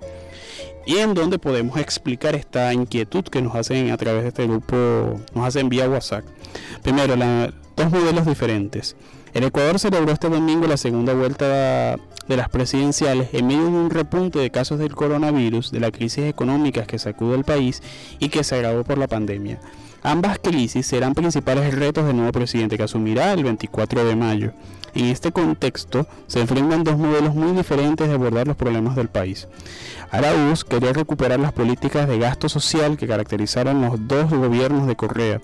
y 0.87 0.99
en 0.99 1.13
donde 1.13 1.41
podemos 1.41 1.79
explicar 1.79 2.37
esta 2.37 2.73
inquietud 2.73 3.25
que 3.25 3.43
nos 3.43 3.57
hacen 3.57 3.91
a 3.91 3.97
través 3.97 4.23
de 4.23 4.29
este 4.29 4.47
grupo, 4.47 5.21
nos 5.35 5.45
hacen 5.45 5.69
vía 5.69 5.89
WhatsApp. 5.89 6.25
Primero, 6.85 7.17
la- 7.17 7.53
dos 7.77 7.91
modelos 7.91 8.27
diferentes. 8.27 8.97
El 9.35 9.45
Ecuador 9.45 9.79
celebró 9.79 10.13
este 10.13 10.29
domingo 10.29 10.67
la 10.67 10.79
segunda 10.79 11.13
vuelta 11.13 11.97
de 12.27 12.37
las 12.37 12.49
presidenciales 12.49 13.29
en 13.33 13.47
medio 13.47 13.65
de 13.65 13.69
un 13.69 13.91
repunte 13.91 14.39
de 14.39 14.51
casos 14.51 14.79
del 14.79 14.95
coronavirus, 14.95 15.71
de 15.71 15.81
la 15.81 15.91
crisis 15.91 16.25
económica 16.25 16.87
que 16.87 16.99
sacude 16.99 17.37
el 17.37 17.45
país 17.45 17.83
y 18.19 18.31
que 18.31 18.43
se 18.45 18.55
agravó 18.57 18.83
por 18.83 18.99
la 18.99 19.07
pandemia. 19.07 19.61
Ambas 20.07 20.39
crisis 20.39 20.87
serán 20.87 21.15
principales 21.15 21.75
retos 21.75 22.07
del 22.07 22.15
nuevo 22.15 22.31
presidente 22.31 22.77
que 22.77 22.85
asumirá 22.85 23.33
el 23.33 23.43
24 23.43 24.05
de 24.05 24.15
mayo. 24.15 24.53
En 24.95 25.07
este 25.07 25.33
contexto 25.33 26.07
se 26.29 26.41
enfrentan 26.41 26.85
dos 26.85 26.97
modelos 26.97 27.35
muy 27.35 27.51
diferentes 27.57 28.07
de 28.07 28.15
abordar 28.15 28.47
los 28.47 28.55
problemas 28.55 28.95
del 28.95 29.09
país. 29.09 29.49
Araúz 30.13 30.63
quería 30.63 30.93
recuperar 30.93 31.41
las 31.41 31.53
políticas 31.53 32.07
de 32.07 32.21
gasto 32.21 32.49
social 32.49 32.97
que 32.97 33.09
caracterizaron 33.09 33.81
los 33.81 34.07
dos 34.07 34.31
gobiernos 34.31 34.87
de 34.87 34.95
Correa. 34.95 35.41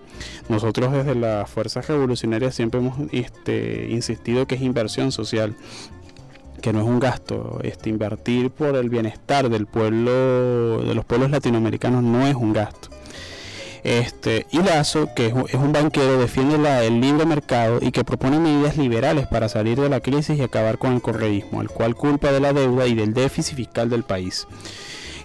Nosotros 0.48 0.92
desde 0.92 1.16
las 1.16 1.50
fuerzas 1.50 1.88
revolucionarias 1.88 2.54
siempre 2.54 2.78
hemos 2.78 2.94
este, 3.10 3.88
insistido 3.90 4.46
que 4.46 4.54
es 4.54 4.62
inversión 4.62 5.10
social 5.10 5.56
que 6.60 6.72
no 6.72 6.78
es 6.78 6.86
un 6.86 7.00
gasto, 7.00 7.58
este, 7.64 7.90
invertir 7.90 8.52
por 8.52 8.76
el 8.76 8.88
bienestar 8.88 9.48
del 9.50 9.66
pueblo, 9.66 10.84
de 10.84 10.94
los 10.94 11.04
pueblos 11.04 11.32
latinoamericanos 11.32 12.04
no 12.04 12.28
es 12.28 12.36
un 12.36 12.52
gasto. 12.52 13.01
Este, 13.84 14.46
y 14.52 14.58
Lazo, 14.62 15.08
que 15.16 15.26
es 15.26 15.32
un, 15.54 15.72
banquero, 15.72 16.18
defiende 16.18 16.56
la- 16.56 16.84
el 16.84 17.00
libre 17.00 17.26
mercado 17.26 17.78
y 17.82 17.90
que 17.90 18.04
propone 18.04 18.38
medidas 18.38 18.76
liberales 18.76 19.26
para 19.26 19.48
salir 19.48 19.80
de 19.80 19.88
la 19.88 20.00
crisis 20.00 20.38
y 20.38 20.42
acabar 20.42 20.78
con 20.78 20.92
el 20.92 21.02
correísmo, 21.02 21.60
al 21.60 21.68
cual 21.68 21.96
culpa 21.96 22.30
de 22.30 22.40
la 22.40 22.52
deuda 22.52 22.86
y 22.86 22.94
del 22.94 23.12
déficit 23.12 23.56
fiscal 23.56 23.90
del 23.90 24.04
país. 24.04 24.46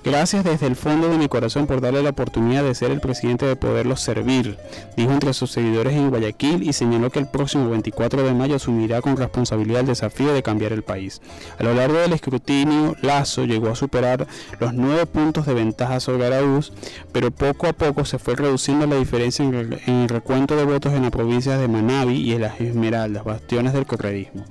Gracias 0.08 0.45
desde 0.45 0.68
el 0.68 0.78
fondo 0.78 1.10
de 1.10 1.18
mi 1.18 1.28
corazón 1.28 1.68
por 1.68 1.82
darle 1.82 2.01
la 2.01 2.12
oportunidad 2.12 2.64
de 2.64 2.74
ser 2.74 2.91
el 2.91 3.01
presidente 3.01 3.45
de 3.45 3.58
poderlos 3.58 3.99
servir, 3.99 4.58
dijo 4.95 5.12
entre 5.12 5.34
sus 5.34 5.51
seguidores 5.51 5.95
en 5.95 6.10
Guayaquil 6.10 6.64
y 6.64 6.72
señaló 6.72 7.10
que 7.10 7.20
el 7.20 7.28
próximo 7.28 7.70
24 7.70 8.24
de 8.24 8.34
mayo 8.34 8.55
asumirá 8.55 9.01
con 9.01 9.18
responsabilidad 9.18 9.82
el 9.82 9.88
desafío 9.88 10.32
de 10.32 10.41
cambiar 10.41 10.72
el 10.72 10.82
país. 10.82 11.22
A 11.60 11.64
lo 11.64 11.74
largo 11.74 11.97
del 11.97 12.14
escrutinio, 12.14 12.95
Lazo 13.01 13.43
llegó 13.43 13.68
a 13.68 13.76
superar 13.76 14.28
los 14.62 14.74
nueve 14.74 15.08
puntos 15.08 15.45
de 15.45 15.53
ventaja 15.53 15.99
sobre 15.99 16.28
Araúz, 16.28 16.72
pero 17.12 17.30
poco 17.30 17.68
a 17.68 17.74
poco 17.74 18.05
se 18.05 18.18
fue 18.18 18.38
reduciendo 18.38 18.88
la 18.88 18.95
diferencia 18.95 19.43
en 19.43 19.55
el, 19.55 19.82
en 19.88 19.93
el 19.93 20.08
recuento 20.08 20.55
de 20.55 20.64
votos 20.64 20.93
en 20.93 21.01
las 21.01 21.12
provincias 21.12 21.60
de 21.60 21.68
Manabí 21.68 22.22
y 22.22 22.32
en 22.32 22.43
las 22.43 22.62
Esmeraldas, 22.62 23.26
bastiones 23.26 23.74
del 23.74 23.86
correísmo. 23.86 24.45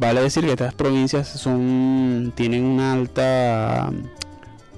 Vale 0.00 0.20
decir 0.20 0.44
que 0.44 0.50
estas 0.50 0.74
provincias 0.74 1.28
son, 1.28 2.32
tienen 2.34 2.64
una 2.64 2.94
alta 2.94 3.92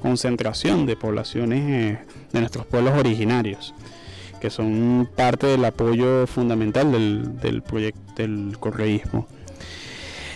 concentración 0.03 0.85
de 0.85 0.97
poblaciones 0.97 1.63
eh, 1.63 1.99
de 2.33 2.41
nuestros 2.41 2.67
pueblos 2.67 2.99
originarios, 2.99 3.75
que 4.41 4.51
son 4.51 5.09
parte 5.17 5.47
del 5.47 5.65
apoyo 5.65 6.27
fundamental 6.27 6.93
del, 6.93 7.39
del 7.41 7.63
proyecto 7.63 8.01
del 8.17 8.57
correísmo. 8.59 9.27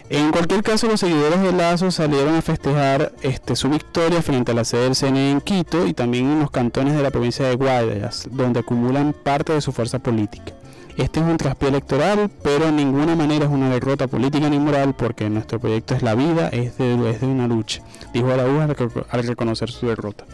En 0.09 0.31
cualquier 0.31 0.63
caso, 0.63 0.87
los 0.87 1.01
seguidores 1.01 1.43
de 1.43 1.53
Lazo 1.53 1.91
salieron 1.91 2.37
a 2.37 2.43
festejar 2.43 3.13
este, 3.23 3.57
su 3.57 3.69
victoria 3.69 4.23
frente 4.23 4.53
a 4.53 4.55
la 4.55 4.65
sede 4.65 4.85
del 4.85 4.95
CNE 4.95 5.33
en 5.33 5.41
Quito 5.41 5.85
y 5.85 5.95
también 5.95 6.31
en 6.31 6.41
los 6.41 6.53
cantones 6.53 6.95
de 6.95 7.03
la 7.03 7.11
provincia 7.11 7.49
de 7.49 7.57
Guayas, 7.57 8.29
donde 8.31 8.61
acumulan 8.61 9.13
parte 9.13 9.53
de 9.53 9.61
su 9.61 9.73
fuerza 9.73 9.99
política. 9.99 10.53
Este 10.97 11.21
es 11.21 11.27
un 11.27 11.37
traspié 11.37 11.69
electoral, 11.69 12.31
pero 12.43 12.69
en 12.69 12.77
ninguna 12.77 13.15
manera 13.15 13.45
es 13.45 13.51
una 13.51 13.69
derrota 13.69 14.07
política 14.07 14.49
ni 14.49 14.59
moral, 14.59 14.95
porque 14.97 15.29
nuestro 15.29 15.61
proyecto 15.61 15.95
es 15.95 16.03
la 16.03 16.15
vida, 16.15 16.49
es 16.49 16.79
de, 16.79 16.95
una 16.95 17.47
lucha, 17.47 17.83
dijo 18.15 18.31
Araújo 18.31 18.63
al, 18.63 18.77
al 19.11 19.27
reconocer 19.27 19.71
su 19.71 19.89
derrota. 19.89 20.25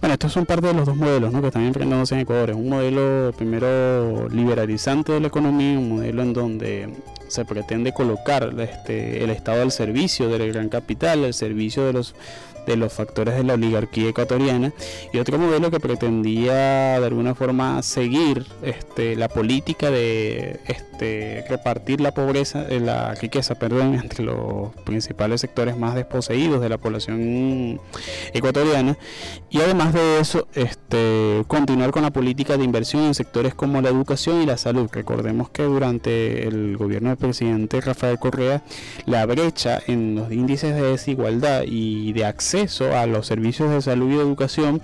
Bueno, 0.00 0.12
estos 0.12 0.32
son 0.32 0.44
parte 0.44 0.66
de 0.66 0.74
los 0.74 0.84
dos 0.84 0.96
modelos 0.96 1.32
¿no? 1.32 1.40
que 1.40 1.46
están 1.46 1.62
enfrentándose 1.62 2.14
en 2.14 2.20
Ecuador. 2.20 2.50
Es 2.50 2.56
un 2.56 2.68
modelo 2.68 3.32
primero 3.32 4.28
liberalizante 4.28 5.12
de 5.12 5.20
la 5.20 5.28
economía, 5.28 5.78
un 5.78 5.96
modelo 5.96 6.22
en 6.22 6.32
donde 6.34 6.90
se 7.28 7.46
pretende 7.46 7.92
colocar 7.92 8.54
este, 8.60 9.24
el 9.24 9.30
Estado 9.30 9.62
al 9.62 9.72
servicio 9.72 10.28
del 10.28 10.52
gran 10.52 10.68
capital, 10.68 11.24
al 11.24 11.32
servicio 11.32 11.86
de 11.86 11.94
los 11.94 12.14
de 12.66 12.76
los 12.76 12.92
factores 12.92 13.36
de 13.36 13.44
la 13.44 13.54
oligarquía 13.54 14.08
ecuatoriana 14.08 14.72
y 15.12 15.18
otro 15.18 15.38
modelo 15.38 15.70
que 15.70 15.80
pretendía 15.80 17.00
de 17.00 17.06
alguna 17.06 17.34
forma 17.34 17.82
seguir 17.82 18.46
este, 18.62 19.16
la 19.16 19.28
política 19.28 19.90
de 19.90 20.60
este, 20.94 21.44
repartir 21.48 22.00
la 22.00 22.14
pobreza, 22.14 22.66
eh, 22.68 22.78
la 22.78 23.16
riqueza, 23.16 23.56
perdón, 23.56 23.94
entre 24.02 24.22
los 24.22 24.72
principales 24.84 25.40
sectores 25.40 25.76
más 25.76 25.96
desposeídos 25.96 26.60
de 26.60 26.68
la 26.68 26.78
población 26.78 27.80
ecuatoriana 28.32 28.96
y 29.50 29.60
además 29.60 29.92
de 29.92 30.20
eso 30.20 30.46
este, 30.54 31.42
continuar 31.48 31.90
con 31.90 32.02
la 32.02 32.12
política 32.12 32.56
de 32.56 32.62
inversión 32.62 33.02
en 33.02 33.14
sectores 33.14 33.54
como 33.54 33.82
la 33.82 33.88
educación 33.88 34.40
y 34.42 34.46
la 34.46 34.56
salud. 34.56 34.88
Recordemos 34.92 35.50
que 35.50 35.64
durante 35.64 36.46
el 36.46 36.76
gobierno 36.76 37.08
del 37.08 37.18
presidente 37.18 37.80
Rafael 37.80 38.20
Correa 38.20 38.62
la 39.04 39.26
brecha 39.26 39.80
en 39.88 40.14
los 40.14 40.30
índices 40.30 40.76
de 40.76 40.82
desigualdad 40.82 41.62
y 41.66 42.12
de 42.12 42.24
acceso 42.24 42.96
a 42.96 43.06
los 43.06 43.26
servicios 43.26 43.70
de 43.70 43.82
salud 43.82 44.12
y 44.12 44.14
educación 44.14 44.80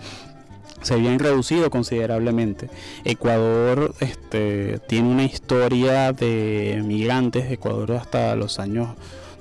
se 0.83 0.95
habían 0.95 1.19
reducido 1.19 1.71
considerablemente. 1.71 2.69
Ecuador 3.05 3.95
este, 4.01 4.79
tiene 4.89 5.09
una 5.11 5.25
historia 5.25 6.13
de 6.13 6.83
migrantes. 6.85 7.51
Ecuador 7.51 7.93
hasta 7.93 8.35
los 8.37 8.59
años 8.59 8.89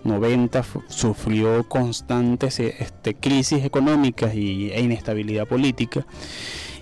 90 0.04 0.64
fu- 0.64 0.84
sufrió 0.88 1.64
constantes 1.68 2.60
este, 2.60 3.16
crisis 3.16 3.64
económicas 3.66 4.34
y, 4.36 4.72
e 4.72 4.82
inestabilidad 4.82 5.48
política. 5.48 6.06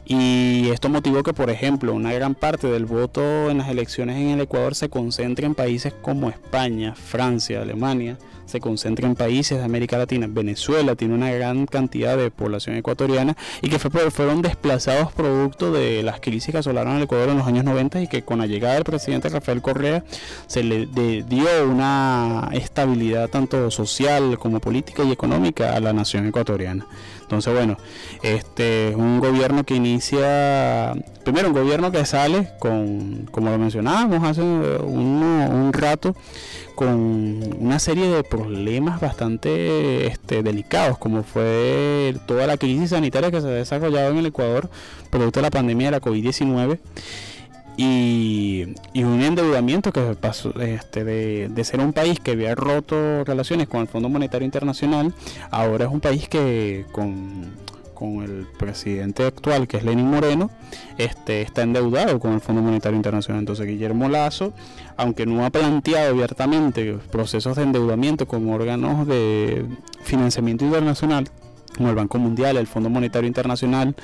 Y 0.09 0.69
esto 0.69 0.87
motivó 0.87 1.21
que, 1.21 1.33
por 1.33 1.49
ejemplo, 1.49 1.93
una 1.93 2.13
gran 2.13 2.33
parte 2.33 2.67
del 2.67 2.85
voto 2.85 3.49
en 3.49 3.57
las 3.57 3.67
elecciones 3.67 4.15
en 4.15 4.29
el 4.29 4.39
Ecuador 4.39 4.73
se 4.73 4.87
concentre 4.87 5.45
en 5.45 5.53
países 5.53 5.93
como 6.01 6.29
España, 6.29 6.95
Francia, 6.95 7.61
Alemania, 7.61 8.17
se 8.45 8.61
concentra 8.61 9.05
en 9.05 9.15
países 9.15 9.57
de 9.57 9.65
América 9.65 9.97
Latina. 9.97 10.27
Venezuela 10.29 10.95
tiene 10.95 11.13
una 11.13 11.29
gran 11.31 11.65
cantidad 11.65 12.15
de 12.15 12.31
población 12.31 12.77
ecuatoriana 12.77 13.35
y 13.61 13.69
que 13.69 13.79
fue, 13.79 14.09
fueron 14.09 14.41
desplazados 14.41 15.11
producto 15.11 15.73
de 15.73 16.01
las 16.03 16.21
crisis 16.21 16.53
que 16.53 16.59
asolaron 16.59 16.95
al 16.95 17.03
Ecuador 17.03 17.27
en 17.27 17.39
los 17.39 17.47
años 17.47 17.65
90 17.65 18.01
y 18.03 18.07
que 18.07 18.23
con 18.23 18.39
la 18.39 18.47
llegada 18.47 18.75
del 18.75 18.85
presidente 18.85 19.27
Rafael 19.27 19.61
Correa 19.61 20.05
se 20.47 20.63
le 20.63 20.85
dio 20.85 21.47
una 21.69 22.49
estabilidad 22.53 23.29
tanto 23.29 23.69
social 23.71 24.37
como 24.39 24.61
política 24.61 25.03
y 25.03 25.11
económica 25.11 25.75
a 25.75 25.81
la 25.81 25.91
nación 25.91 26.25
ecuatoriana. 26.27 26.87
Entonces, 27.27 27.53
bueno, 27.53 27.75
este 28.23 28.87
es 28.89 28.95
un 28.95 29.19
gobierno 29.19 29.65
que 29.65 29.75
inicia, 29.75 30.93
primero 31.25 31.49
un 31.49 31.53
gobierno 31.53 31.91
que 31.91 32.05
sale 32.05 32.51
con, 32.57 33.27
como 33.31 33.49
lo 33.49 33.57
mencionábamos 33.57 34.23
hace 34.23 34.41
uno- 34.41 35.49
un 35.49 35.73
rato, 35.73 36.15
con 36.75 37.43
una 37.59 37.79
serie 37.79 38.07
de 38.07 38.23
problemas 38.23 39.01
bastante 39.01 40.07
este, 40.07 40.41
delicados, 40.41 40.97
como 40.99 41.23
fue 41.23 42.15
toda 42.27 42.47
la 42.47 42.55
crisis 42.55 42.91
sanitaria 42.91 43.29
que 43.29 43.41
se 43.41 43.47
ha 43.47 43.51
desarrollado 43.51 44.11
en 44.11 44.19
el 44.19 44.27
Ecuador 44.27 44.69
producto 45.09 45.39
de 45.39 45.43
la 45.43 45.51
pandemia 45.51 45.87
de 45.87 45.91
la 45.91 46.01
COVID-19 46.01 46.79
y, 47.77 48.73
y 48.91 49.03
un 49.03 49.21
endeudamiento 49.21 49.93
que 49.93 50.01
pasó 50.19 50.51
este, 50.59 51.03
de, 51.03 51.47
de 51.47 51.63
ser 51.63 51.79
un 51.79 51.93
país 51.93 52.19
que 52.19 52.31
había 52.31 52.55
roto 52.55 53.23
relaciones 53.23 53.67
con 53.67 53.81
el 53.81 53.87
Fondo 53.87 54.09
Monetario 54.09 54.45
Internacional, 54.45 55.13
ahora 55.51 55.85
es 55.85 55.91
un 55.91 55.99
país 55.99 56.27
que 56.27 56.85
con, 56.91 57.51
con 57.93 58.23
el 58.23 58.47
presidente 58.57 59.25
actual, 59.25 59.67
que 59.67 59.77
es 59.77 59.83
Lenín 59.83 60.09
Moreno, 60.09 60.49
este, 60.97 61.41
está 61.41 61.61
endeudado 61.61 62.19
con 62.19 62.33
el 62.33 62.41
Fondo 62.41 62.61
Monetario 62.61 62.95
Internacional. 62.95 63.39
Entonces 63.39 63.67
Guillermo 63.67 64.09
Lazo, 64.09 64.53
aunque 64.97 65.25
no 65.25 65.45
ha 65.45 65.51
planteado 65.51 66.11
abiertamente 66.11 66.97
procesos 67.11 67.55
de 67.57 67.63
endeudamiento 67.63 68.27
con 68.27 68.49
órganos 68.49 69.07
de 69.07 69.65
financiamiento 70.03 70.65
internacional, 70.65 71.29
como 71.75 71.89
el 71.89 71.95
Banco 71.95 72.17
Mundial, 72.17 72.57
el 72.57 72.67
Fondo 72.67 72.89
Monetario 72.89 73.27
Internacional, 73.27 73.95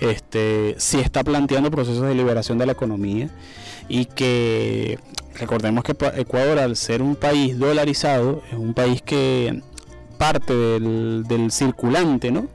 este, 0.00 0.74
sí 0.78 0.98
está 1.00 1.24
planteando 1.24 1.70
procesos 1.70 2.06
de 2.06 2.14
liberación 2.14 2.58
de 2.58 2.66
la 2.66 2.72
economía 2.72 3.28
y 3.88 4.06
que 4.06 4.98
recordemos 5.38 5.84
que 5.84 5.96
Ecuador 6.16 6.58
al 6.58 6.76
ser 6.76 7.02
un 7.02 7.16
país 7.16 7.58
dolarizado 7.58 8.42
es 8.50 8.58
un 8.58 8.74
país 8.74 9.02
que 9.02 9.62
parte 10.18 10.54
del, 10.54 11.24
del 11.26 11.50
circulante, 11.50 12.30
¿no? 12.30 12.48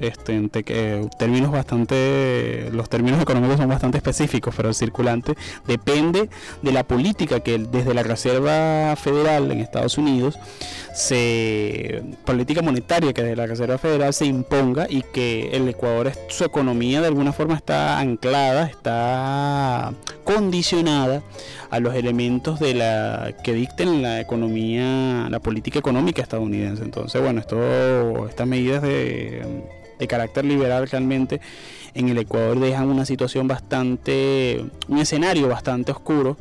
Este, 0.00 0.34
en 0.34 0.48
que 0.50 1.08
términos 1.18 1.52
bastante, 1.52 2.68
los 2.72 2.88
términos 2.88 3.20
económicos 3.20 3.58
son 3.58 3.68
bastante 3.68 3.98
específicos, 3.98 4.54
pero 4.56 4.68
el 4.68 4.74
circulante 4.74 5.34
depende 5.66 6.28
de 6.60 6.72
la 6.72 6.84
política 6.84 7.40
que 7.40 7.58
desde 7.58 7.94
la 7.94 8.02
Reserva 8.02 8.96
Federal 8.96 9.50
en 9.52 9.60
Estados 9.60 9.98
Unidos 9.98 10.38
se 10.94 12.02
política 12.24 12.62
monetaria 12.62 13.12
que 13.12 13.22
desde 13.22 13.36
la 13.36 13.46
Reserva 13.46 13.78
Federal 13.78 14.12
se 14.12 14.26
imponga 14.26 14.86
y 14.88 15.02
que 15.02 15.50
el 15.52 15.68
Ecuador 15.68 16.12
su 16.28 16.44
economía 16.44 17.00
de 17.00 17.06
alguna 17.06 17.32
forma 17.32 17.54
está 17.54 17.98
anclada, 17.98 18.66
está 18.66 19.92
condicionada 20.24 21.22
a 21.70 21.80
los 21.80 21.94
elementos 21.94 22.60
de 22.60 22.74
la 22.74 23.34
que 23.42 23.54
dicten 23.54 24.02
la 24.02 24.20
economía, 24.20 25.28
la 25.30 25.40
política 25.40 25.78
económica 25.78 26.22
estadounidense. 26.22 26.82
Entonces, 26.82 27.20
bueno, 27.22 27.40
esto 27.40 28.26
estas 28.28 28.46
medidas 28.46 28.82
de, 28.82 29.42
de 30.02 30.08
carácter 30.08 30.44
liberal 30.44 30.88
realmente 30.88 31.40
en 31.94 32.08
el 32.08 32.18
Ecuador 32.18 32.58
dejan 32.58 32.88
una 32.88 33.04
situación 33.04 33.48
bastante 33.48 34.64
un 34.88 34.98
escenario 34.98 35.48
bastante 35.48 35.92
oscuro 35.92 36.36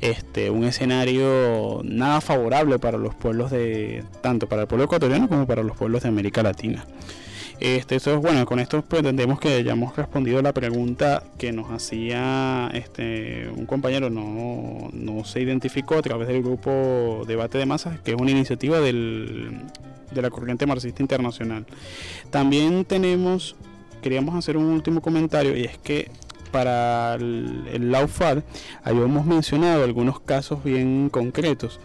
este, 0.00 0.50
un 0.50 0.64
escenario 0.64 1.80
nada 1.82 2.20
favorable 2.20 2.78
para 2.78 2.98
los 2.98 3.14
pueblos 3.14 3.50
de, 3.50 4.04
tanto 4.20 4.48
para 4.48 4.62
el 4.62 4.68
pueblo 4.68 4.84
ecuatoriano 4.84 5.28
como 5.28 5.46
para 5.46 5.62
los 5.62 5.76
pueblos 5.76 6.02
de 6.02 6.10
América 6.10 6.42
Latina. 6.42 6.84
Este, 7.60 7.94
eso 7.96 8.12
es 8.12 8.20
bueno, 8.20 8.44
con 8.44 8.58
esto 8.58 8.82
pretendemos 8.82 9.38
que 9.38 9.62
ya 9.62 9.72
hemos 9.72 9.96
respondido 9.96 10.42
la 10.42 10.52
pregunta 10.52 11.22
que 11.38 11.52
nos 11.52 11.70
hacía 11.70 12.68
este, 12.74 13.48
un 13.48 13.64
compañero, 13.64 14.10
no, 14.10 14.90
no 14.92 15.24
se 15.24 15.40
identificó 15.40 15.94
a 15.94 16.02
través 16.02 16.28
del 16.28 16.42
grupo 16.42 17.22
Debate 17.26 17.58
de 17.58 17.64
Masas, 17.64 18.00
que 18.00 18.10
es 18.10 18.20
una 18.20 18.32
iniciativa 18.32 18.80
del, 18.80 19.60
de 20.14 20.22
la 20.22 20.30
Corriente 20.30 20.66
Marxista 20.66 21.02
Internacional. 21.02 21.66
También 22.30 22.84
tenemos, 22.84 23.56
queríamos 24.02 24.34
hacer 24.34 24.56
un 24.56 24.66
último 24.66 25.02
comentario 25.02 25.56
y 25.56 25.64
es 25.64 25.78
que 25.78 26.10
para 26.50 27.14
el, 27.16 27.64
el 27.72 27.90
Laufar 27.90 28.44
habíamos 28.84 29.26
mencionado 29.26 29.82
algunos 29.82 30.20
casos 30.20 30.62
bien 30.62 31.08
concretos. 31.10 31.80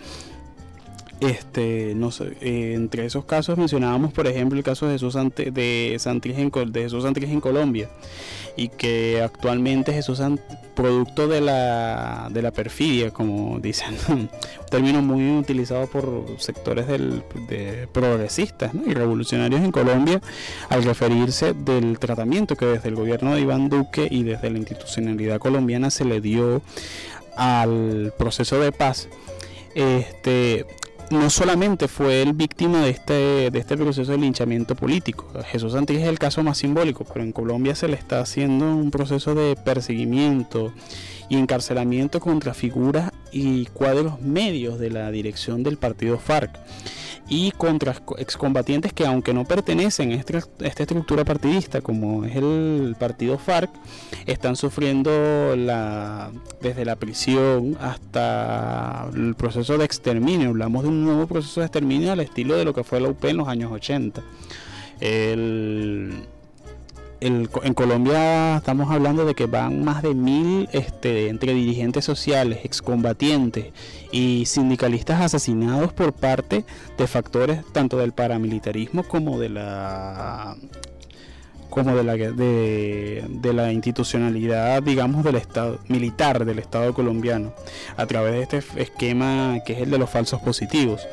Este, 1.22 1.94
no 1.96 2.12
sé, 2.12 2.38
eh, 2.40 2.74
entre 2.76 3.06
esos 3.06 3.26
casos 3.26 3.58
mencionábamos, 3.58 4.14
por 4.14 4.26
ejemplo, 4.26 4.58
el 4.58 4.64
caso 4.64 4.86
de 4.88 4.94
Jesús, 4.94 5.18
Ante- 5.18 5.52
de 5.52 5.98
Santrich 6.00 6.38
en, 6.38 6.50
Colombia 7.42 7.90
y 8.56 8.70
que 8.70 9.22
actualmente 9.22 9.92
Jesús, 9.92 10.20
San- 10.20 10.40
producto 10.76 11.28
de 11.28 11.42
la, 11.42 12.30
de 12.32 12.42
la 12.42 12.52
perfidia, 12.52 13.12
como 13.12 13.60
dicen, 13.60 13.98
un 14.10 14.30
término 14.72 15.02
muy 15.02 15.38
utilizado 15.38 15.88
por 15.88 16.26
sectores 16.38 16.88
del, 16.88 17.22
de 17.50 17.90
progresistas 17.92 18.72
y 18.88 18.94
revolucionarios 18.94 19.60
en 19.62 19.74
Colombia, 19.74 20.22
al 20.70 20.84
referirse 20.86 21.54
del 21.54 22.00
tratamiento 22.00 22.56
que 22.56 22.66
desde 22.66 22.88
el 22.88 22.96
gobierno 22.96 23.36
de 23.36 23.42
Iván 23.42 23.68
Duque 23.68 24.08
y 24.10 24.24
desde 24.24 24.50
la 24.50 24.58
institucionalidad 24.58 25.38
colombiana 25.40 25.90
se 25.92 26.06
le 26.06 26.22
dio 26.22 26.62
al 27.36 28.14
proceso 28.18 28.58
de 28.62 28.72
paz. 28.72 29.10
Este, 29.76 30.66
no 31.10 31.30
solamente 31.30 31.88
fue 31.88 32.22
él 32.22 32.34
víctima 32.34 32.84
de 32.84 32.92
este, 32.92 33.52
de 33.52 33.60
este 33.60 33.78
proceso 33.78 34.12
de 34.12 34.18
linchamiento 34.18 34.76
político. 34.76 35.32
Jesús 35.46 35.74
Santrich 35.74 36.02
es 36.02 36.08
el 36.08 36.20
caso 36.20 36.44
más 36.44 36.58
simbólico, 36.58 37.06
pero 37.06 37.24
en 37.24 37.32
Colombia 37.32 37.76
se 37.76 37.88
le 37.88 37.96
está 37.96 38.20
haciendo 38.20 38.66
un 38.66 38.92
proceso 38.92 39.34
de 39.36 39.56
perseguimiento 39.56 40.74
y 41.30 41.38
encarcelamiento 41.38 42.20
contra 42.20 42.54
figuras 42.54 43.12
y 43.32 43.66
cuadros 43.68 44.22
medios 44.22 44.80
de 44.80 44.90
la 44.90 45.12
dirección 45.12 45.64
del 45.64 45.78
partido 45.78 46.18
FARC 46.18 46.52
y 47.30 47.52
contra 47.52 47.96
excombatientes 48.18 48.92
que 48.92 49.06
aunque 49.06 49.34
no 49.34 49.46
pertenecen 49.46 50.12
a 50.12 50.16
esta, 50.16 50.38
a 50.38 50.68
esta 50.68 50.84
estructura 50.84 51.24
partidista 51.24 51.82
como 51.82 52.26
es 52.26 52.36
el 52.36 52.96
partido 53.00 53.38
FARC, 53.38 53.70
están 54.26 54.56
sufriendo 54.56 55.56
la, 55.56 56.32
desde 56.62 56.86
la 56.86 56.96
prisión 56.96 57.78
hasta 57.80 59.10
el 59.14 59.36
proceso 59.36 59.78
de 59.78 59.86
exterminio. 59.86 60.50
Hablamos 60.50 60.84
de 60.84 60.90
un 60.90 61.06
nuevo 61.06 61.28
proceso 61.28 61.62
de 61.62 61.68
exterminio 61.68 62.12
al 62.12 62.20
estilo 62.20 62.56
de 62.58 62.66
lo 62.66 62.74
que 62.74 62.84
fue 62.84 63.00
la 63.00 63.10
UP 63.10 63.24
en 63.26 63.38
los 63.38 63.48
años 63.48 63.72
80. 63.72 64.22
El, 65.00 66.24
en 67.22 67.74
Colombia 67.74 68.58
estamos 68.58 68.90
hablando 68.92 69.26
de 69.26 69.36
que 69.36 69.46
van 69.46 69.84
más 69.84 70.02
de 70.04 70.14
mil 70.14 70.70
este, 70.72 71.28
entre 71.28 71.54
dirigentes 71.54 72.06
sociales, 72.06 72.60
excombatientes 72.64 73.74
y 74.12 74.46
sindicalistas 74.46 75.22
asesinados 75.22 75.92
por 75.92 76.14
parte 76.14 76.64
de 76.98 77.08
factores 77.08 77.62
tanto 77.74 77.98
del 77.98 78.14
paramilitarismo 78.14 79.04
como 79.04 79.38
de 79.38 79.50
la 79.50 80.56
como 81.70 81.96
de 81.96 82.04
la 82.04 82.14
de 82.16 83.54
la 83.54 83.72
institucionalidad 83.72 84.82
digamos 84.82 85.24
del 85.24 85.36
estado 85.36 85.80
militar 85.88 86.46
del 86.46 86.60
estado 86.60 86.94
colombiano 86.94 87.54
a 87.98 88.06
través 88.06 88.34
de 88.34 88.58
este 88.58 88.82
esquema 88.82 89.60
que 89.66 89.74
es 89.74 89.80
el 89.82 89.92
de 89.92 89.98
los 89.98 90.10
falsos 90.10 90.42
positivos. 90.42 91.06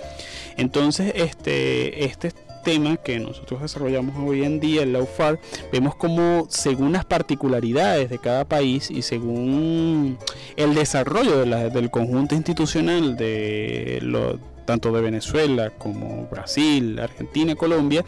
Entonces 0.57 1.13
este 1.17 2.05
este 2.05 2.33
tema 2.67 2.97
que 2.97 3.21
nosotros 3.21 3.62
desarrollamos 3.62 4.17
hoy 4.19 4.43
en 4.43 4.59
día 4.59 4.83
en 4.83 4.93
la 4.93 4.99
UFAR 4.99 5.39
vemos 5.71 5.95
como 5.95 6.47
según 6.49 6.91
las 6.91 7.05
particularidades 7.05 8.11
de 8.11 8.19
cada 8.19 8.45
país 8.45 8.91
y 8.91 9.03
según 9.03 10.19
el 10.57 10.75
desarrollo 10.75 11.45
del 11.45 11.91
conjunto 11.93 12.35
institucional 12.35 13.17
de 13.17 14.01
lo 14.03 14.56
tanto 14.67 14.93
de 14.93 15.01
Venezuela 15.01 15.71
como 15.71 16.27
Brasil, 16.31 16.99
Argentina, 16.99 17.55
Colombia, 17.55 18.05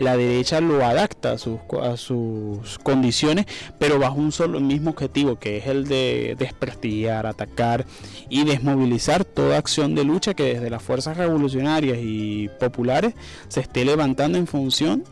la 0.00 0.16
derecha 0.16 0.60
lo 0.60 0.84
adapta 0.84 1.32
a 1.32 1.38
sus, 1.38 1.58
a 1.82 1.96
sus 1.96 2.78
condiciones, 2.78 3.46
pero 3.78 3.98
bajo 3.98 4.16
un 4.16 4.32
solo 4.32 4.60
mismo 4.60 4.90
objetivo, 4.90 5.38
que 5.38 5.58
es 5.58 5.66
el 5.66 5.86
de 5.86 6.36
desprestigiar, 6.38 7.26
atacar 7.26 7.84
y 8.28 8.44
desmovilizar 8.44 9.24
toda 9.24 9.58
acción 9.58 9.94
de 9.94 10.04
lucha 10.04 10.34
que 10.34 10.54
desde 10.54 10.70
las 10.70 10.82
fuerzas 10.82 11.16
revolucionarias 11.16 11.98
y 12.00 12.48
populares 12.60 13.14
se 13.48 13.60
esté 13.60 13.84
levantando 13.84 14.38
en 14.38 14.46
función 14.46 15.04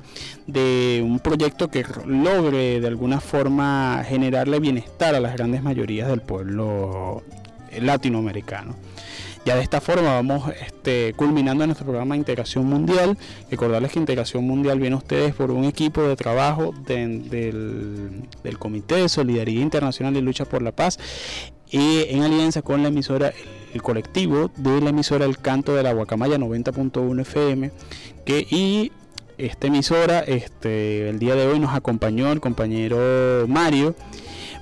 de 0.47 1.03
un 1.05 1.19
proyecto 1.19 1.69
que 1.69 1.85
logre 2.07 2.81
de 2.81 2.87
alguna 2.87 3.21
forma 3.21 4.05
generarle 4.07 4.61
bienestar 4.61 5.15
a 5.15 5.21
las 5.21 5.35
grandes 5.35 5.63
mayorías 5.63 6.09
del 6.09 6.21
pueblo 6.21 7.23
latinoamericano. 7.81 8.77
Ya 9.45 9.57
de 9.57 9.63
esta 9.63 9.81
forma 9.83 10.15
vamos 10.15 10.51
este, 10.67 11.13
culminando 11.17 11.67
nuestro 11.67 11.85
programa 11.85 12.15
de 12.15 12.19
Integración 12.21 12.65
Mundial. 12.67 13.19
Recordarles 13.51 13.93
que 13.93 13.99
Integración 13.99 14.45
Mundial 14.45 14.81
viene 14.81 14.95
a 14.95 14.99
ustedes 14.99 15.35
por 15.35 15.51
un 15.51 15.65
equipo 15.65 16.03
de 16.03 16.17
trabajo 16.17 16.73
de- 16.87 17.19
del, 17.19 18.23
del 18.43 18.59
Comité 18.59 18.97
de 18.97 19.09
Solidaridad 19.11 19.61
Internacional 19.61 20.17
y 20.17 20.23
Lucha 20.23 20.47
por 20.47 20.63
la 20.63 20.73
Paz 20.73 20.99
y 21.71 22.05
en 22.09 22.23
alianza 22.23 22.63
con 22.63 22.83
la 22.83 22.89
emisora, 22.89 23.33
el 23.75 23.83
colectivo 23.83 24.51
de 24.57 24.81
la 24.81 24.91
emisora 24.91 25.27
El 25.27 25.37
Canto 25.39 25.75
de 25.75 25.83
la 25.83 25.93
Guacamaya 25.93 26.39
90.1 26.39 27.21
FM 27.21 27.71
que, 28.25 28.47
y 28.49 28.93
esta 29.37 29.67
emisora, 29.67 30.21
este, 30.21 31.09
el 31.11 31.19
día 31.19 31.35
de 31.35 31.47
hoy 31.49 31.59
nos 31.59 31.75
acompañó 31.75 32.33
el 32.33 32.41
compañero 32.41 33.47
Mario. 33.49 33.95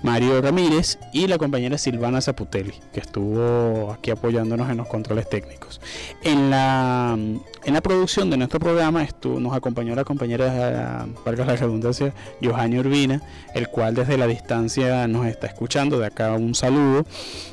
Mario 0.02 0.40
Ramírez 0.40 0.98
y 1.12 1.26
la 1.26 1.38
compañera 1.38 1.78
Silvana 1.78 2.20
Zaputelli, 2.20 2.74
que 2.92 3.00
estuvo 3.00 3.92
aquí 3.92 4.10
apoyándonos 4.10 4.68
en 4.70 4.76
los 4.76 4.88
controles 4.88 5.28
técnicos. 5.28 5.80
En 6.22 6.50
la, 6.50 7.16
en 7.64 7.74
la 7.74 7.80
producción 7.80 8.28
de 8.30 8.36
nuestro 8.36 8.58
programa 8.58 9.02
estuvo, 9.02 9.38
nos 9.38 9.54
acompañó 9.54 9.94
la 9.94 10.04
compañera, 10.04 11.06
valga 11.24 11.44
la 11.44 11.56
redundancia, 11.56 12.12
Johanny 12.42 12.78
Urbina, 12.78 13.22
el 13.54 13.68
cual 13.68 13.94
desde 13.94 14.18
la 14.18 14.26
distancia 14.26 15.06
nos 15.06 15.26
está 15.26 15.46
escuchando. 15.46 15.98
De 15.98 16.06
acá 16.06 16.32
un 16.32 16.54
saludo. 16.54 17.04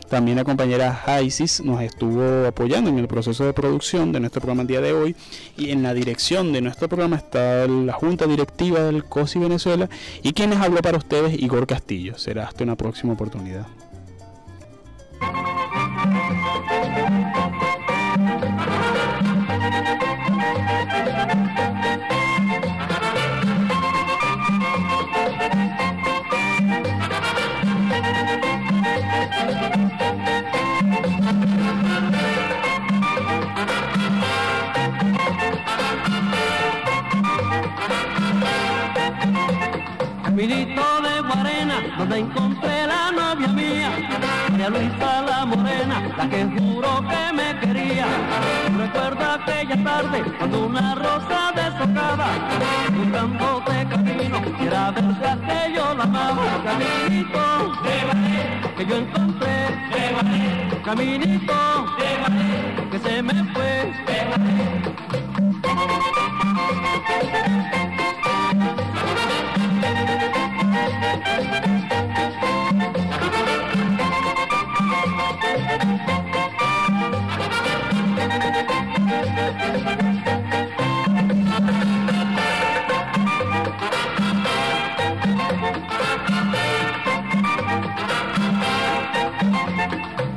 También 0.09 0.37
la 0.37 0.43
compañera 0.43 1.03
Isis 1.21 1.61
nos 1.61 1.81
estuvo 1.81 2.47
apoyando 2.47 2.89
en 2.89 2.97
el 2.97 3.07
proceso 3.07 3.45
de 3.45 3.53
producción 3.53 4.11
de 4.11 4.19
nuestro 4.19 4.41
programa 4.41 4.63
el 4.63 4.67
día 4.67 4.81
de 4.81 4.93
hoy. 4.93 5.15
Y 5.57 5.69
en 5.69 5.83
la 5.83 5.93
dirección 5.93 6.53
de 6.53 6.61
nuestro 6.61 6.89
programa 6.89 7.17
está 7.17 7.67
la 7.67 7.93
Junta 7.93 8.25
Directiva 8.25 8.79
del 8.81 9.03
COSI 9.03 9.39
Venezuela. 9.39 9.89
Y 10.23 10.33
quienes 10.33 10.59
habló 10.59 10.81
para 10.81 10.97
ustedes, 10.97 11.39
Igor 11.39 11.67
Castillo. 11.67 12.17
Será 12.17 12.45
hasta 12.45 12.63
una 12.63 12.75
próxima 12.75 13.13
oportunidad. 13.13 13.67
Donde 42.09 42.25
encontré 42.25 42.87
la 42.87 43.11
novia 43.11 43.49
mía, 43.49 43.91
María 44.49 44.69
Luisa 44.71 45.21
la 45.21 45.45
morena, 45.45 46.11
la 46.17 46.27
que 46.27 46.43
juró 46.57 47.07
que 47.07 47.33
me 47.33 47.59
quería. 47.59 48.07
Recuerdo 48.75 49.31
aquella 49.33 49.83
tarde 49.83 50.23
cuando 50.39 50.65
una 50.65 50.95
rosa 50.95 51.51
deshojada, 51.55 52.29
buscándote 52.95 53.87
camino, 53.89 54.41
quiera 54.57 54.89
ver 54.89 55.03
si 55.19 55.23
aquello 55.23 55.93
la 55.93 56.03
amaba. 56.03 56.63
Caminito 56.63 57.73
de 57.83 57.97
que 58.75 58.85
yo 58.87 58.95
encontré, 58.95 59.53
de 59.91 60.81
caminito 60.81 61.85
de 61.99 62.89
que 62.89 62.97
se 62.97 63.21
me 63.21 63.43
fue, 63.53 63.93
de. 64.07 64.19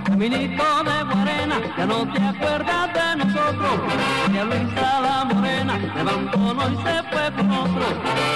Caminito 0.04 0.84
de 0.84 1.04
Guarena, 1.04 1.60
ya 1.76 1.86
no 1.86 2.12
te 2.12 2.22
acuerdas 2.22 2.92
de 2.92 3.24
nosotros. 3.24 3.80
María 4.28 4.44
Luisa 4.44 4.91
morena, 5.82 5.94
levantó 5.94 6.38
y 6.70 6.76
se 6.76 7.02
fue 7.10 7.32
con 7.36 7.50
otro. 7.50 7.86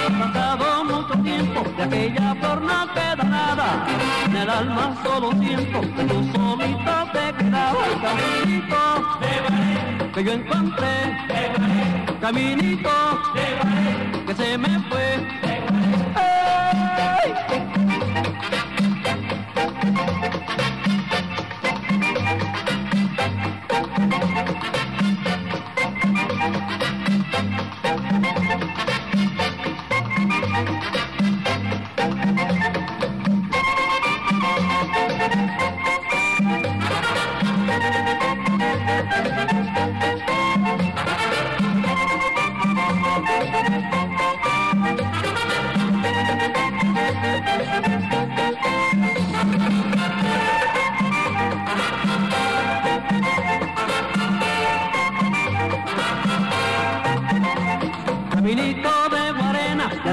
Ha 0.05 0.33
pasado 0.33 0.83
mucho 0.85 1.13
tiempo, 1.23 1.63
de 1.77 1.83
aquella 1.83 2.35
flor 2.35 2.61
no 2.61 2.93
queda 2.93 3.23
nada. 3.23 3.85
En 4.25 4.35
el 4.35 4.49
alma 4.49 4.95
solo 5.03 5.31
siento 5.39 5.81
que 5.81 6.03
tú 6.03 6.23
solito 6.33 6.91
te 7.13 7.33
quedabas. 7.37 7.89
Caminito 8.01 8.83
de 9.21 10.11
que 10.11 10.23
yo 10.23 10.31
encontré. 10.33 10.95
De 11.27 12.19
caminito 12.19 12.89
de 13.33 14.25
que 14.25 14.35
se 14.35 14.57
me 14.57 14.79
fue. 14.89 15.07
De. 15.41 15.53
¡Ay! 16.15 17.33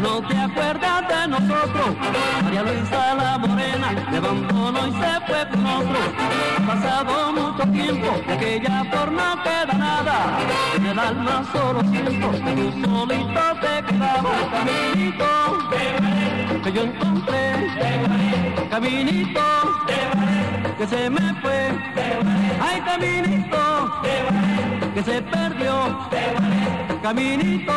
No 0.05 0.21
te 0.29 0.37
acuerdas 0.37 1.09
de 1.09 1.29
nosotros. 1.29 1.89
María 2.43 2.63
Luisa 2.63 3.15
la 3.15 3.39
Morena, 3.39 3.89
levantó 4.13 4.87
y 4.87 4.93
se 5.01 5.13
fue 5.27 5.49
con 5.51 5.67
otro. 5.67 6.01
Ha 6.57 6.67
pasado 6.67 7.33
mucho 7.33 7.65
tiempo, 7.73 8.09
de 8.27 8.33
aquella 8.35 8.85
por 8.93 9.11
no 9.11 9.43
queda 9.43 9.75
nada. 9.89 10.17
En 10.77 10.87
el 10.87 10.99
alma 10.99 11.45
solo 11.53 11.81
siento 11.91 12.31
que 12.33 12.53
tú 12.57 12.67
solito 12.85 13.45
te 13.63 13.75
quedabas. 13.87 14.43
Caminito 14.53 15.33
que 16.63 16.73
yo 16.73 16.83
encontré. 16.83 17.45
Caminito 18.71 19.47
que 20.79 20.87
se 20.87 21.11
me 21.11 21.35
fue. 21.41 21.61
Ay, 22.61 22.81
caminito 22.83 23.65
que 24.95 25.03
se 25.03 25.21
perdió, 25.23 26.09
caminito 27.03 27.73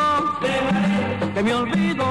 que 1.34 1.44
me 1.44 1.54
olvido. 1.54 2.06